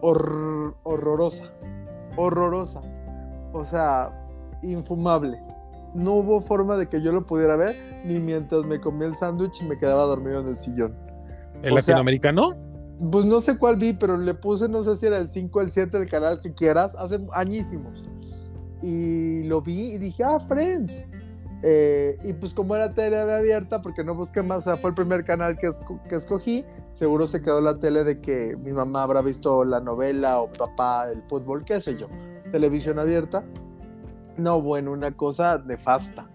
horrorosa. 0.00 1.44
Horrorosa. 2.16 2.80
O 3.52 3.64
sea, 3.64 4.28
infumable. 4.62 5.38
No 5.94 6.14
hubo 6.14 6.40
forma 6.40 6.76
de 6.76 6.88
que 6.88 7.02
yo 7.02 7.12
lo 7.12 7.26
pudiera 7.26 7.56
ver, 7.56 7.76
ni 8.06 8.18
mientras 8.18 8.64
me 8.64 8.80
comía 8.80 9.08
el 9.08 9.14
sándwich 9.14 9.60
y 9.60 9.66
me 9.66 9.76
quedaba 9.76 10.04
dormido 10.04 10.40
en 10.40 10.48
el 10.48 10.56
sillón. 10.56 10.96
¿El 11.62 11.74
latinoamericano? 11.74 12.54
Pues 13.10 13.24
no 13.24 13.40
sé 13.40 13.58
cuál 13.58 13.76
vi, 13.76 13.94
pero 13.94 14.16
le 14.16 14.34
puse, 14.34 14.68
no 14.68 14.84
sé 14.84 14.96
si 14.96 15.06
era 15.06 15.18
el 15.18 15.28
5 15.28 15.58
o 15.58 15.62
el 15.62 15.72
7 15.72 15.98
del 15.98 16.08
canal 16.08 16.40
que 16.40 16.54
quieras, 16.54 16.94
hace 16.96 17.20
añísimos. 17.32 18.00
Y 18.80 19.42
lo 19.44 19.60
vi 19.60 19.94
y 19.94 19.98
dije, 19.98 20.22
ah, 20.22 20.38
Friends. 20.38 21.04
Eh, 21.64 22.16
y 22.22 22.32
pues 22.32 22.54
como 22.54 22.76
era 22.76 22.92
tele 22.92 23.18
abierta, 23.18 23.82
porque 23.82 24.04
no 24.04 24.14
busqué 24.14 24.42
más, 24.42 24.60
o 24.60 24.62
sea, 24.62 24.76
fue 24.76 24.90
el 24.90 24.96
primer 24.96 25.24
canal 25.24 25.56
que, 25.56 25.70
que 26.08 26.16
escogí, 26.16 26.64
seguro 26.92 27.28
se 27.28 27.40
quedó 27.40 27.60
la 27.60 27.78
tele 27.78 28.02
de 28.02 28.20
que 28.20 28.56
mi 28.56 28.72
mamá 28.72 29.04
habrá 29.04 29.22
visto 29.22 29.64
la 29.64 29.80
novela 29.80 30.40
o 30.40 30.52
papá 30.52 31.08
el 31.12 31.22
fútbol, 31.28 31.64
qué 31.64 31.80
sé 31.80 31.96
yo, 31.96 32.08
televisión 32.50 32.98
abierta. 32.98 33.44
No, 34.36 34.60
bueno, 34.60 34.90
una 34.90 35.12
cosa 35.12 35.62
nefasta. 35.64 36.28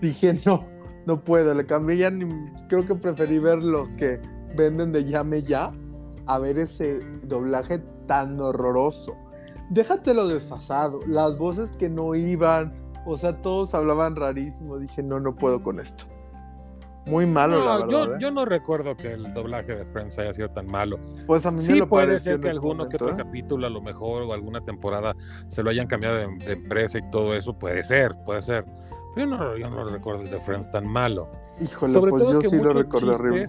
Dije, 0.00 0.38
no, 0.46 0.66
no 1.04 1.22
puedo, 1.22 1.52
le 1.52 1.66
cambié 1.66 1.98
ya, 1.98 2.10
ni, 2.10 2.26
creo 2.68 2.86
que 2.86 2.94
preferí 2.94 3.38
ver 3.38 3.62
los 3.62 3.90
que 3.90 4.20
venden 4.56 4.90
de 4.92 5.04
llame 5.04 5.42
ya 5.42 5.72
a 6.26 6.38
ver 6.38 6.58
ese 6.58 7.00
doblaje 7.22 7.78
tan 8.06 8.40
horroroso. 8.40 9.16
Déjate 9.70 10.14
lo 10.14 10.28
desfasado, 10.28 11.00
las 11.06 11.36
voces 11.36 11.76
que 11.76 11.88
no 11.88 12.14
iban, 12.14 12.72
o 13.04 13.16
sea, 13.16 13.40
todos 13.42 13.74
hablaban 13.74 14.16
rarísimo. 14.16 14.78
Dije, 14.78 15.02
no, 15.02 15.20
no 15.20 15.34
puedo 15.34 15.62
con 15.62 15.80
esto. 15.80 16.04
Muy 17.06 17.24
malo, 17.24 17.64
la 17.64 17.78
verdad. 17.78 17.88
Yo, 17.88 18.14
¿eh? 18.14 18.18
yo, 18.18 18.30
no 18.32 18.44
recuerdo 18.44 18.96
que 18.96 19.12
el 19.12 19.32
doblaje 19.32 19.76
de 19.76 19.84
Friends 19.86 20.18
haya 20.18 20.34
sido 20.34 20.50
tan 20.50 20.66
malo. 20.66 20.98
Pues 21.26 21.46
a 21.46 21.52
mí 21.52 21.60
sí, 21.60 21.72
me 21.72 21.78
lo 21.78 21.88
puede 21.88 22.18
ser 22.18 22.40
que 22.40 22.50
alguno 22.50 22.88
que 22.88 22.96
otro 22.96 23.10
¿eh? 23.10 23.16
capítulo, 23.16 23.68
a 23.68 23.70
lo 23.70 23.80
mejor, 23.80 24.24
o 24.24 24.32
alguna 24.32 24.60
temporada, 24.64 25.14
se 25.46 25.62
lo 25.62 25.70
hayan 25.70 25.86
cambiado 25.86 26.16
de, 26.16 26.24
empresa 26.52 26.98
y 26.98 27.10
todo 27.10 27.34
eso. 27.34 27.56
Puede 27.56 27.84
ser, 27.84 28.16
puede 28.24 28.42
ser. 28.42 28.64
Pero 29.14 29.30
yo 29.30 29.36
no, 29.36 29.56
yo 29.56 29.70
no 29.70 29.84
recuerdo 29.84 30.22
el 30.22 30.30
de 30.30 30.40
Friends 30.40 30.68
tan 30.72 30.86
malo. 30.86 31.30
Híjole, 31.60 32.00
pues 32.10 32.24
yo 32.24 32.42
sí 32.42 32.60
lo 32.60 32.72
recuerdo 32.72 33.14
horrible 33.14 33.44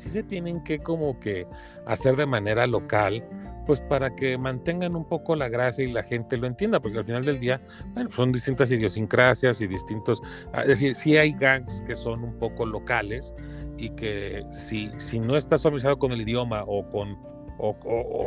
sí 0.00 0.10
se 0.10 0.22
tienen 0.22 0.62
que 0.64 0.78
como 0.78 1.18
que 1.20 1.46
hacer 1.86 2.16
de 2.16 2.26
manera 2.26 2.66
local, 2.66 3.24
pues 3.66 3.80
para 3.80 4.14
que 4.14 4.36
mantengan 4.38 4.96
un 4.96 5.04
poco 5.04 5.36
la 5.36 5.48
gracia 5.48 5.84
y 5.84 5.92
la 5.92 6.02
gente 6.02 6.36
lo 6.36 6.46
entienda, 6.46 6.80
porque 6.80 6.98
al 6.98 7.04
final 7.04 7.24
del 7.24 7.38
día, 7.38 7.60
bueno, 7.94 8.10
son 8.12 8.32
distintas 8.32 8.70
idiosincrasias 8.70 9.60
y 9.60 9.66
distintos, 9.66 10.22
ah, 10.52 10.62
es 10.62 10.68
decir, 10.68 10.94
sí 10.94 11.16
hay 11.16 11.32
gangs 11.32 11.82
que 11.82 11.94
son 11.94 12.24
un 12.24 12.34
poco 12.38 12.64
locales 12.66 13.34
y 13.76 13.90
que 13.90 14.44
si, 14.50 14.90
si 14.96 15.20
no 15.20 15.36
estás 15.36 15.62
familiarizado 15.62 15.98
con 15.98 16.12
el 16.12 16.20
idioma 16.22 16.64
o 16.66 16.88
con, 16.90 17.16
o, 17.58 17.76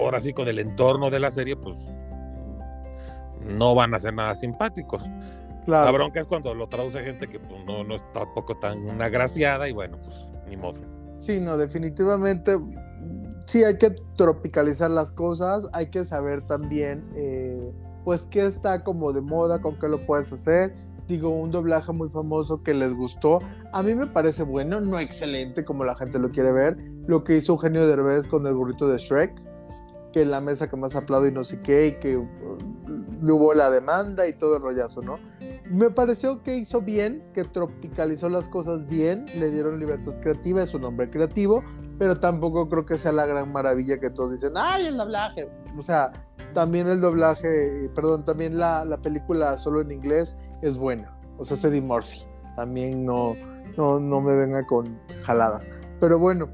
ahora 0.02 0.20
sí 0.20 0.34
con 0.34 0.48
el 0.48 0.60
entorno 0.60 1.10
de 1.10 1.20
la 1.20 1.32
serie, 1.32 1.56
pues 1.56 1.78
no 3.42 3.76
van 3.76 3.94
a 3.94 4.00
ser 4.00 4.14
nada 4.14 4.36
simpáticos. 4.36 5.04
La 5.66 5.92
bronca 5.92 6.20
es 6.20 6.28
cuando 6.28 6.54
lo 6.54 6.68
traduce 6.68 7.02
gente 7.04 7.28
que 7.28 7.40
pues, 7.40 7.66
no, 7.66 7.84
no 7.84 7.96
está 7.96 8.26
tampoco 8.26 8.56
tan 8.56 9.02
agraciada 9.02 9.68
y 9.68 9.72
bueno, 9.72 9.98
pues 10.04 10.16
ni 10.48 10.58
modo. 10.58 10.82
Sí, 11.24 11.40
no, 11.40 11.58
definitivamente 11.58 12.60
sí 13.46 13.64
hay 13.64 13.78
que 13.78 13.92
tropicalizar 14.18 14.92
las 14.92 15.14
cosas, 15.14 15.70
hay 15.72 15.90
que 15.90 16.04
saber 16.04 16.46
también 16.46 17.10
eh, 17.16 17.72
pues 18.04 18.26
qué 18.26 18.46
está 18.46 18.84
como 18.84 19.14
de 19.14 19.22
moda, 19.22 19.62
con 19.62 19.80
qué 19.80 19.88
lo 19.88 20.06
puedes 20.06 20.34
hacer. 20.34 20.76
Digo, 21.08 21.30
un 21.30 21.50
doblaje 21.50 21.94
muy 21.94 22.10
famoso 22.10 22.62
que 22.62 22.74
les 22.74 22.94
gustó. 22.94 23.40
A 23.72 23.82
mí 23.84 23.96
me 23.96 24.06
parece 24.06 24.44
bueno, 24.44 24.82
no 24.82 25.00
excelente 25.00 25.64
como 25.64 25.86
la 25.86 25.96
gente 25.96 26.20
lo 26.20 26.30
quiere 26.30 26.52
ver. 26.52 26.76
Lo 27.08 27.24
que 27.24 27.38
hizo 27.38 27.54
Eugenio 27.54 27.88
Derbez 27.88 28.28
con 28.28 28.46
el 28.46 28.54
burrito 28.54 28.90
de 28.90 28.98
Shrek, 28.98 29.34
que 30.12 30.26
la 30.26 30.42
mesa 30.42 30.70
que 30.70 30.76
más 30.76 30.94
aplaudo 30.94 31.28
y 31.28 31.32
no 31.32 31.46
sé 31.46 31.62
qué, 31.62 31.88
y 31.88 32.00
que 32.02 32.18
uh, 32.18 32.26
hubo 33.30 33.54
la 33.54 33.70
demanda 33.70 34.28
y 34.28 34.34
todo 34.34 34.58
el 34.58 34.62
rollazo, 34.62 35.02
¿no? 35.02 35.20
Me 35.70 35.90
pareció 35.90 36.44
que 36.44 36.56
hizo 36.56 36.82
bien, 36.82 37.24
que 37.34 37.44
tropicalizó 37.44 38.30
las 38.30 38.48
cosas 38.48 38.88
bien, 38.88 39.26
le 39.36 39.52
dieron 39.52 39.80
libertad 39.80 40.14
creativa, 40.22 40.62
es 40.62 40.74
un 40.74 40.84
hombre 40.86 41.10
creativo, 41.10 41.64
pero 41.98 42.20
tampoco 42.20 42.70
creo 42.70 42.86
que 42.86 42.98
sea 42.98 43.12
la 43.12 43.26
gran 43.26 43.52
maravilla 43.52 44.00
que 44.00 44.10
todos 44.10 44.32
dicen, 44.32 44.54
¡ay, 44.56 44.88
el 44.88 44.98
doblaje! 44.98 45.50
O 45.78 45.82
sea, 45.82 46.12
también 46.54 46.88
el 46.88 47.02
doblaje, 47.02 47.90
perdón, 47.96 48.24
también 48.26 48.58
la, 48.58 48.86
la 48.86 48.98
película 48.98 49.58
solo 49.58 49.82
en 49.82 49.92
inglés 49.92 50.36
es 50.62 50.78
buena. 50.78 51.18
O 51.38 51.46
sea, 51.46 51.58
Eddie 51.70 51.82
Murphy. 51.82 52.26
También 52.56 53.06
no, 53.06 53.36
no, 53.78 54.00
no 54.00 54.22
me 54.22 54.36
venga 54.36 54.66
con 54.66 55.00
jaladas. 55.24 55.66
Pero 56.00 56.20
bueno, 56.20 56.50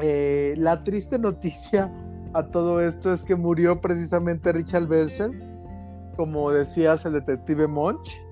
eh, 0.00 0.54
la 0.56 0.82
triste 0.84 1.18
noticia 1.18 1.92
a 2.32 2.46
todo 2.50 2.80
esto 2.80 3.12
es 3.12 3.24
que 3.24 3.34
murió 3.34 3.80
precisamente 3.80 4.52
Richard 4.52 4.86
Belsen, 4.86 5.49
como 6.20 6.50
decías, 6.50 7.06
el 7.06 7.14
detective 7.14 7.66
Monch, 7.66 8.22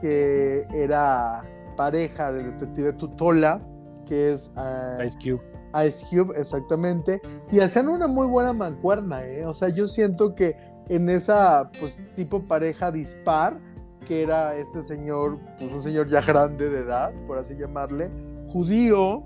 que 0.00 0.66
era 0.74 1.44
pareja 1.76 2.32
del 2.32 2.46
detective 2.46 2.92
Tutola, 2.94 3.60
que 4.06 4.32
es 4.32 4.50
uh, 4.56 5.04
Ice 5.04 5.16
Cube. 5.18 5.40
Ice 5.86 6.04
Cube, 6.10 6.36
exactamente. 6.36 7.20
Y 7.52 7.60
hacían 7.60 7.88
una 7.90 8.08
muy 8.08 8.26
buena 8.26 8.52
mancuerna, 8.52 9.24
¿eh? 9.24 9.46
O 9.46 9.54
sea, 9.54 9.68
yo 9.68 9.86
siento 9.86 10.34
que 10.34 10.56
en 10.88 11.08
esa, 11.08 11.70
pues, 11.78 11.96
tipo 12.12 12.42
pareja 12.42 12.90
dispar, 12.90 13.60
que 14.04 14.24
era 14.24 14.56
este 14.56 14.82
señor, 14.82 15.38
pues 15.60 15.70
un 15.70 15.80
señor 15.84 16.08
ya 16.08 16.20
grande 16.22 16.68
de 16.68 16.80
edad, 16.80 17.12
por 17.28 17.38
así 17.38 17.54
llamarle, 17.54 18.10
judío, 18.48 19.22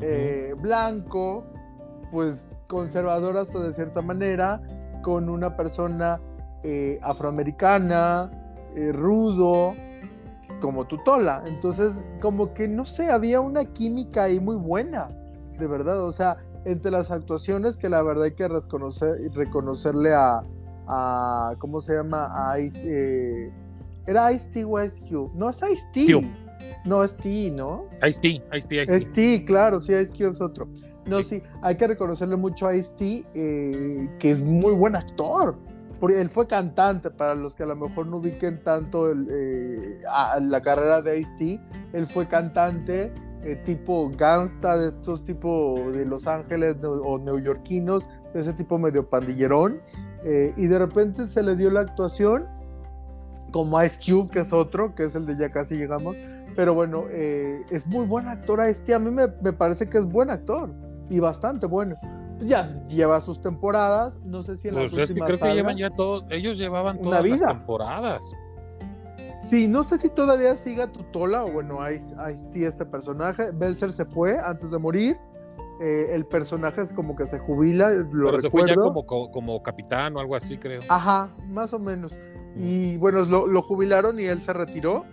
eh, 0.00 0.54
blanco, 0.60 1.44
pues 2.12 2.46
conservador 2.68 3.36
hasta 3.36 3.58
de 3.58 3.72
cierta 3.72 4.00
manera, 4.00 4.62
con 5.02 5.28
una 5.28 5.56
persona 5.56 6.20
eh, 6.64 6.98
afroamericana, 7.02 8.30
eh, 8.76 8.92
rudo, 8.92 9.74
como 10.60 10.86
Tutola. 10.86 11.42
Entonces, 11.46 11.92
como 12.20 12.54
que 12.54 12.68
no 12.68 12.84
sé, 12.84 13.10
había 13.10 13.40
una 13.40 13.64
química 13.64 14.24
ahí 14.24 14.40
muy 14.40 14.56
buena, 14.56 15.08
de 15.58 15.66
verdad. 15.66 16.04
O 16.04 16.12
sea, 16.12 16.36
entre 16.64 16.90
las 16.90 17.10
actuaciones 17.10 17.76
que 17.76 17.88
la 17.88 18.02
verdad 18.02 18.24
hay 18.24 18.34
que 18.34 18.48
reconocer, 18.48 19.16
reconocerle 19.34 20.14
a, 20.14 20.42
a 20.86 21.54
¿cómo 21.58 21.80
se 21.80 21.94
llama? 21.94 22.28
A 22.50 22.58
Ice, 22.60 22.80
eh, 22.84 23.52
¿Era 24.06 24.32
Ice-T 24.32 24.64
o 24.64 24.82
Ice-Q? 24.82 25.32
No, 25.34 25.50
es 25.50 25.62
Ice-T. 25.62 26.28
No, 26.84 27.04
es 27.04 27.16
T, 27.16 27.50
¿no? 27.50 27.84
Ice-T, 28.06 28.28
Ice-T, 28.28 28.82
Ice-T. 28.82 28.96
Es 28.96 29.12
T, 29.12 29.44
claro, 29.44 29.78
sí, 29.78 29.92
Ice-Q 29.92 30.28
es 30.28 30.40
otro. 30.40 30.64
No, 31.06 31.22
sí. 31.22 31.42
hay 31.62 31.76
que 31.76 31.86
reconocerle 31.86 32.36
mucho 32.36 32.66
a 32.66 32.74
Ice-T, 32.74 33.24
eh, 33.34 34.08
que 34.18 34.30
es 34.30 34.42
muy 34.42 34.74
buen 34.74 34.96
actor. 34.96 35.56
Él 36.10 36.28
fue 36.28 36.46
cantante, 36.46 37.10
para 37.10 37.34
los 37.34 37.54
que 37.54 37.62
a 37.62 37.66
lo 37.66 37.76
mejor 37.76 38.06
no 38.06 38.16
ubiquen 38.16 38.62
tanto 38.62 39.10
eh, 39.10 39.98
la 40.40 40.60
carrera 40.60 41.00
de 41.00 41.20
Ice-T, 41.20 41.60
él 41.92 42.06
fue 42.06 42.26
cantante 42.26 43.12
eh, 43.44 43.56
tipo 43.64 44.10
gangsta, 44.16 44.76
de 44.76 44.88
estos 44.88 45.24
tipo 45.24 45.76
de 45.92 46.04
Los 46.04 46.26
Ángeles 46.26 46.76
o 46.82 47.18
neoyorquinos, 47.18 48.04
de 48.34 48.40
ese 48.40 48.52
tipo 48.52 48.78
medio 48.78 49.08
pandillerón, 49.08 49.80
y 50.56 50.66
de 50.68 50.78
repente 50.78 51.26
se 51.26 51.42
le 51.42 51.56
dio 51.56 51.68
la 51.68 51.80
actuación 51.80 52.46
como 53.52 53.80
Ice 53.82 53.98
Cube, 54.04 54.28
que 54.30 54.40
es 54.40 54.52
otro, 54.52 54.94
que 54.94 55.04
es 55.04 55.14
el 55.14 55.26
de 55.26 55.36
Ya 55.36 55.50
casi 55.50 55.76
llegamos. 55.76 56.16
Pero 56.56 56.74
bueno, 56.74 57.04
eh, 57.10 57.62
es 57.70 57.86
muy 57.86 58.06
buen 58.06 58.26
actor 58.26 58.60
este. 58.62 58.94
A 58.94 58.98
mí 58.98 59.10
me, 59.10 59.28
parece 59.52 59.88
que 59.88 59.98
es 59.98 60.04
buen 60.04 60.30
actor 60.30 60.70
y 61.08 61.20
bastante 61.20 61.66
bueno. 61.66 61.96
Ya 62.42 62.82
lleva 62.84 63.20
sus 63.20 63.40
temporadas. 63.40 64.16
No 64.24 64.42
sé 64.42 64.56
si 64.58 64.68
en 64.68 64.74
pues 64.74 64.92
las 64.92 65.08
últimas 65.08 65.28
creo 65.28 65.40
que 65.40 65.54
llevan 65.54 65.76
ya 65.76 65.90
todos. 65.90 66.24
Ellos 66.30 66.58
llevaban 66.58 67.00
todas 67.00 67.24
las 67.24 67.40
temporadas. 67.40 68.24
Sí, 69.40 69.66
no 69.66 69.82
sé 69.82 69.98
si 69.98 70.08
todavía 70.08 70.56
siga 70.56 70.92
Tutola 70.92 71.44
o 71.44 71.50
bueno, 71.50 71.78
Ice, 71.90 72.14
Ice 72.32 72.66
este 72.66 72.86
personaje. 72.86 73.50
Belzer 73.52 73.90
se 73.90 74.04
fue 74.04 74.38
antes 74.38 74.70
de 74.70 74.78
morir. 74.78 75.16
Eh, 75.80 76.14
el 76.14 76.24
personaje 76.26 76.80
es 76.80 76.92
como 76.92 77.16
que 77.16 77.26
se 77.26 77.40
jubila, 77.40 77.90
lo 77.90 78.08
Pero 78.08 78.40
se 78.40 78.50
fue 78.50 78.68
ya 78.68 78.76
como, 78.76 79.04
como 79.04 79.62
capitán 79.64 80.16
o 80.16 80.20
algo 80.20 80.36
así, 80.36 80.56
creo. 80.56 80.80
Ajá, 80.88 81.30
más 81.48 81.72
o 81.72 81.80
menos. 81.80 82.20
Y 82.54 82.98
bueno, 82.98 83.24
lo, 83.24 83.62
jubilaron 83.62 84.20
y 84.20 84.24
él 84.24 84.42
se 84.42 84.52
retiró. 84.52 85.04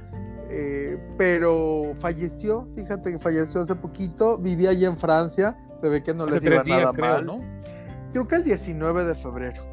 Eh, 0.52 0.98
pero 1.18 1.94
falleció, 2.00 2.66
fíjate 2.74 3.12
que 3.12 3.20
falleció 3.20 3.62
hace 3.62 3.76
poquito, 3.76 4.40
vivía 4.40 4.72
allí 4.72 4.86
en 4.86 4.98
Francia, 4.98 5.58
se 5.80 5.90
ve 5.90 6.02
que 6.02 6.14
no 6.14 6.26
les 6.26 6.44
iba 6.44 6.64
nada 6.64 6.92
mal. 6.94 7.26
¿no? 7.26 7.40
Creo 8.12 8.28
que 8.28 8.36
el 8.36 8.44
19 8.44 9.06
de 9.06 9.16
febrero. 9.16 9.64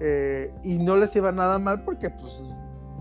Eh, 0.00 0.52
y 0.62 0.78
no 0.78 0.96
les 0.96 1.16
iba 1.16 1.32
nada 1.32 1.58
mal 1.58 1.82
porque 1.84 2.10
pues 2.10 2.32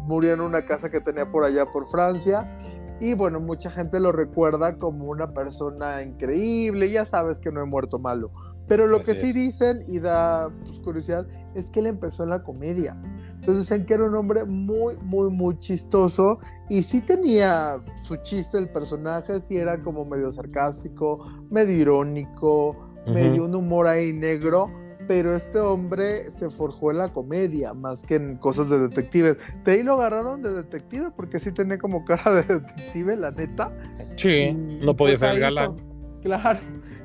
murió 0.05 0.34
en 0.34 0.41
una 0.41 0.65
casa 0.65 0.89
que 0.89 1.01
tenía 1.01 1.30
por 1.30 1.43
allá 1.43 1.65
por 1.65 1.86
Francia. 1.88 2.57
Y 2.99 3.13
bueno, 3.13 3.39
mucha 3.39 3.69
gente 3.69 3.99
lo 3.99 4.11
recuerda 4.11 4.78
como 4.78 5.05
una 5.05 5.34
persona 5.34 6.01
increíble, 6.01 6.89
ya 6.89 7.05
sabes 7.05 7.39
que 7.39 7.51
no 7.51 7.61
he 7.61 7.65
muerto 7.65 7.99
malo. 7.99 8.28
Pero 8.67 8.88
lo 8.88 9.01
que 9.01 9.15
sí 9.15 9.32
dicen 9.34 9.84
y 9.88 9.99
da 9.99 10.49
pues, 10.65 10.80
curiosidad 10.80 11.25
es 11.55 11.69
que 11.69 11.80
él 11.80 11.86
empezó 11.86 12.23
en 12.23 12.30
la 12.30 12.43
comedia. 12.43 12.97
Entonces 13.39 13.69
decían 13.69 13.85
que 13.85 13.93
era 13.93 14.05
un 14.05 14.15
hombre 14.15 14.45
muy, 14.45 14.97
muy, 15.03 15.29
muy 15.29 15.57
chistoso 15.57 16.39
y 16.69 16.83
sí 16.83 17.01
tenía 17.01 17.81
su 18.03 18.17
chiste 18.17 18.57
el 18.57 18.69
personaje, 18.69 19.39
sí 19.39 19.57
era 19.57 19.81
como 19.81 20.05
medio 20.05 20.31
sarcástico, 20.31 21.25
medio 21.49 21.77
irónico, 21.77 22.75
medio 23.05 23.45
un 23.45 23.55
humor 23.55 23.88
ahí 23.88 24.11
negro, 24.11 24.69
pero 25.07 25.35
este 25.35 25.59
hombre 25.59 26.29
se 26.29 26.49
forjó 26.49 26.91
en 26.91 26.97
la 26.97 27.13
comedia 27.13 27.73
más 27.73 28.03
que 28.03 28.15
en 28.15 28.38
cosas 28.38 28.69
de 28.69 28.79
detectives. 28.79 29.38
De 29.63 29.73
ahí 29.73 29.83
lo 29.83 29.93
agarraron 29.93 30.41
de 30.41 30.51
detective 30.51 31.11
porque 31.15 31.39
sí 31.39 31.51
tenía 31.51 31.77
como 31.77 32.03
cara 32.03 32.33
de 32.33 32.43
detective, 32.59 33.15
la 33.15 33.31
neta. 33.31 33.71
Sí, 34.17 34.79
no 34.81 34.95
podía 34.95 35.17
pues 35.17 35.19
ser 35.19 35.39
galán. 35.39 35.77
claro, 36.21 36.59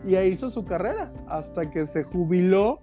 y 0.05 0.17
ahí 0.17 0.31
hizo 0.31 0.51
su 0.51 0.65
carrera 0.65 1.13
hasta 1.29 1.71
que 1.71 1.87
se 1.87 2.03
jubiló, 2.03 2.81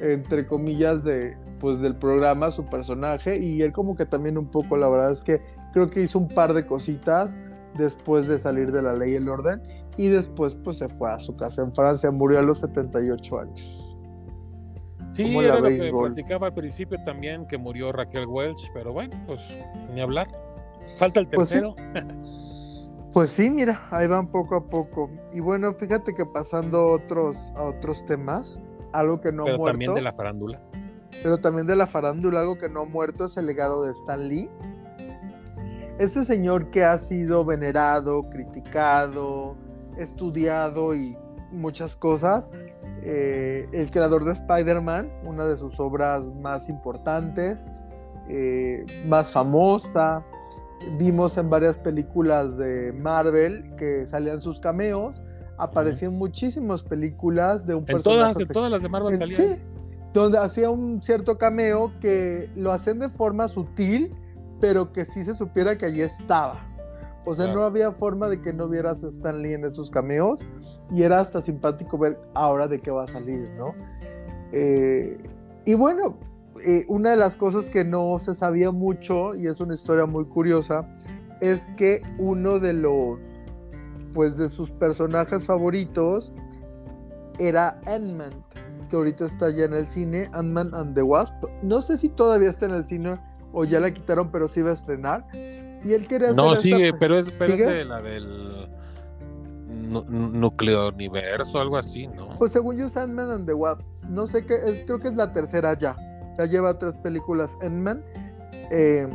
entre 0.00 0.46
comillas, 0.46 1.02
de, 1.02 1.36
pues 1.60 1.78
del 1.80 1.94
programa, 1.94 2.50
su 2.50 2.66
personaje, 2.66 3.38
y 3.38 3.62
él 3.62 3.72
como 3.72 3.94
que 3.94 4.06
también 4.06 4.36
un 4.36 4.50
poco, 4.50 4.76
la 4.76 4.88
verdad 4.88 5.12
es 5.12 5.22
que 5.22 5.40
creo 5.72 5.88
que 5.88 6.02
hizo 6.02 6.18
un 6.18 6.26
par 6.26 6.52
de 6.54 6.66
cositas 6.66 7.38
después 7.76 8.26
de 8.26 8.38
salir 8.38 8.72
de 8.72 8.82
la 8.82 8.94
ley 8.94 9.12
y 9.12 9.14
el 9.14 9.28
orden, 9.28 9.62
y 9.96 10.08
después 10.08 10.56
pues 10.56 10.78
se 10.78 10.88
fue 10.88 11.12
a 11.12 11.20
su 11.20 11.36
casa 11.36 11.62
en 11.62 11.72
Francia, 11.72 12.10
murió 12.10 12.40
a 12.40 12.42
los 12.42 12.58
78 12.60 13.38
años. 13.38 13.86
Sí, 15.14 15.36
era 15.36 15.58
lo 15.58 15.68
que 15.68 15.92
platicaba 15.92 16.48
al 16.48 16.54
principio 16.54 16.98
también, 17.04 17.46
que 17.46 17.58
murió 17.58 17.92
Raquel 17.92 18.26
Welch, 18.26 18.70
pero 18.72 18.92
bueno, 18.92 19.16
pues 19.26 19.40
ni 19.92 20.00
hablar. 20.00 20.28
Falta 20.98 21.20
el 21.20 21.28
pues 21.28 21.50
tercero. 21.50 21.76
Pues 23.12 23.30
sí. 23.30 23.50
mira, 23.50 23.80
ahí 23.90 24.06
van 24.06 24.28
poco 24.28 24.54
a 24.54 24.64
poco. 24.68 25.10
Y 25.32 25.40
bueno, 25.40 25.72
fíjate 25.72 26.14
que 26.14 26.24
pasando 26.24 26.92
otros, 26.92 27.52
a 27.56 27.64
otros 27.64 28.04
temas, 28.04 28.60
algo 28.92 29.20
que 29.20 29.32
no 29.32 29.44
pero 29.44 29.58
muerto. 29.58 29.72
también 29.72 29.94
de 29.94 30.02
la 30.02 30.12
farándula 30.12 30.69
pero 31.22 31.38
también 31.38 31.66
de 31.66 31.76
la 31.76 31.86
farándula, 31.86 32.40
algo 32.40 32.58
que 32.58 32.68
no 32.68 32.82
ha 32.82 32.84
muerto 32.84 33.26
es 33.26 33.36
el 33.36 33.46
legado 33.46 33.84
de 33.84 33.92
Stan 33.92 34.28
Lee. 34.28 34.48
Este 35.98 36.24
señor 36.24 36.70
que 36.70 36.84
ha 36.84 36.96
sido 36.96 37.44
venerado, 37.44 38.30
criticado, 38.30 39.56
estudiado 39.98 40.94
y 40.94 41.16
muchas 41.52 41.94
cosas, 41.94 42.50
eh, 43.02 43.68
el 43.72 43.90
creador 43.90 44.24
de 44.24 44.32
Spider-Man, 44.32 45.10
una 45.24 45.44
de 45.44 45.56
sus 45.56 45.78
obras 45.78 46.24
más 46.40 46.68
importantes, 46.68 47.58
eh, 48.28 48.84
más 49.06 49.28
famosa. 49.28 50.24
Vimos 50.98 51.36
en 51.36 51.50
varias 51.50 51.76
películas 51.78 52.56
de 52.56 52.92
Marvel 52.92 53.74
que 53.76 54.06
salían 54.06 54.40
sus 54.40 54.60
cameos. 54.60 55.20
Aparecían 55.58 56.16
muchísimas 56.16 56.82
películas 56.82 57.66
de 57.66 57.74
un 57.74 57.84
personaje. 57.84 58.32
Todas, 58.32 58.40
en 58.40 58.48
todas 58.48 58.70
las 58.70 58.82
de 58.82 58.88
Marvel 58.88 59.18
salían. 59.18 59.58
Sí, 59.58 59.64
donde 60.12 60.38
hacía 60.38 60.70
un 60.70 61.02
cierto 61.02 61.38
cameo 61.38 61.92
que 62.00 62.50
lo 62.56 62.72
hacían 62.72 62.98
de 62.98 63.08
forma 63.08 63.48
sutil, 63.48 64.14
pero 64.60 64.92
que 64.92 65.04
sí 65.04 65.24
se 65.24 65.34
supiera 65.34 65.76
que 65.78 65.86
allí 65.86 66.02
estaba. 66.02 66.66
O 67.24 67.34
sea, 67.34 67.44
Claro. 67.46 67.60
no 67.60 67.66
había 67.66 67.92
forma 67.92 68.28
de 68.28 68.40
que 68.40 68.52
no 68.52 68.68
vieras 68.68 69.04
a 69.04 69.08
Stan 69.08 69.40
Lee 69.42 69.52
en 69.52 69.64
esos 69.64 69.90
cameos 69.90 70.40
y 70.90 71.02
era 71.02 71.20
hasta 71.20 71.42
simpático 71.42 71.98
ver 71.98 72.18
ahora 72.34 72.66
de 72.66 72.80
qué 72.80 72.90
va 72.90 73.04
a 73.04 73.08
salir, 73.08 73.48
¿no? 73.58 73.74
Eh, 74.52 75.18
y 75.64 75.74
bueno, 75.74 76.18
eh, 76.64 76.84
una 76.88 77.10
de 77.10 77.16
las 77.16 77.36
cosas 77.36 77.68
que 77.70 77.84
no 77.84 78.18
se 78.18 78.34
sabía 78.34 78.70
mucho 78.70 79.34
y 79.34 79.46
es 79.46 79.60
una 79.60 79.74
historia 79.74 80.06
muy 80.06 80.24
curiosa 80.26 80.90
es 81.40 81.68
que 81.76 82.02
uno 82.18 82.58
de 82.58 82.72
los, 82.72 83.18
pues 84.12 84.36
de 84.36 84.48
sus 84.48 84.70
personajes 84.70 85.44
favoritos 85.44 86.32
era 87.38 87.80
Ant-Man, 87.86 88.44
que 88.90 88.96
ahorita 88.96 89.24
está 89.24 89.48
ya 89.50 89.64
en 89.64 89.72
el 89.72 89.86
cine, 89.86 90.28
Ant-Man 90.34 90.72
and 90.74 90.94
the 90.94 91.02
Wasp. 91.02 91.34
No 91.62 91.80
sé 91.80 91.96
si 91.96 92.08
todavía 92.10 92.50
está 92.50 92.66
en 92.66 92.72
el 92.72 92.86
cine 92.86 93.18
o 93.52 93.64
ya 93.64 93.80
la 93.80 93.90
quitaron, 93.94 94.30
pero 94.30 94.48
sí 94.48 94.60
va 94.60 94.72
a 94.72 94.74
estrenar. 94.74 95.24
Y 95.32 95.92
él 95.94 96.06
quería 96.06 96.32
No, 96.32 96.50
hacer 96.50 96.62
sigue, 96.64 96.86
esta- 96.88 96.98
pero 96.98 97.18
es, 97.18 97.30
pero 97.30 97.54
es 97.54 97.58
de 97.66 97.84
la 97.86 98.02
del 98.02 98.68
núcleo 99.88 100.88
universo, 100.90 101.58
algo 101.58 101.76
así, 101.78 102.06
¿no? 102.06 102.36
Pues 102.38 102.52
según 102.52 102.76
yo 102.76 102.86
es 102.86 102.96
Ant-Man 102.96 103.30
and 103.30 103.46
the 103.46 103.54
Wasp. 103.54 104.04
No 104.08 104.26
sé 104.26 104.44
qué, 104.44 104.54
es, 104.54 104.82
creo 104.84 104.98
que 104.98 105.08
es 105.08 105.16
la 105.16 105.32
tercera 105.32 105.72
ya. 105.76 105.96
Ya 106.38 106.44
lleva 106.46 106.78
tres 106.78 106.96
películas 106.98 107.56
Ant-Man. 107.62 108.02
eh, 108.72 109.08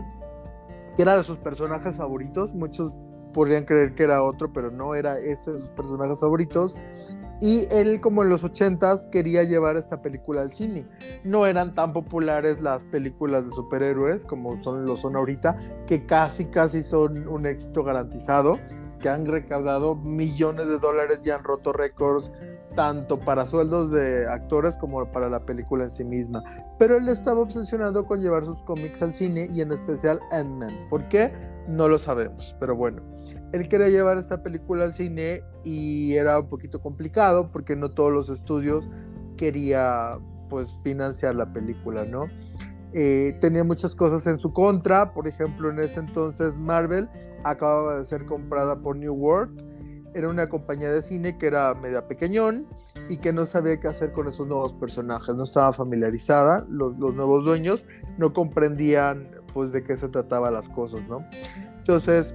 que 0.95 1.01
era 1.01 1.17
de 1.17 1.23
sus 1.23 1.37
personajes 1.37 1.95
favoritos. 1.97 2.53
Muchos 2.53 2.97
podrían 3.33 3.65
creer 3.65 3.95
que 3.95 4.03
era 4.03 4.23
otro, 4.23 4.51
pero 4.53 4.71
no 4.71 4.95
era 4.95 5.17
este 5.19 5.51
de 5.53 5.59
sus 5.61 5.69
personajes 5.71 6.19
favoritos. 6.19 6.75
Y 7.41 7.67
él, 7.71 7.99
como 7.99 8.23
en 8.23 8.29
los 8.29 8.43
ochentas, 8.43 9.07
quería 9.11 9.43
llevar 9.43 9.75
esta 9.75 10.01
película 10.01 10.41
al 10.41 10.51
cine. 10.51 10.87
No 11.23 11.45
eran 11.45 11.75
tan 11.75 11.91
populares 11.91 12.61
las 12.61 12.83
películas 12.85 13.45
de 13.45 13.51
superhéroes 13.51 14.25
como 14.25 14.61
son, 14.63 14.85
lo 14.85 14.95
son 14.95 15.15
ahorita, 15.15 15.57
que 15.85 16.05
casi, 16.05 16.45
casi 16.45 16.81
son 16.81 17.27
un 17.27 17.45
éxito 17.45 17.83
garantizado, 17.83 18.57
que 19.01 19.09
han 19.09 19.25
recaudado 19.25 19.95
millones 19.95 20.67
de 20.67 20.79
dólares 20.79 21.19
y 21.25 21.31
han 21.31 21.43
roto 21.43 21.73
récords, 21.73 22.31
tanto 22.75 23.19
para 23.19 23.45
sueldos 23.45 23.91
de 23.91 24.27
actores 24.27 24.75
como 24.77 25.11
para 25.11 25.29
la 25.29 25.45
película 25.45 25.85
en 25.85 25.91
sí 25.91 26.03
misma. 26.03 26.43
Pero 26.77 26.97
él 26.97 27.09
estaba 27.09 27.41
obsesionado 27.41 28.05
con 28.05 28.21
llevar 28.21 28.45
sus 28.45 28.61
cómics 28.63 29.01
al 29.01 29.13
cine 29.13 29.47
y 29.51 29.61
en 29.61 29.71
especial 29.71 30.19
Ant-Man. 30.31 30.87
¿Por 30.89 31.07
qué? 31.07 31.31
No 31.67 31.87
lo 31.87 31.97
sabemos, 31.97 32.55
pero 32.59 32.75
bueno. 32.75 33.01
Él 33.51 33.67
quería 33.67 33.89
llevar 33.89 34.17
esta 34.17 34.43
película 34.43 34.85
al 34.85 34.93
cine 34.93 35.41
y 35.63 36.13
era 36.13 36.39
un 36.39 36.49
poquito 36.49 36.81
complicado 36.81 37.51
porque 37.51 37.75
no 37.75 37.91
todos 37.91 38.11
los 38.11 38.29
estudios 38.29 38.89
quería 39.37 40.19
pues 40.49 40.69
financiar 40.83 41.35
la 41.35 41.51
película, 41.51 42.05
¿no? 42.05 42.27
Eh, 42.93 43.37
tenía 43.41 43.63
muchas 43.63 43.95
cosas 43.95 44.25
en 44.27 44.39
su 44.39 44.53
contra, 44.53 45.11
por 45.11 45.27
ejemplo 45.27 45.69
en 45.69 45.79
ese 45.79 45.99
entonces 45.99 46.57
Marvel 46.57 47.09
acababa 47.43 47.97
de 47.97 48.05
ser 48.05 48.25
comprada 48.25 48.79
por 48.79 48.95
New 48.95 49.13
World, 49.13 49.74
era 50.15 50.29
una 50.29 50.47
compañía 50.47 50.91
de 50.91 51.01
cine 51.01 51.37
que 51.37 51.47
era 51.47 51.73
media 51.75 52.07
pequeñón 52.07 52.65
y 53.09 53.17
que 53.17 53.33
no 53.33 53.45
sabía 53.45 53.79
qué 53.79 53.89
hacer 53.89 54.13
con 54.13 54.27
esos 54.27 54.47
nuevos 54.47 54.73
personajes, 54.73 55.35
no 55.35 55.43
estaba 55.43 55.73
familiarizada, 55.73 56.65
los, 56.69 56.97
los 56.97 57.13
nuevos 57.13 57.43
dueños 57.43 57.85
no 58.17 58.33
comprendían 58.33 59.29
pues 59.53 59.73
de 59.73 59.83
qué 59.83 59.97
se 59.97 60.07
trataba 60.07 60.49
las 60.51 60.69
cosas, 60.69 61.07
¿no? 61.07 61.25
Entonces 61.77 62.33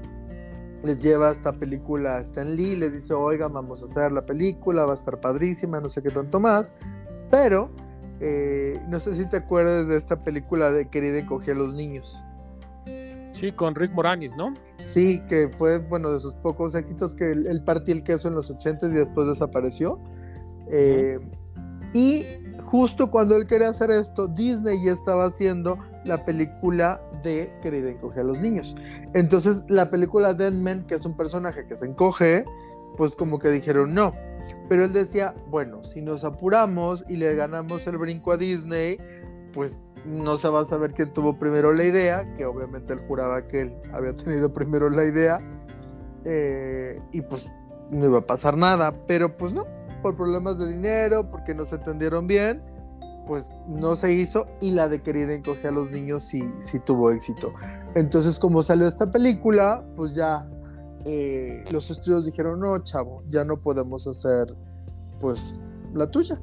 les 0.83 1.03
lleva 1.03 1.31
esta 1.31 1.53
película 1.53 2.17
a 2.17 2.21
Stan 2.21 2.55
Lee, 2.55 2.77
le 2.77 2.91
dice, 2.91 3.15
oiga, 3.15 3.49
vamos 3.49 3.83
a 3.83 3.87
hacer 3.87 4.13
la 4.13 4.25
película, 4.25 4.85
va 4.85 4.93
a 4.93 4.97
estar 4.97 5.19
padrísima, 5.21 5.81
no 5.81 5.89
sé 5.89 6.03
qué 6.03 6.11
tanto 6.11 6.39
más, 6.39 6.73
pero 7.31 7.71
eh, 8.21 8.79
no 8.89 9.01
sé 9.01 9.15
si 9.15 9.27
te 9.27 9.39
acuerdas 9.39 9.89
de 9.89 9.97
esta 9.97 10.23
película 10.23 10.71
de 10.71 10.89
Querida 10.89 11.19
encogía 11.19 11.55
a 11.55 11.57
los 11.57 11.75
niños. 11.75 12.23
Sí, 13.41 13.53
con 13.53 13.75
Rick 13.75 13.93
Moranis, 13.93 14.37
¿no? 14.37 14.55
Sí, 14.85 15.23
que 15.29 15.49
fue, 15.49 15.79
bueno, 15.79 16.13
de 16.13 16.21
sus 16.21 16.35
pocos 16.35 16.75
éxitos 16.75 17.15
que 17.15 17.33
él, 17.33 17.47
él 17.47 17.65
partió 17.65 17.95
el 17.95 18.03
queso 18.03 18.29
en 18.29 18.35
los 18.35 18.51
80 18.51 18.89
y 18.89 18.91
después 18.93 19.27
desapareció. 19.27 19.99
Eh, 20.71 21.19
Y 21.93 22.25
justo 22.63 23.11
cuando 23.11 23.37
él 23.37 23.47
quería 23.47 23.71
hacer 23.71 23.91
esto, 23.91 24.29
Disney 24.29 24.79
ya 24.85 24.93
estaba 24.93 25.25
haciendo 25.25 25.79
la 26.05 26.25
película 26.25 27.01
de 27.25 27.53
Querida 27.63 27.91
encoge 27.91 28.21
a 28.21 28.23
los 28.23 28.39
niños. 28.39 28.77
Entonces, 29.15 29.65
la 29.69 29.91
película 29.91 30.35
de 30.35 30.47
Ant-Man, 30.47 30.87
que 30.87 30.95
es 30.95 31.05
un 31.05 31.17
personaje 31.17 31.67
que 31.67 31.77
se 31.77 31.87
encoge, 31.87 32.45
pues 32.97 33.17
como 33.17 33.39
que 33.39 33.49
dijeron 33.49 33.93
no. 33.93 34.15
Pero 34.69 34.85
él 34.85 34.93
decía, 34.93 35.35
bueno, 35.49 35.83
si 35.83 36.01
nos 36.01 36.23
apuramos 36.23 37.03
y 37.09 37.17
le 37.17 37.35
ganamos 37.35 37.87
el 37.89 37.99
brinco 37.99 38.31
a 38.33 38.37
Disney, 38.37 38.99
pues 39.53 39.83
no 40.05 40.37
se 40.39 40.49
va 40.49 40.61
a 40.61 40.65
saber 40.65 40.93
quién 40.93 41.13
tuvo 41.13 41.39
primero 41.39 41.73
la 41.73 41.85
idea, 41.85 42.33
que 42.35 42.45
obviamente 42.45 42.93
él 42.93 43.01
juraba 43.07 43.47
que 43.47 43.63
él 43.63 43.75
había 43.93 44.15
tenido 44.15 44.53
primero 44.53 44.89
la 44.89 45.05
idea, 45.05 45.41
eh, 46.25 47.01
y 47.13 47.23
pues 47.23 47.53
no 47.91 48.07
iba 48.07 48.19
a 48.19 48.27
pasar 48.27 48.57
nada, 48.57 48.93
pero 49.07 49.37
pues 49.37 49.53
no, 49.53 49.67
por 50.03 50.15
problemas 50.15 50.59
de 50.59 50.69
dinero, 50.69 51.29
porque 51.29 51.55
no 51.55 51.65
se 51.65 51.77
entendieron 51.77 52.27
bien, 52.27 52.63
pues 53.27 53.51
no 53.69 53.97
se 53.97 54.13
hizo, 54.13 54.47
y 54.61 54.73
la 54.73 54.89
de 54.89 55.03
Querida 55.03 55.35
encoge 55.35 55.69
a 55.69 55.71
los 55.71 55.91
niños 55.91 56.25
sí, 56.25 56.43
sí 56.61 56.79
tuvo 56.81 57.11
éxito. 57.11 57.53
Entonces 57.95 58.39
como 58.39 58.63
salió 58.63 58.89
esta 58.89 59.11
película, 59.11 59.85
pues 59.95 60.15
ya 60.15 60.49
eh, 61.05 61.65
los 61.71 61.91
estudios 61.91 62.27
dijeron, 62.27 62.61
no, 62.61 62.79
chavo, 62.83 63.23
ya 63.27 63.45
no 63.45 63.61
podemos 63.61 64.07
hacer 64.07 64.55
pues 65.21 65.57
la 65.95 66.11
tuya. 66.11 66.41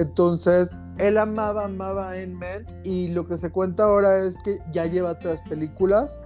Entonces, 0.00 0.78
él 0.96 1.18
amaba, 1.18 1.66
amaba 1.66 2.08
a 2.08 2.12
Ant-Man 2.12 2.64
y 2.84 3.08
lo 3.08 3.26
que 3.26 3.36
se 3.36 3.50
cuenta 3.50 3.84
ahora 3.84 4.18
es 4.24 4.34
que 4.42 4.56
ya 4.72 4.86
lleva 4.86 5.18
tres 5.18 5.42
películas. 5.42 6.18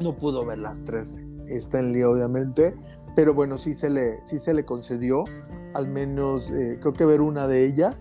No 0.00 0.14
pudo 0.14 0.44
ver 0.44 0.58
las 0.58 0.84
tres, 0.84 1.16
Stan 1.46 1.90
Lee 1.90 2.02
obviamente, 2.02 2.76
pero 3.16 3.32
bueno, 3.32 3.56
sí 3.56 3.72
se 3.72 3.88
le, 3.88 4.20
sí 4.26 4.38
se 4.38 4.52
le 4.52 4.66
concedió, 4.66 5.24
al 5.72 5.88
menos 5.88 6.50
eh, 6.50 6.76
creo 6.82 6.92
que 6.92 7.06
ver 7.06 7.22
una 7.22 7.46
de 7.48 7.64
ellas. 7.64 7.96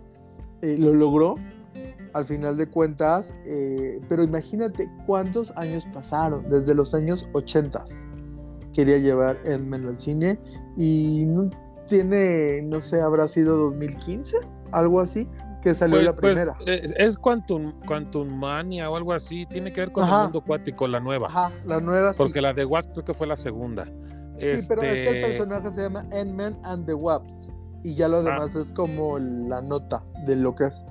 Eh, 0.62 0.76
lo 0.78 0.94
logró, 0.94 1.36
al 2.14 2.26
final 2.26 2.58
de 2.58 2.68
cuentas, 2.68 3.34
eh, 3.46 4.02
pero 4.10 4.24
imagínate 4.24 4.92
cuántos 5.08 5.52
años 5.56 5.88
pasaron, 5.94 6.50
desde 6.50 6.76
los 6.76 6.94
años 6.94 7.30
80 7.32 7.86
quería 8.74 8.98
llevar 8.98 9.38
Ant-Man 9.46 9.86
al 9.86 9.98
cine 9.98 10.38
y 10.76 11.26
no 11.28 11.50
tiene, 11.88 12.62
no 12.62 12.82
sé, 12.82 13.02
habrá 13.02 13.30
sido 13.30 13.56
2015, 13.58 14.38
algo 14.72 14.99
así, 14.99 15.28
que 15.61 15.74
salió 15.74 15.95
Pues- 15.97 16.05
la 16.05 16.15
pues, 16.15 16.22
primera. 16.34 16.55
es, 16.65 16.93
es 16.97 17.17
Quantum, 17.17 17.74
Quantum 17.88 18.28
Mania 18.34 18.89
o 18.89 18.95
algo 18.95 19.13
así. 19.13 19.45
Tiene 19.47 19.72
que 19.72 19.82
ver 19.82 19.91
con 19.91 20.03
Ajá. 20.03 20.17
el 20.17 20.24
mundo 20.26 20.39
acuático, 20.39 20.88
la 20.88 20.99
nueva. 20.99 21.28
Ajá, 21.28 21.51
la 21.65 21.80
nueva 21.80 22.13
sí. 22.13 22.17
Porque 22.17 22.41
la 22.41 22.53
de 22.53 22.65
Wasp 22.65 22.91
creo 22.93 23.05
que 23.05 23.13
fue 23.13 23.28
la 23.28 23.38
segunda. 23.38 23.86
Sí, 23.86 24.65
pero 24.67 24.82
es 24.82 25.01
que 25.01 25.09
el 25.09 25.15
Este, 25.17 25.22
personaje 25.28 25.69
se 25.69 25.82
llama 25.84 25.99
Ant-Man 26.11 26.57
and 26.63 26.86
the 26.88 26.93
Wasp. 26.95 27.53
Y 27.84 27.95
ya 27.95 28.07
lo 28.07 28.17
Ah. 28.17 28.22
demás 28.24 28.55
es 28.55 28.74
como 28.74 29.17
la 29.19 29.61
nota 29.61 30.03
de 30.26 30.36
lo 30.36 30.55
que 30.55 30.65
es. 30.65 30.84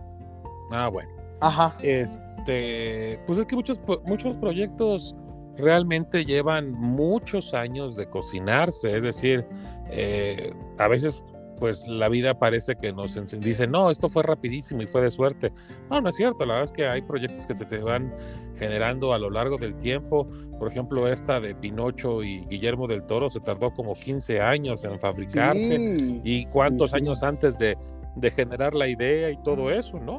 Ah, 0.71 0.89
bueno. 0.89 1.11
Ajá. 1.41 1.75
Este, 1.83 3.19
pues 3.27 3.39
es 3.39 3.47
que 3.47 3.57
muchos, 3.57 3.79
muchos 4.07 4.37
proyectos 4.37 5.15
realmente 5.57 6.25
llevan 6.25 6.73
muchos 6.73 7.53
años 7.55 7.97
de 7.97 8.09
cocinarse, 8.09 8.89
es 8.97 9.03
decir, 9.03 9.45
eh, 9.91 10.53
a 10.79 10.89
veces 10.89 11.25
pues 11.61 11.87
la 11.87 12.09
vida 12.09 12.39
parece 12.39 12.75
que 12.75 12.93
nos 12.93 13.15
dice, 13.41 13.67
no, 13.67 13.91
esto 13.91 14.09
fue 14.09 14.23
rapidísimo 14.23 14.83
y 14.83 14.87
fue 14.87 15.03
de 15.03 15.11
suerte. 15.11 15.53
No, 15.91 16.01
no 16.01 16.09
es 16.09 16.17
cierto, 16.17 16.45
la 16.47 16.55
verdad 16.55 16.65
es 16.65 16.73
que 16.73 16.87
hay 16.87 17.03
proyectos 17.03 17.47
que 17.47 17.55
te, 17.55 17.67
te 17.67 17.79
van 17.79 18.13
generando 18.59 19.13
a 19.13 19.19
lo 19.19 19.31
largo 19.31 19.59
del 19.59 19.77
tiempo. 19.77 20.27
Por 20.59 20.69
ejemplo, 20.69 21.07
esta 21.07 21.39
de 21.39 21.55
Pinocho 21.55 22.23
y 22.25 22.41
Guillermo 22.47 22.87
del 22.89 23.05
Toro 23.05 23.31
se 23.31 23.41
tardó 23.41 23.73
como 23.73 23.95
15 23.95 24.41
años 24.41 24.83
en 24.85 24.99
fabricarse. 24.99 25.97
Sí, 25.97 26.21
¿Y 26.25 26.47
cuántos 26.47 26.91
sí, 26.91 26.97
sí. 26.97 27.03
años 27.03 27.23
antes 27.23 27.59
de, 27.59 27.77
de 28.17 28.31
generar 28.31 28.75
la 28.75 28.89
idea 28.89 29.31
y 29.31 29.37
todo 29.43 29.71
eso, 29.71 30.01
no? 30.01 30.19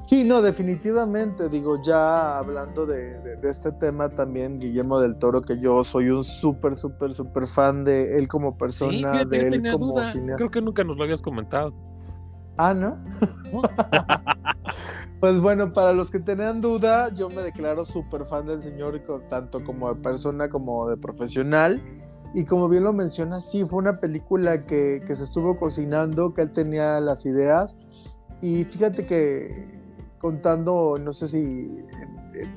Sí, 0.00 0.24
no, 0.24 0.40
definitivamente. 0.42 1.48
Digo, 1.48 1.82
ya 1.82 2.38
hablando 2.38 2.86
de, 2.86 3.18
de- 3.20 3.36
de 3.36 3.50
este 3.50 3.72
tema 3.72 4.08
también, 4.08 4.58
Guillermo 4.60 5.00
del 5.00 5.16
Toro, 5.16 5.42
que 5.42 5.58
yo 5.58 5.82
soy 5.84 6.10
un 6.10 6.22
súper, 6.24 6.74
súper, 6.74 7.12
súper 7.12 7.46
fan 7.46 7.84
de 7.84 8.16
él 8.18 8.28
como 8.28 8.52
Sí, 8.52 8.58
persona, 8.58 9.12
fíjate, 9.12 9.26
de 9.26 9.48
él 9.48 9.62
como 9.72 9.86
duda. 9.92 10.12
cineasta. 10.12 10.36
Creo 10.36 10.50
que 10.50 10.60
nunca 10.60 10.84
nos 10.84 10.96
lo 10.96 11.04
habías 11.04 11.22
comentado. 11.22 11.72
Ah, 12.56 12.72
¿no? 12.74 12.96
¿no? 13.52 13.62
Pues 15.20 15.40
bueno, 15.40 15.72
para 15.72 15.94
los 15.94 16.10
que 16.10 16.20
tenían 16.20 16.60
duda, 16.60 17.08
yo 17.14 17.30
me 17.30 17.40
declaro 17.42 17.86
súper 17.86 18.26
fan 18.26 18.46
del 18.46 18.62
señor, 18.62 19.00
tanto 19.30 19.64
como 19.64 19.88
de 19.92 20.00
persona 20.00 20.50
como 20.50 20.88
de 20.90 20.98
profesional. 20.98 21.82
Y 22.34 22.44
como 22.44 22.68
bien 22.68 22.84
lo 22.84 22.92
menciona, 22.92 23.40
sí, 23.40 23.64
fue 23.64 23.78
una 23.78 23.98
película 23.98 24.66
que, 24.66 25.02
que 25.06 25.16
se 25.16 25.24
estuvo 25.24 25.56
cocinando, 25.58 26.34
que 26.34 26.42
él 26.42 26.50
tenía 26.52 27.00
las 27.00 27.24
ideas. 27.24 27.74
Y 28.42 28.64
fíjate 28.64 29.06
que 29.06 29.66
contando, 30.20 30.98
no 31.00 31.12
sé 31.12 31.28
si 31.28 31.70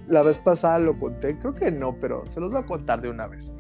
la 0.07 0.23
vez 0.23 0.39
pasada 0.39 0.79
lo 0.79 0.97
conté, 0.99 1.37
creo 1.37 1.53
que 1.55 1.71
no, 1.71 1.95
pero 1.99 2.27
se 2.27 2.39
los 2.39 2.51
voy 2.51 2.59
a 2.61 2.65
contar 2.65 3.01
de 3.01 3.09
una 3.09 3.27
vez. 3.27 3.53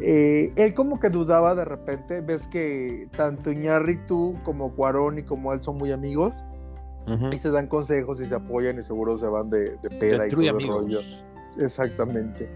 Eh, 0.00 0.52
él 0.56 0.74
como 0.74 1.00
que 1.00 1.10
dudaba 1.10 1.54
de 1.56 1.64
repente, 1.64 2.20
ves 2.20 2.46
que 2.46 3.08
tanto 3.16 3.50
Iñárritu 3.50 4.36
como 4.44 4.74
Cuarón 4.76 5.18
y 5.18 5.22
como 5.24 5.52
él 5.52 5.60
son 5.60 5.76
muy 5.78 5.90
amigos. 5.92 6.34
Ujú. 7.06 7.30
y 7.32 7.36
se 7.38 7.50
dan 7.50 7.68
consejos 7.68 8.20
y 8.20 8.26
se 8.26 8.34
apoyan 8.34 8.78
y 8.78 8.82
seguro 8.82 9.16
se 9.16 9.26
van 9.26 9.48
de, 9.48 9.78
de 9.78 9.88
peda 9.98 10.26
y 10.26 10.30
todo 10.30 10.42
Destruye 10.42 10.48
el 10.50 10.54
amigos. 10.56 10.80
rollo. 10.82 11.00
Exactamente. 11.58 12.50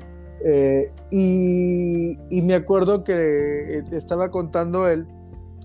Eh, 0.45 0.93
y, 1.11 2.19
y 2.29 2.43
me 2.43 2.53
acuerdo 2.53 3.03
que 3.03 3.79
eh, 3.79 3.85
estaba 3.93 4.31
contando 4.31 4.87
él 4.89 5.07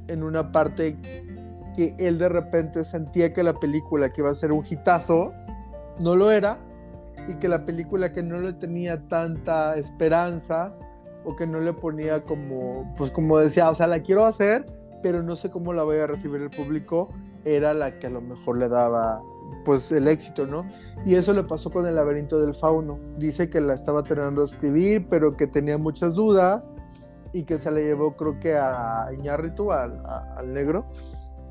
en 0.08 0.24
una 0.24 0.54
parte 0.54 0.96
que 1.78 1.96
él 2.00 2.18
de 2.18 2.28
repente 2.28 2.84
sentía 2.84 3.34
que 3.34 3.44
la 3.44 3.54
película 3.54 4.10
que 4.10 4.22
iba 4.22 4.32
a 4.32 4.36
ser 4.36 4.52
un 4.52 4.66
hitazo 4.68 5.32
no 6.00 6.16
lo 6.16 6.32
era 6.32 6.58
y 7.28 7.36
que 7.36 7.48
la 7.48 7.66
película 7.66 8.12
que 8.12 8.24
no 8.24 8.40
le 8.40 8.54
tenía 8.54 9.08
tanta 9.08 9.78
esperanza 9.78 10.74
o 11.24 11.36
que 11.36 11.46
no 11.46 11.60
le 11.60 11.74
ponía 11.74 12.24
como, 12.24 12.94
pues 12.98 13.12
como 13.12 13.38
decía, 13.38 13.70
o 13.70 13.76
sea, 13.76 13.86
la 13.86 14.02
quiero 14.02 14.26
hacer, 14.26 14.66
pero 15.04 15.22
no 15.22 15.36
sé 15.36 15.52
cómo 15.52 15.72
la 15.72 15.84
voy 15.84 15.98
a 15.98 16.08
recibir 16.08 16.42
el 16.42 16.50
público, 16.50 17.10
era 17.46 17.74
la 17.74 18.00
que 18.00 18.08
a 18.08 18.10
lo 18.10 18.22
mejor 18.22 18.58
le 18.58 18.70
daba 18.70 19.22
pues 19.64 19.92
el 19.92 20.08
éxito, 20.08 20.48
¿no? 20.48 20.66
Y 21.06 21.16
eso 21.16 21.34
le 21.34 21.44
pasó 21.44 21.70
con 21.70 21.86
el 21.86 21.96
laberinto 21.96 22.40
del 22.40 22.56
fauno. 22.56 23.00
Dice 23.18 23.50
que 23.50 23.62
la 23.62 23.74
estaba 23.74 24.04
terminando 24.04 24.42
de 24.42 24.48
escribir, 24.48 25.06
pero 25.10 25.36
que 25.36 25.48
tenía 25.48 25.78
muchas 25.78 26.16
dudas 26.16 26.72
y 27.34 27.44
que 27.44 27.60
se 27.60 27.70
la 27.72 27.80
llevó 27.80 28.16
creo 28.16 28.40
que 28.40 28.56
a 28.58 29.10
Iñárritu, 29.14 29.72
al, 29.72 30.02
al 30.06 30.54
negro, 30.54 30.86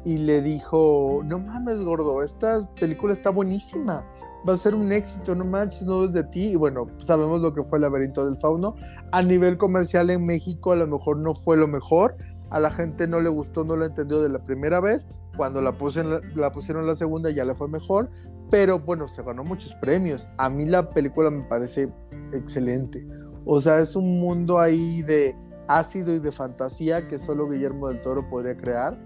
y 0.07 0.19
le 0.19 0.41
dijo, 0.41 1.21
no 1.25 1.41
mames, 1.41 1.83
gordo, 1.83 2.23
esta 2.23 2.61
película 2.79 3.13
está 3.13 3.31
buenísima, 3.31 4.07
va 4.49 4.55
a 4.55 4.57
ser 4.57 4.77
un 4.77 4.93
éxito, 4.93 5.35
no 5.35 5.45
manches, 5.45 5.83
no 5.83 6.07
desde 6.07 6.23
ti. 6.29 6.53
Y 6.53 6.57
bueno, 6.57 6.87
sabemos 6.99 7.41
lo 7.41 7.53
que 7.53 7.65
fue 7.65 7.79
el 7.79 7.83
laberinto 7.83 8.25
del 8.25 8.37
fauno. 8.37 8.77
A 9.11 9.21
nivel 9.25 9.59
comercial 9.59 10.11
en 10.11 10.25
México 10.25 10.71
a 10.71 10.77
lo 10.77 10.87
mejor 10.87 11.19
no 11.19 11.35
fue 11.35 11.57
lo 11.57 11.67
mejor, 11.67 12.17
a 12.51 12.61
la 12.61 12.71
gente 12.71 13.09
no 13.09 13.21
le 13.21 13.29
gustó, 13.31 13.65
no 13.65 13.77
la 13.77 13.87
entendió 13.87 14.23
de 14.23 14.29
la 14.29 14.45
primera 14.45 14.79
vez. 14.79 15.09
Cuando 15.37 15.61
la, 15.61 15.73
la, 15.73 16.21
la 16.37 16.53
pusieron 16.53 16.87
la 16.87 16.95
segunda 16.95 17.31
ya 17.31 17.45
le 17.45 17.57
fue 17.57 17.67
mejor, 17.67 18.09
pero 18.49 18.79
bueno, 18.79 19.09
se 19.09 19.25
ganó 19.25 19.43
muchos 19.43 19.75
premios. 19.83 20.31
A 20.39 20.49
mí 20.49 20.67
la 20.67 20.89
película 20.91 21.31
me 21.31 21.43
parece 21.43 21.93
excelente. 22.33 23.05
O 23.45 23.61
sea, 23.61 23.81
es 23.81 23.97
un 23.97 24.21
mundo 24.21 24.61
ahí 24.61 25.03
de 25.03 25.37
ácido 25.67 26.15
y 26.15 26.21
de 26.21 26.31
fantasía 26.31 27.09
que 27.09 27.19
solo 27.19 27.49
Guillermo 27.49 27.89
del 27.89 28.01
Toro 28.03 28.29
podría 28.31 28.57
crear. 28.57 28.97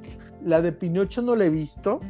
La 0.44 0.62
de 0.62 0.72
Pinocho 0.72 1.22
no 1.22 1.36
la 1.36 1.44
he 1.46 1.50
visto. 1.50 2.00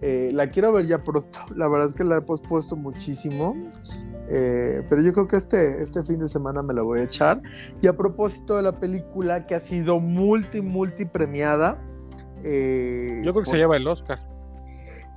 Eh, 0.00 0.30
la 0.32 0.50
quiero 0.50 0.72
ver 0.72 0.86
ya 0.86 1.02
pronto. 1.02 1.38
La 1.56 1.68
verdad 1.68 1.88
es 1.88 1.94
que 1.94 2.04
la 2.04 2.18
he 2.18 2.20
pospuesto 2.20 2.76
muchísimo. 2.76 3.54
Eh, 4.30 4.82
pero 4.88 5.02
yo 5.02 5.12
creo 5.12 5.26
que 5.28 5.36
este, 5.36 5.82
este 5.82 6.02
fin 6.04 6.18
de 6.20 6.28
semana 6.28 6.62
me 6.62 6.72
la 6.74 6.82
voy 6.82 7.00
a 7.00 7.04
echar. 7.04 7.40
Y 7.82 7.86
a 7.86 7.96
propósito 7.96 8.56
de 8.56 8.62
la 8.62 8.78
película 8.78 9.46
que 9.46 9.54
ha 9.54 9.60
sido 9.60 10.00
multi, 10.00 10.60
multi 10.62 11.04
premiada. 11.04 11.78
eh, 12.42 13.22
Yo 13.24 13.32
creo 13.32 13.42
que 13.42 13.46
por- 13.46 13.54
se 13.54 13.58
lleva 13.58 13.76
el 13.76 13.86
Oscar. 13.86 14.18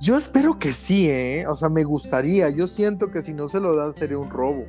yo 0.00 0.16
espero 0.16 0.58
que 0.58 0.72
sí, 0.72 1.08
¿eh? 1.10 1.46
O 1.48 1.56
sea, 1.56 1.68
me 1.68 1.84
gustaría. 1.84 2.48
Yo 2.50 2.66
siento 2.68 3.10
que 3.10 3.22
si 3.22 3.34
no 3.34 3.48
se 3.48 3.60
lo 3.60 3.74
dan 3.76 3.92
sería 3.92 4.18
un 4.18 4.30
robo. 4.30 4.64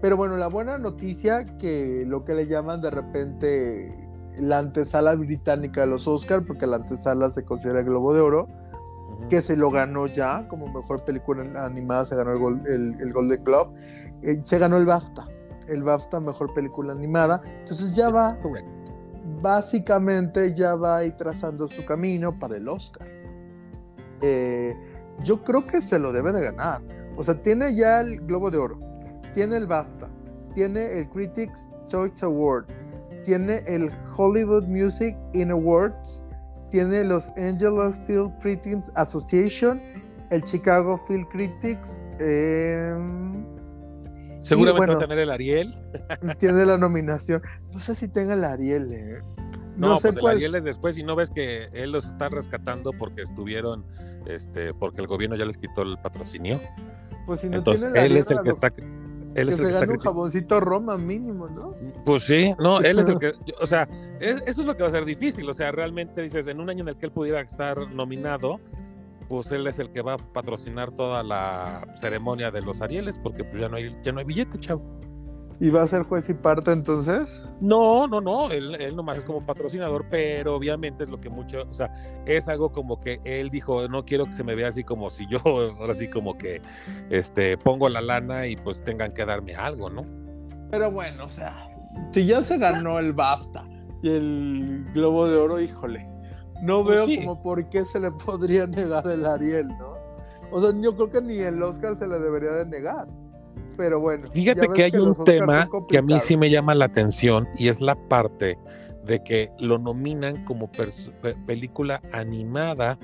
Pero 0.00 0.16
bueno, 0.16 0.36
la 0.36 0.48
buena 0.48 0.78
noticia 0.78 1.44
que 1.58 2.02
lo 2.06 2.24
que 2.24 2.34
le 2.34 2.46
llaman 2.46 2.80
de 2.82 2.90
repente 2.90 4.01
la 4.38 4.58
antesala 4.58 5.14
británica 5.14 5.82
de 5.82 5.86
los 5.88 6.06
Oscar, 6.08 6.44
porque 6.44 6.66
la 6.66 6.76
antesala 6.76 7.30
se 7.30 7.44
considera 7.44 7.80
el 7.80 7.86
Globo 7.86 8.14
de 8.14 8.20
Oro, 8.20 8.48
que 9.28 9.40
se 9.40 9.56
lo 9.56 9.70
ganó 9.70 10.06
ya 10.06 10.48
como 10.48 10.66
mejor 10.66 11.04
película 11.04 11.42
animada, 11.64 12.04
se 12.04 12.16
ganó 12.16 12.32
el, 12.32 12.38
Gol- 12.38 12.62
el, 12.66 12.96
el 13.00 13.12
Golden 13.12 13.44
Globe, 13.44 13.70
Eh, 14.22 14.40
se 14.44 14.58
ganó 14.58 14.76
el 14.78 14.86
BAFTA, 14.86 15.24
el 15.68 15.82
BAFTA 15.82 16.20
mejor 16.20 16.54
película 16.54 16.92
animada. 16.92 17.42
Entonces 17.44 17.94
ya 17.94 18.08
va, 18.08 18.36
Correcto. 18.40 18.70
básicamente 19.42 20.54
ya 20.54 20.74
va 20.76 20.98
ahí 20.98 21.10
trazando 21.16 21.66
su 21.68 21.84
camino 21.84 22.38
para 22.38 22.56
el 22.56 22.68
Oscar. 22.68 23.06
Eh, 24.20 24.74
yo 25.24 25.42
creo 25.44 25.66
que 25.66 25.80
se 25.80 25.98
lo 25.98 26.12
debe 26.12 26.32
de 26.32 26.40
ganar. 26.40 26.82
O 27.16 27.24
sea, 27.24 27.40
tiene 27.42 27.74
ya 27.74 28.00
el 28.00 28.20
Globo 28.20 28.50
de 28.50 28.58
Oro, 28.58 28.78
tiene 29.34 29.56
el 29.56 29.66
BAFTA, 29.66 30.08
tiene 30.54 30.98
el 30.98 31.08
Critics 31.10 31.68
Choice 31.86 32.24
Award, 32.24 32.66
tiene 33.24 33.60
el 33.66 33.88
Hollywood 34.16 34.64
Music 34.64 35.16
In 35.34 35.50
Awards, 35.50 36.24
tiene 36.70 37.04
los 37.04 37.28
Angeles 37.36 38.02
Film 38.06 38.32
Critics 38.40 38.90
Association, 38.96 39.80
el 40.30 40.42
Chicago 40.44 40.96
Film 40.96 41.24
Critics, 41.24 42.10
em, 42.20 43.44
Seguramente 44.42 44.76
bueno, 44.78 44.92
va 44.94 44.98
a 44.98 45.08
tener 45.08 45.18
el 45.20 45.30
Ariel. 45.30 45.78
tiene 46.38 46.66
la 46.66 46.76
nominación. 46.76 47.42
No 47.72 47.78
sé 47.78 47.94
si 47.94 48.08
tenga 48.08 48.34
el 48.34 48.42
Ariel, 48.44 48.92
¿eh? 48.92 49.20
No, 49.76 49.90
No, 49.90 49.96
sé 49.96 50.08
pues 50.08 50.14
el 50.16 50.20
cuál. 50.20 50.36
Ariel 50.36 50.54
es 50.56 50.64
después 50.64 50.98
y 50.98 51.02
no 51.04 51.14
ves 51.14 51.30
que 51.30 51.66
él 51.72 51.92
los 51.92 52.06
está 52.06 52.28
rescatando 52.28 52.90
porque 52.98 53.22
estuvieron, 53.22 53.84
este, 54.26 54.74
porque 54.74 55.00
el 55.00 55.06
gobierno 55.06 55.36
ya 55.36 55.44
les 55.44 55.58
quitó 55.58 55.82
el 55.82 55.96
patrocinio. 55.98 56.60
Pues 57.26 57.40
si 57.40 57.48
no 57.48 57.58
Entonces, 57.58 57.92
tiene 57.92 57.98
el 58.06 58.12
él 58.12 58.12
Ariel, 58.12 58.24
es 58.24 58.30
el 58.30 58.38
que 58.38 58.48
lo- 58.48 58.54
está. 58.54 58.72
Él 59.34 59.48
que 59.48 59.54
es 59.54 59.60
el 59.60 59.66
se 59.66 59.72
que 59.72 59.78
gane 59.80 59.92
un 59.92 59.98
jaboncito 59.98 60.60
Roma 60.60 60.96
mínimo, 60.96 61.48
¿no? 61.48 61.74
Pues 62.04 62.24
sí, 62.24 62.54
no, 62.58 62.80
él 62.80 62.98
es 62.98 63.08
el 63.08 63.18
que, 63.18 63.32
o 63.60 63.66
sea, 63.66 63.88
es- 64.20 64.42
eso 64.46 64.60
es 64.62 64.66
lo 64.66 64.76
que 64.76 64.82
va 64.82 64.88
a 64.88 64.92
ser 64.92 65.04
difícil, 65.04 65.48
o 65.48 65.54
sea, 65.54 65.70
realmente 65.72 66.22
dices, 66.22 66.46
en 66.46 66.60
un 66.60 66.68
año 66.70 66.82
en 66.82 66.88
el 66.88 66.96
que 66.96 67.06
él 67.06 67.12
pudiera 67.12 67.40
estar 67.40 67.90
nominado, 67.92 68.60
pues 69.28 69.50
él 69.52 69.66
es 69.66 69.78
el 69.78 69.90
que 69.90 70.02
va 70.02 70.14
a 70.14 70.16
patrocinar 70.18 70.90
toda 70.92 71.22
la 71.22 71.86
ceremonia 71.96 72.50
de 72.50 72.60
los 72.60 72.82
Arieles, 72.82 73.18
porque 73.18 73.44
pues 73.44 73.60
ya 73.62 73.68
no 73.68 73.76
hay, 73.76 73.96
ya 74.02 74.12
no 74.12 74.18
hay 74.18 74.24
billete, 74.26 74.58
chavo. 74.58 74.82
Y 75.62 75.70
va 75.70 75.84
a 75.84 75.86
ser 75.86 76.02
juez 76.02 76.28
y 76.28 76.34
parte 76.34 76.72
entonces. 76.72 77.40
No, 77.60 78.08
no, 78.08 78.20
no, 78.20 78.50
él, 78.50 78.74
él 78.80 78.96
nomás 78.96 79.18
es 79.18 79.24
como 79.24 79.46
patrocinador, 79.46 80.04
pero 80.10 80.56
obviamente 80.56 81.04
es 81.04 81.08
lo 81.08 81.20
que 81.20 81.30
mucho, 81.30 81.62
o 81.62 81.72
sea, 81.72 81.88
es 82.26 82.48
algo 82.48 82.72
como 82.72 82.98
que 82.98 83.20
él 83.22 83.48
dijo, 83.48 83.86
no 83.86 84.04
quiero 84.04 84.26
que 84.26 84.32
se 84.32 84.42
me 84.42 84.56
vea 84.56 84.66
así 84.66 84.82
como 84.82 85.08
si 85.08 85.24
yo, 85.28 85.38
ahora 85.78 85.94
sí 85.94 86.10
como 86.10 86.36
que, 86.36 86.60
este, 87.10 87.56
pongo 87.58 87.88
la 87.88 88.00
lana 88.00 88.48
y 88.48 88.56
pues 88.56 88.82
tengan 88.82 89.14
que 89.14 89.24
darme 89.24 89.54
algo, 89.54 89.88
¿no? 89.88 90.04
Pero 90.68 90.90
bueno, 90.90 91.26
o 91.26 91.28
sea, 91.28 91.70
si 92.10 92.26
ya 92.26 92.42
se 92.42 92.58
ganó 92.58 92.98
el 92.98 93.12
BAFTA 93.12 93.64
y 94.02 94.10
el 94.10 94.84
Globo 94.92 95.28
de 95.28 95.36
Oro, 95.36 95.60
híjole, 95.60 96.04
no 96.64 96.82
Pues 96.82 96.96
veo 96.96 97.06
sí. 97.06 97.18
como 97.18 97.40
por 97.40 97.68
qué 97.68 97.86
se 97.86 98.00
le 98.00 98.10
podría 98.10 98.66
negar 98.66 99.06
el 99.06 99.24
Ariel, 99.24 99.68
¿no? 99.68 99.94
O 100.50 100.60
sea, 100.60 100.72
yo 100.80 100.96
creo 100.96 101.08
que 101.08 101.22
ni 101.22 101.36
el 101.36 101.62
Oscar 101.62 101.96
se 101.96 102.08
le 102.08 102.18
debería 102.18 102.50
de 102.50 102.66
negar. 102.66 103.06
Pero 103.76 104.00
bueno. 104.00 104.28
Fíjate 104.32 104.68
que 104.68 104.84
hay 104.84 104.96
un 104.96 105.14
tema 105.24 105.68
que 105.88 105.98
a 105.98 106.02
mí 106.02 106.18
sí 106.20 106.36
me 106.36 106.50
llama 106.50 106.74
la 106.74 106.86
atención 106.86 107.48
y 107.58 107.68
es 107.68 107.80
la 107.80 107.96
parte 108.08 108.58
de 109.06 109.22
que 109.22 109.50
lo 109.58 109.78
nominan 109.78 110.44
como 110.44 110.70
película 111.46 112.00
animada 112.12 112.98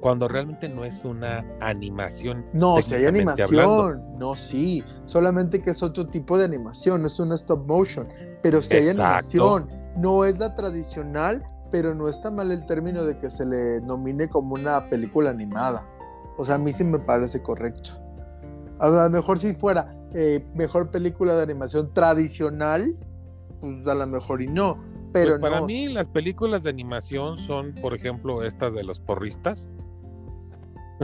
cuando 0.00 0.28
realmente 0.28 0.68
no 0.68 0.84
es 0.84 1.04
una 1.04 1.44
animación. 1.60 2.44
No, 2.52 2.80
si 2.82 2.94
hay 2.94 3.06
animación, 3.06 4.02
no, 4.18 4.36
sí, 4.36 4.84
solamente 5.06 5.60
que 5.60 5.70
es 5.70 5.82
otro 5.82 6.06
tipo 6.06 6.38
de 6.38 6.44
animación, 6.44 7.02
no 7.02 7.08
es 7.08 7.18
una 7.18 7.34
stop 7.34 7.66
motion, 7.66 8.08
pero 8.42 8.62
si 8.62 8.76
hay 8.76 8.88
animación, 8.90 9.68
no 9.96 10.24
es 10.24 10.38
la 10.38 10.54
tradicional, 10.54 11.44
pero 11.70 11.94
no 11.94 12.08
está 12.08 12.30
mal 12.30 12.50
el 12.50 12.64
término 12.66 13.04
de 13.04 13.18
que 13.18 13.30
se 13.30 13.44
le 13.44 13.80
nomine 13.80 14.28
como 14.28 14.54
una 14.54 14.88
película 14.88 15.30
animada. 15.30 15.86
O 16.36 16.44
sea, 16.44 16.54
a 16.54 16.58
mí 16.58 16.72
sí 16.72 16.84
me 16.84 17.00
parece 17.00 17.42
correcto. 17.42 18.00
A 18.80 18.88
lo 18.88 19.10
mejor 19.10 19.38
si 19.38 19.54
fuera 19.54 19.94
eh, 20.14 20.44
mejor 20.54 20.90
película 20.90 21.34
de 21.34 21.42
animación 21.42 21.92
tradicional, 21.92 22.94
pues 23.60 23.86
a 23.86 23.94
lo 23.94 24.06
mejor 24.06 24.40
y 24.42 24.46
no, 24.46 24.78
pero 25.12 25.32
Pues 25.32 25.40
para 25.40 25.60
no. 25.60 25.66
mí 25.66 25.88
las 25.88 26.08
películas 26.08 26.62
de 26.62 26.70
animación 26.70 27.38
son, 27.38 27.74
por 27.80 27.94
ejemplo, 27.94 28.44
estas 28.44 28.72
de 28.74 28.84
los 28.84 29.00
porristas. 29.00 29.72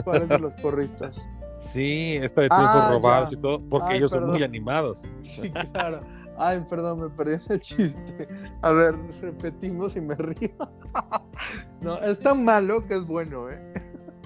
¿Cuál 0.04 0.22
es 0.22 0.28
de 0.28 0.38
los 0.38 0.54
porristas? 0.56 1.28
Sí, 1.58 2.16
esta 2.20 2.42
de 2.42 2.48
Ah, 2.50 2.56
triunfos 2.56 2.90
robados 2.90 3.30
ya. 3.30 3.38
y 3.38 3.40
todo, 3.40 3.62
porque 3.70 3.86
Ay, 3.92 3.98
ellos 3.98 4.10
son 4.10 4.26
muy 4.30 4.42
animados. 4.42 5.02
Sí, 5.22 5.50
claro. 5.72 6.00
Ay, 6.36 6.64
perdón, 6.68 7.00
me 7.00 7.08
perdí 7.10 7.36
el 7.48 7.60
chiste. 7.60 8.28
A 8.62 8.72
ver, 8.72 8.96
repetimos 9.22 9.96
y 9.96 10.00
me 10.00 10.14
río. 10.16 10.50
No, 11.80 11.98
es 11.98 12.18
tan 12.20 12.44
malo 12.44 12.86
que 12.86 12.94
es 12.94 13.06
bueno, 13.06 13.50
¿eh? 13.50 13.60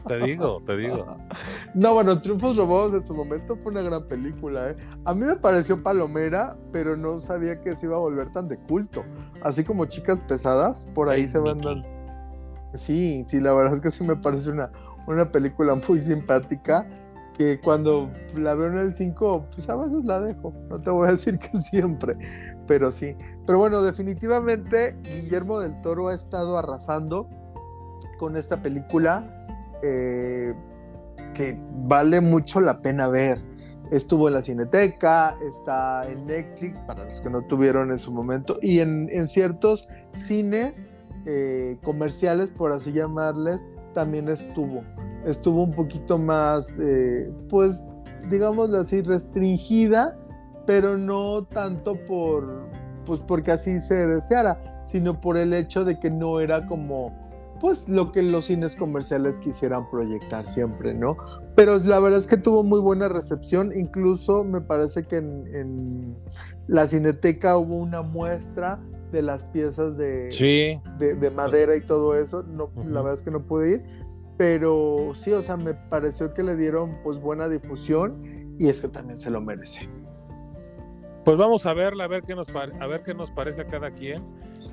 Te 0.06 0.18
digo, 0.18 0.62
te 0.66 0.76
digo. 0.76 1.16
No, 1.74 1.94
bueno, 1.94 2.20
Triunfos 2.20 2.56
Robados 2.56 2.94
en 2.94 3.06
su 3.06 3.14
momento 3.14 3.56
fue 3.56 3.72
una 3.72 3.82
gran 3.82 4.06
película, 4.08 4.70
¿eh? 4.70 4.76
A 5.04 5.14
mí 5.14 5.24
me 5.24 5.36
pareció 5.36 5.82
palomera, 5.82 6.56
pero 6.72 6.96
no 6.96 7.20
sabía 7.20 7.60
que 7.60 7.76
se 7.76 7.86
iba 7.86 7.96
a 7.96 8.00
volver 8.00 8.30
tan 8.30 8.48
de 8.48 8.58
culto. 8.58 9.04
Así 9.42 9.64
como 9.64 9.84
Chicas 9.86 10.22
Pesadas, 10.22 10.88
por 10.94 11.08
ahí 11.08 11.28
se 11.28 11.38
van 11.38 11.60
dando. 11.60 11.86
Sí, 12.74 13.24
sí, 13.28 13.40
la 13.40 13.52
verdad 13.52 13.74
es 13.74 13.80
que 13.80 13.90
sí 13.90 14.04
me 14.04 14.16
parece 14.16 14.50
una, 14.50 14.70
una 15.06 15.30
película 15.30 15.74
muy 15.74 16.00
simpática 16.00 16.88
que 17.38 17.60
cuando 17.60 18.10
la 18.34 18.54
veo 18.54 18.66
en 18.66 18.78
el 18.78 18.94
5, 18.94 19.46
pues 19.54 19.68
a 19.68 19.76
veces 19.76 20.04
la 20.04 20.20
dejo. 20.20 20.52
No 20.68 20.82
te 20.82 20.90
voy 20.90 21.08
a 21.08 21.12
decir 21.12 21.38
que 21.38 21.56
siempre, 21.62 22.16
pero 22.66 22.90
sí. 22.90 23.16
Pero 23.46 23.58
bueno, 23.58 23.80
definitivamente 23.80 24.98
Guillermo 25.04 25.60
del 25.60 25.80
Toro 25.80 26.08
ha 26.08 26.14
estado 26.14 26.58
arrasando 26.58 27.28
con 28.18 28.36
esta 28.36 28.60
película 28.60 29.37
eh, 29.82 30.54
que 31.34 31.58
vale 31.84 32.20
mucho 32.20 32.60
la 32.60 32.80
pena 32.80 33.08
ver. 33.08 33.40
Estuvo 33.90 34.28
en 34.28 34.34
la 34.34 34.42
Cineteca, 34.42 35.34
está 35.48 36.06
en 36.10 36.26
Netflix 36.26 36.80
para 36.80 37.04
los 37.04 37.20
que 37.22 37.30
no 37.30 37.40
tuvieron 37.42 37.90
en 37.90 37.98
su 37.98 38.12
momento 38.12 38.58
y 38.60 38.80
en, 38.80 39.08
en 39.10 39.28
ciertos 39.28 39.88
cines 40.26 40.88
eh, 41.26 41.78
comerciales, 41.82 42.50
por 42.50 42.72
así 42.72 42.92
llamarles, 42.92 43.60
también 43.92 44.28
estuvo. 44.28 44.82
estuvo 45.26 45.62
un 45.62 45.72
poquito 45.72 46.18
más, 46.18 46.68
eh, 46.80 47.30
pues, 47.48 47.82
digámoslo 48.30 48.78
así, 48.78 49.02
restringida, 49.02 50.16
pero 50.66 50.96
no 50.96 51.44
tanto 51.44 51.96
por, 52.06 52.68
pues, 53.04 53.20
porque 53.20 53.52
así 53.52 53.80
se 53.80 54.06
deseara, 54.06 54.82
sino 54.86 55.20
por 55.20 55.36
el 55.36 55.52
hecho 55.52 55.84
de 55.84 55.98
que 55.98 56.10
no 56.10 56.40
era 56.40 56.66
como 56.66 57.12
pues 57.60 57.88
lo 57.88 58.12
que 58.12 58.22
los 58.22 58.46
cines 58.46 58.76
comerciales 58.76 59.38
quisieran 59.38 59.88
proyectar 59.90 60.46
siempre, 60.46 60.94
¿no? 60.94 61.16
Pero 61.56 61.78
la 61.78 61.98
verdad 62.00 62.18
es 62.18 62.26
que 62.26 62.36
tuvo 62.36 62.62
muy 62.62 62.80
buena 62.80 63.08
recepción, 63.08 63.70
incluso 63.74 64.44
me 64.44 64.60
parece 64.60 65.02
que 65.02 65.16
en, 65.16 66.16
la 66.66 66.86
cineteca 66.86 67.56
hubo 67.56 67.76
una 67.76 68.02
muestra 68.02 68.80
de 69.10 69.22
las 69.22 69.44
piezas 69.46 69.96
de, 69.96 70.80
de, 70.98 71.30
madera 71.30 71.74
y 71.76 71.80
todo 71.80 72.14
eso, 72.14 72.42
no, 72.42 72.70
la 72.76 73.00
verdad 73.00 73.14
es 73.14 73.22
que 73.22 73.30
no 73.30 73.44
pude 73.44 73.72
ir, 73.72 73.82
pero 74.36 75.12
sí, 75.14 75.32
o 75.32 75.42
sea, 75.42 75.56
me 75.56 75.74
pareció 75.74 76.34
que 76.34 76.42
le 76.42 76.56
dieron 76.56 76.98
pues 77.02 77.18
buena 77.18 77.48
difusión 77.48 78.56
y 78.58 78.68
es 78.68 78.80
que 78.80 78.88
también 78.88 79.18
se 79.18 79.30
lo 79.30 79.40
merece. 79.40 79.88
Pues 81.24 81.36
vamos 81.36 81.66
a 81.66 81.74
verla, 81.74 82.04
a 82.04 82.08
ver 82.08 82.22
qué 82.22 82.34
nos, 82.34 82.48
a 82.54 82.86
ver 82.86 83.02
qué 83.02 83.14
nos 83.14 83.30
parece 83.30 83.62
a 83.62 83.66
cada 83.66 83.90
quien 83.90 84.22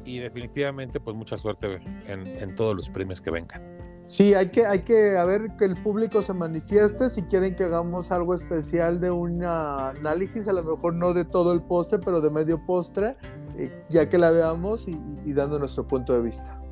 y 0.06 0.20
definitivamente 0.20 1.00
pues 1.00 1.16
mucha 1.16 1.38
suerte 1.38 1.80
en, 2.08 2.56
todos 2.56 2.76
los 2.76 2.90
premios 2.90 3.20
que 3.22 3.32
vengan. 3.32 3.62
Sí, 4.06 4.36
hay 4.36 4.50
que, 4.50 4.66
hay 4.66 4.80
que 4.80 5.18
a 5.18 5.26
ver 5.26 5.56
que 5.58 5.66
el 5.66 5.76
público 5.76 6.22
se 6.22 6.34
manifieste 6.34 7.10
si 7.10 7.24
quieren 7.24 7.56
que 7.56 7.64
hagamos 7.64 8.12
algo 8.12 8.36
especial 8.36 9.00
de 9.02 9.10
un 9.10 9.44
análisis, 9.44 10.48
a 10.48 10.54
lo 10.54 10.64
mejor 10.64 10.94
no 10.94 11.14
de 11.14 11.26
todo 11.26 11.54
el 11.54 11.64
postre, 11.64 12.00
pero 12.00 12.22
de 12.22 12.30
medio 12.30 12.64
postre, 12.66 13.18
eh, 13.58 13.72
ya 13.90 14.08
que 14.08 14.20
la 14.20 14.30
veamos 14.30 14.88
y 14.88 15.34
dando 15.34 15.58
nuestro 15.58 15.88
punto 15.88 16.14
de 16.14 16.22
vista. 16.22 16.65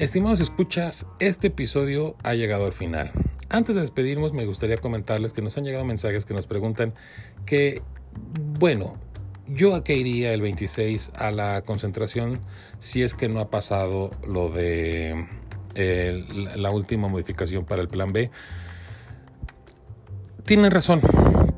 Estimados 0.00 0.40
escuchas, 0.40 1.06
este 1.18 1.48
episodio 1.48 2.16
ha 2.22 2.32
llegado 2.32 2.64
al 2.64 2.72
final. 2.72 3.12
Antes 3.50 3.74
de 3.74 3.82
despedirnos, 3.82 4.32
me 4.32 4.46
gustaría 4.46 4.78
comentarles 4.78 5.34
que 5.34 5.42
nos 5.42 5.58
han 5.58 5.64
llegado 5.64 5.84
mensajes 5.84 6.24
que 6.24 6.32
nos 6.32 6.46
preguntan 6.46 6.94
que, 7.44 7.82
bueno, 8.58 8.94
yo 9.46 9.74
a 9.74 9.84
qué 9.84 9.96
iría 9.96 10.32
el 10.32 10.40
26 10.40 11.12
a 11.14 11.30
la 11.30 11.60
concentración 11.66 12.40
si 12.78 13.02
es 13.02 13.12
que 13.12 13.28
no 13.28 13.40
ha 13.40 13.50
pasado 13.50 14.10
lo 14.26 14.48
de 14.48 15.26
la 15.74 16.70
última 16.70 17.08
modificación 17.08 17.66
para 17.66 17.82
el 17.82 17.88
plan 17.88 18.10
B. 18.10 18.30
Tienen 20.46 20.70
razón, 20.70 21.02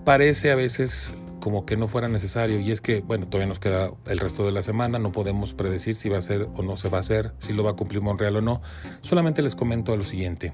parece 0.04 0.50
a 0.50 0.56
veces 0.56 1.12
como 1.42 1.66
que 1.66 1.76
no 1.76 1.88
fuera 1.88 2.06
necesario 2.06 2.60
y 2.60 2.70
es 2.70 2.80
que, 2.80 3.00
bueno, 3.00 3.26
todavía 3.26 3.48
nos 3.48 3.58
queda 3.58 3.90
el 4.06 4.20
resto 4.20 4.46
de 4.46 4.52
la 4.52 4.62
semana, 4.62 5.00
no 5.00 5.10
podemos 5.10 5.54
predecir 5.54 5.96
si 5.96 6.08
va 6.08 6.18
a 6.18 6.22
ser 6.22 6.46
o 6.54 6.62
no 6.62 6.76
se 6.76 6.88
va 6.88 6.98
a 6.98 7.00
hacer, 7.00 7.32
si 7.38 7.52
lo 7.52 7.64
va 7.64 7.72
a 7.72 7.74
cumplir 7.74 8.00
Monreal 8.00 8.36
o 8.36 8.42
no, 8.42 8.62
solamente 9.00 9.42
les 9.42 9.56
comento 9.56 9.96
lo 9.96 10.04
siguiente. 10.04 10.52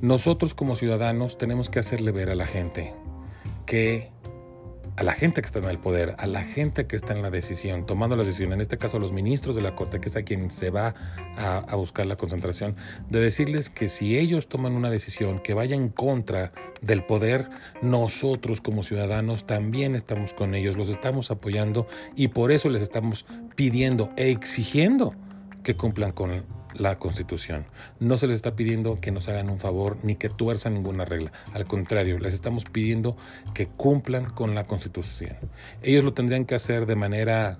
Nosotros 0.00 0.54
como 0.54 0.76
ciudadanos 0.76 1.36
tenemos 1.36 1.68
que 1.68 1.78
hacerle 1.78 2.10
ver 2.10 2.30
a 2.30 2.34
la 2.34 2.46
gente 2.46 2.94
que 3.66 4.10
a 4.98 5.04
la 5.04 5.12
gente 5.12 5.40
que 5.40 5.46
está 5.46 5.60
en 5.60 5.66
el 5.66 5.78
poder, 5.78 6.16
a 6.18 6.26
la 6.26 6.42
gente 6.42 6.88
que 6.88 6.96
está 6.96 7.12
en 7.12 7.22
la 7.22 7.30
decisión, 7.30 7.86
tomando 7.86 8.16
la 8.16 8.24
decisión, 8.24 8.52
en 8.52 8.60
este 8.60 8.78
caso 8.78 8.96
a 8.96 9.00
los 9.00 9.12
ministros 9.12 9.54
de 9.54 9.62
la 9.62 9.76
Corte, 9.76 10.00
que 10.00 10.08
es 10.08 10.16
a 10.16 10.24
quien 10.24 10.50
se 10.50 10.70
va 10.70 10.92
a, 11.36 11.76
buscar 11.76 12.04
la 12.06 12.16
concentración, 12.16 12.74
de 13.08 13.20
decirles 13.20 13.70
que 13.70 13.88
si 13.88 14.18
ellos 14.18 14.48
toman 14.48 14.72
una 14.72 14.90
decisión 14.90 15.38
que 15.38 15.54
vaya 15.54 15.76
en 15.76 15.88
contra 15.88 16.50
del 16.82 17.04
poder, 17.04 17.48
nosotros 17.80 18.60
como 18.60 18.82
ciudadanos 18.82 19.46
también 19.46 19.94
estamos 19.94 20.34
con 20.34 20.56
ellos, 20.56 20.76
los 20.76 20.88
estamos 20.88 21.30
apoyando 21.30 21.86
y 22.16 22.26
por 22.26 22.50
eso 22.50 22.68
les 22.68 22.82
estamos 22.82 23.24
pidiendo 23.54 24.10
e 24.16 24.32
exigiendo 24.32 25.14
que 25.62 25.76
cumplan 25.76 26.10
con 26.10 26.32
la 26.78 26.98
Constitución. 26.98 27.66
No 28.00 28.18
se 28.18 28.26
les 28.26 28.36
está 28.36 28.54
pidiendo 28.54 29.00
que 29.00 29.10
nos 29.10 29.28
hagan 29.28 29.50
un 29.50 29.58
favor 29.58 29.98
ni 30.02 30.14
que 30.14 30.28
tuerzan 30.28 30.74
ninguna 30.74 31.04
regla. 31.04 31.32
Al 31.52 31.66
contrario, 31.66 32.18
les 32.18 32.34
estamos 32.34 32.64
pidiendo 32.64 33.16
que 33.54 33.66
cumplan 33.66 34.30
con 34.30 34.54
la 34.54 34.64
Constitución. 34.66 35.36
Ellos 35.82 36.04
lo 36.04 36.14
tendrían 36.14 36.44
que 36.44 36.54
hacer 36.54 36.86
de 36.86 36.96
manera 36.96 37.58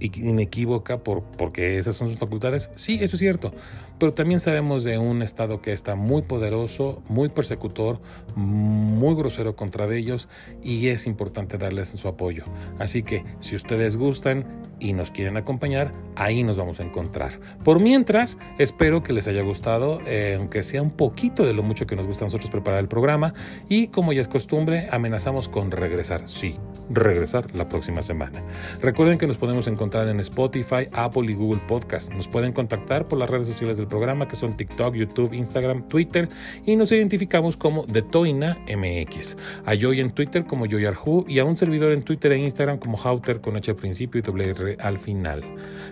inequívoca 0.00 0.98
por, 0.98 1.22
porque 1.22 1.78
esas 1.78 1.96
son 1.96 2.08
sus 2.08 2.18
facultades. 2.18 2.70
Sí, 2.76 2.98
eso 3.00 3.16
es 3.16 3.20
cierto. 3.20 3.52
Pero 3.98 4.14
también 4.14 4.40
sabemos 4.40 4.82
de 4.82 4.96
un 4.96 5.20
Estado 5.20 5.60
que 5.60 5.72
está 5.72 5.94
muy 5.94 6.22
poderoso, 6.22 7.02
muy 7.08 7.28
persecutor, 7.28 8.00
muy 8.34 9.14
grosero 9.14 9.56
contra 9.56 9.86
ellos 9.94 10.28
y 10.62 10.88
es 10.88 11.06
importante 11.06 11.58
darles 11.58 11.90
su 11.90 12.08
apoyo. 12.08 12.44
Así 12.78 13.02
que 13.02 13.24
si 13.40 13.56
ustedes 13.56 13.98
gustan 13.98 14.46
y 14.78 14.94
nos 14.94 15.10
quieren 15.10 15.36
acompañar, 15.36 15.92
ahí 16.16 16.42
nos 16.42 16.56
vamos 16.56 16.80
a 16.80 16.84
encontrar. 16.84 17.38
Por 17.62 17.80
mientras, 17.80 18.38
espero 18.58 19.02
que 19.02 19.12
les 19.12 19.28
haya 19.28 19.42
gustado, 19.42 20.00
eh, 20.06 20.36
aunque 20.38 20.62
sea 20.62 20.80
un 20.80 20.92
poquito 20.92 21.44
de 21.44 21.52
lo 21.52 21.62
mucho 21.62 21.86
que 21.86 21.94
nos 21.94 22.06
gusta 22.06 22.24
a 22.24 22.28
nosotros 22.28 22.50
preparar 22.50 22.80
el 22.80 22.88
programa 22.88 23.34
y 23.68 23.88
como 23.88 24.14
ya 24.14 24.22
es 24.22 24.28
costumbre, 24.28 24.88
amenazamos 24.90 25.50
con 25.50 25.70
regresar. 25.70 26.26
Sí, 26.26 26.56
regresar 26.88 27.54
la 27.54 27.68
próxima 27.68 28.00
semana. 28.00 28.42
Recuerden 28.80 29.18
que 29.18 29.26
nos 29.26 29.36
podemos 29.36 29.66
encontrar 29.66 29.89
en 29.92 30.20
Spotify, 30.20 30.86
Apple 30.92 31.30
y 31.30 31.34
Google 31.34 31.60
Podcast. 31.66 32.12
Nos 32.12 32.28
pueden 32.28 32.52
contactar 32.52 33.08
por 33.08 33.18
las 33.18 33.28
redes 33.28 33.48
sociales 33.48 33.76
del 33.76 33.88
programa 33.88 34.28
que 34.28 34.36
son 34.36 34.56
TikTok, 34.56 34.94
YouTube, 34.94 35.32
Instagram, 35.32 35.88
Twitter 35.88 36.28
y 36.64 36.76
nos 36.76 36.92
identificamos 36.92 37.56
como 37.56 37.84
The 37.86 38.02
Toina 38.02 38.56
MX. 38.68 39.36
A 39.66 39.74
Joy 39.74 40.00
en 40.00 40.12
Twitter 40.12 40.44
como 40.46 40.66
Joyarhu 40.66 41.24
y 41.28 41.40
a 41.40 41.44
un 41.44 41.56
servidor 41.56 41.92
en 41.92 42.02
Twitter 42.02 42.32
e 42.32 42.38
Instagram 42.38 42.78
como 42.78 42.98
Hauter 43.02 43.40
con 43.40 43.56
H 43.56 43.72
al 43.72 43.76
principio 43.76 44.20
y 44.20 44.22
WR 44.22 44.76
al 44.80 44.98
final. 44.98 45.42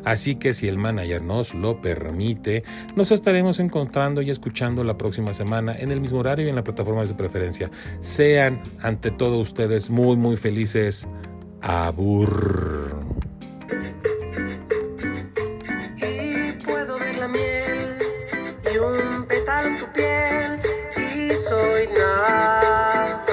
Así 0.05 0.37
que 0.37 0.55
si 0.55 0.69
el 0.69 0.79
manager 0.79 1.23
nos 1.23 1.53
lo 1.55 1.81
permite, 1.81 2.63
nos 2.95 3.11
estaremos 3.11 3.59
encontrando 3.59 4.23
y 4.23 4.31
escuchando 4.31 4.85
la 4.85 4.97
próxima 4.97 5.35
semana 5.35 5.77
en 5.77 5.91
el 5.91 6.01
mismo 6.01 6.21
horario 6.21 6.47
y 6.47 6.51
en 6.51 6.57
la 6.57 6.65
plataforma 6.65 7.03
de 7.03 7.09
su 7.09 7.17
preferencia. 7.17 7.71
Sean 8.01 8.63
ante 8.81 9.11
todo 9.11 9.39
ustedes 9.39 9.91
muy 9.91 10.17
muy 10.17 10.37
felices. 10.37 11.09
Abur. 11.61 13.38
Y 15.97 16.53
puedo 16.65 16.99
ver 16.99 17.19
la 17.19 17.29
miel 17.29 17.99
y 18.73 18.79
un 18.79 19.27
pétalo 19.27 19.69
en 19.69 19.79
tu 19.79 19.93
piel 19.93 20.61
y 20.97 21.33
soy 21.37 21.89
nada. 21.89 23.28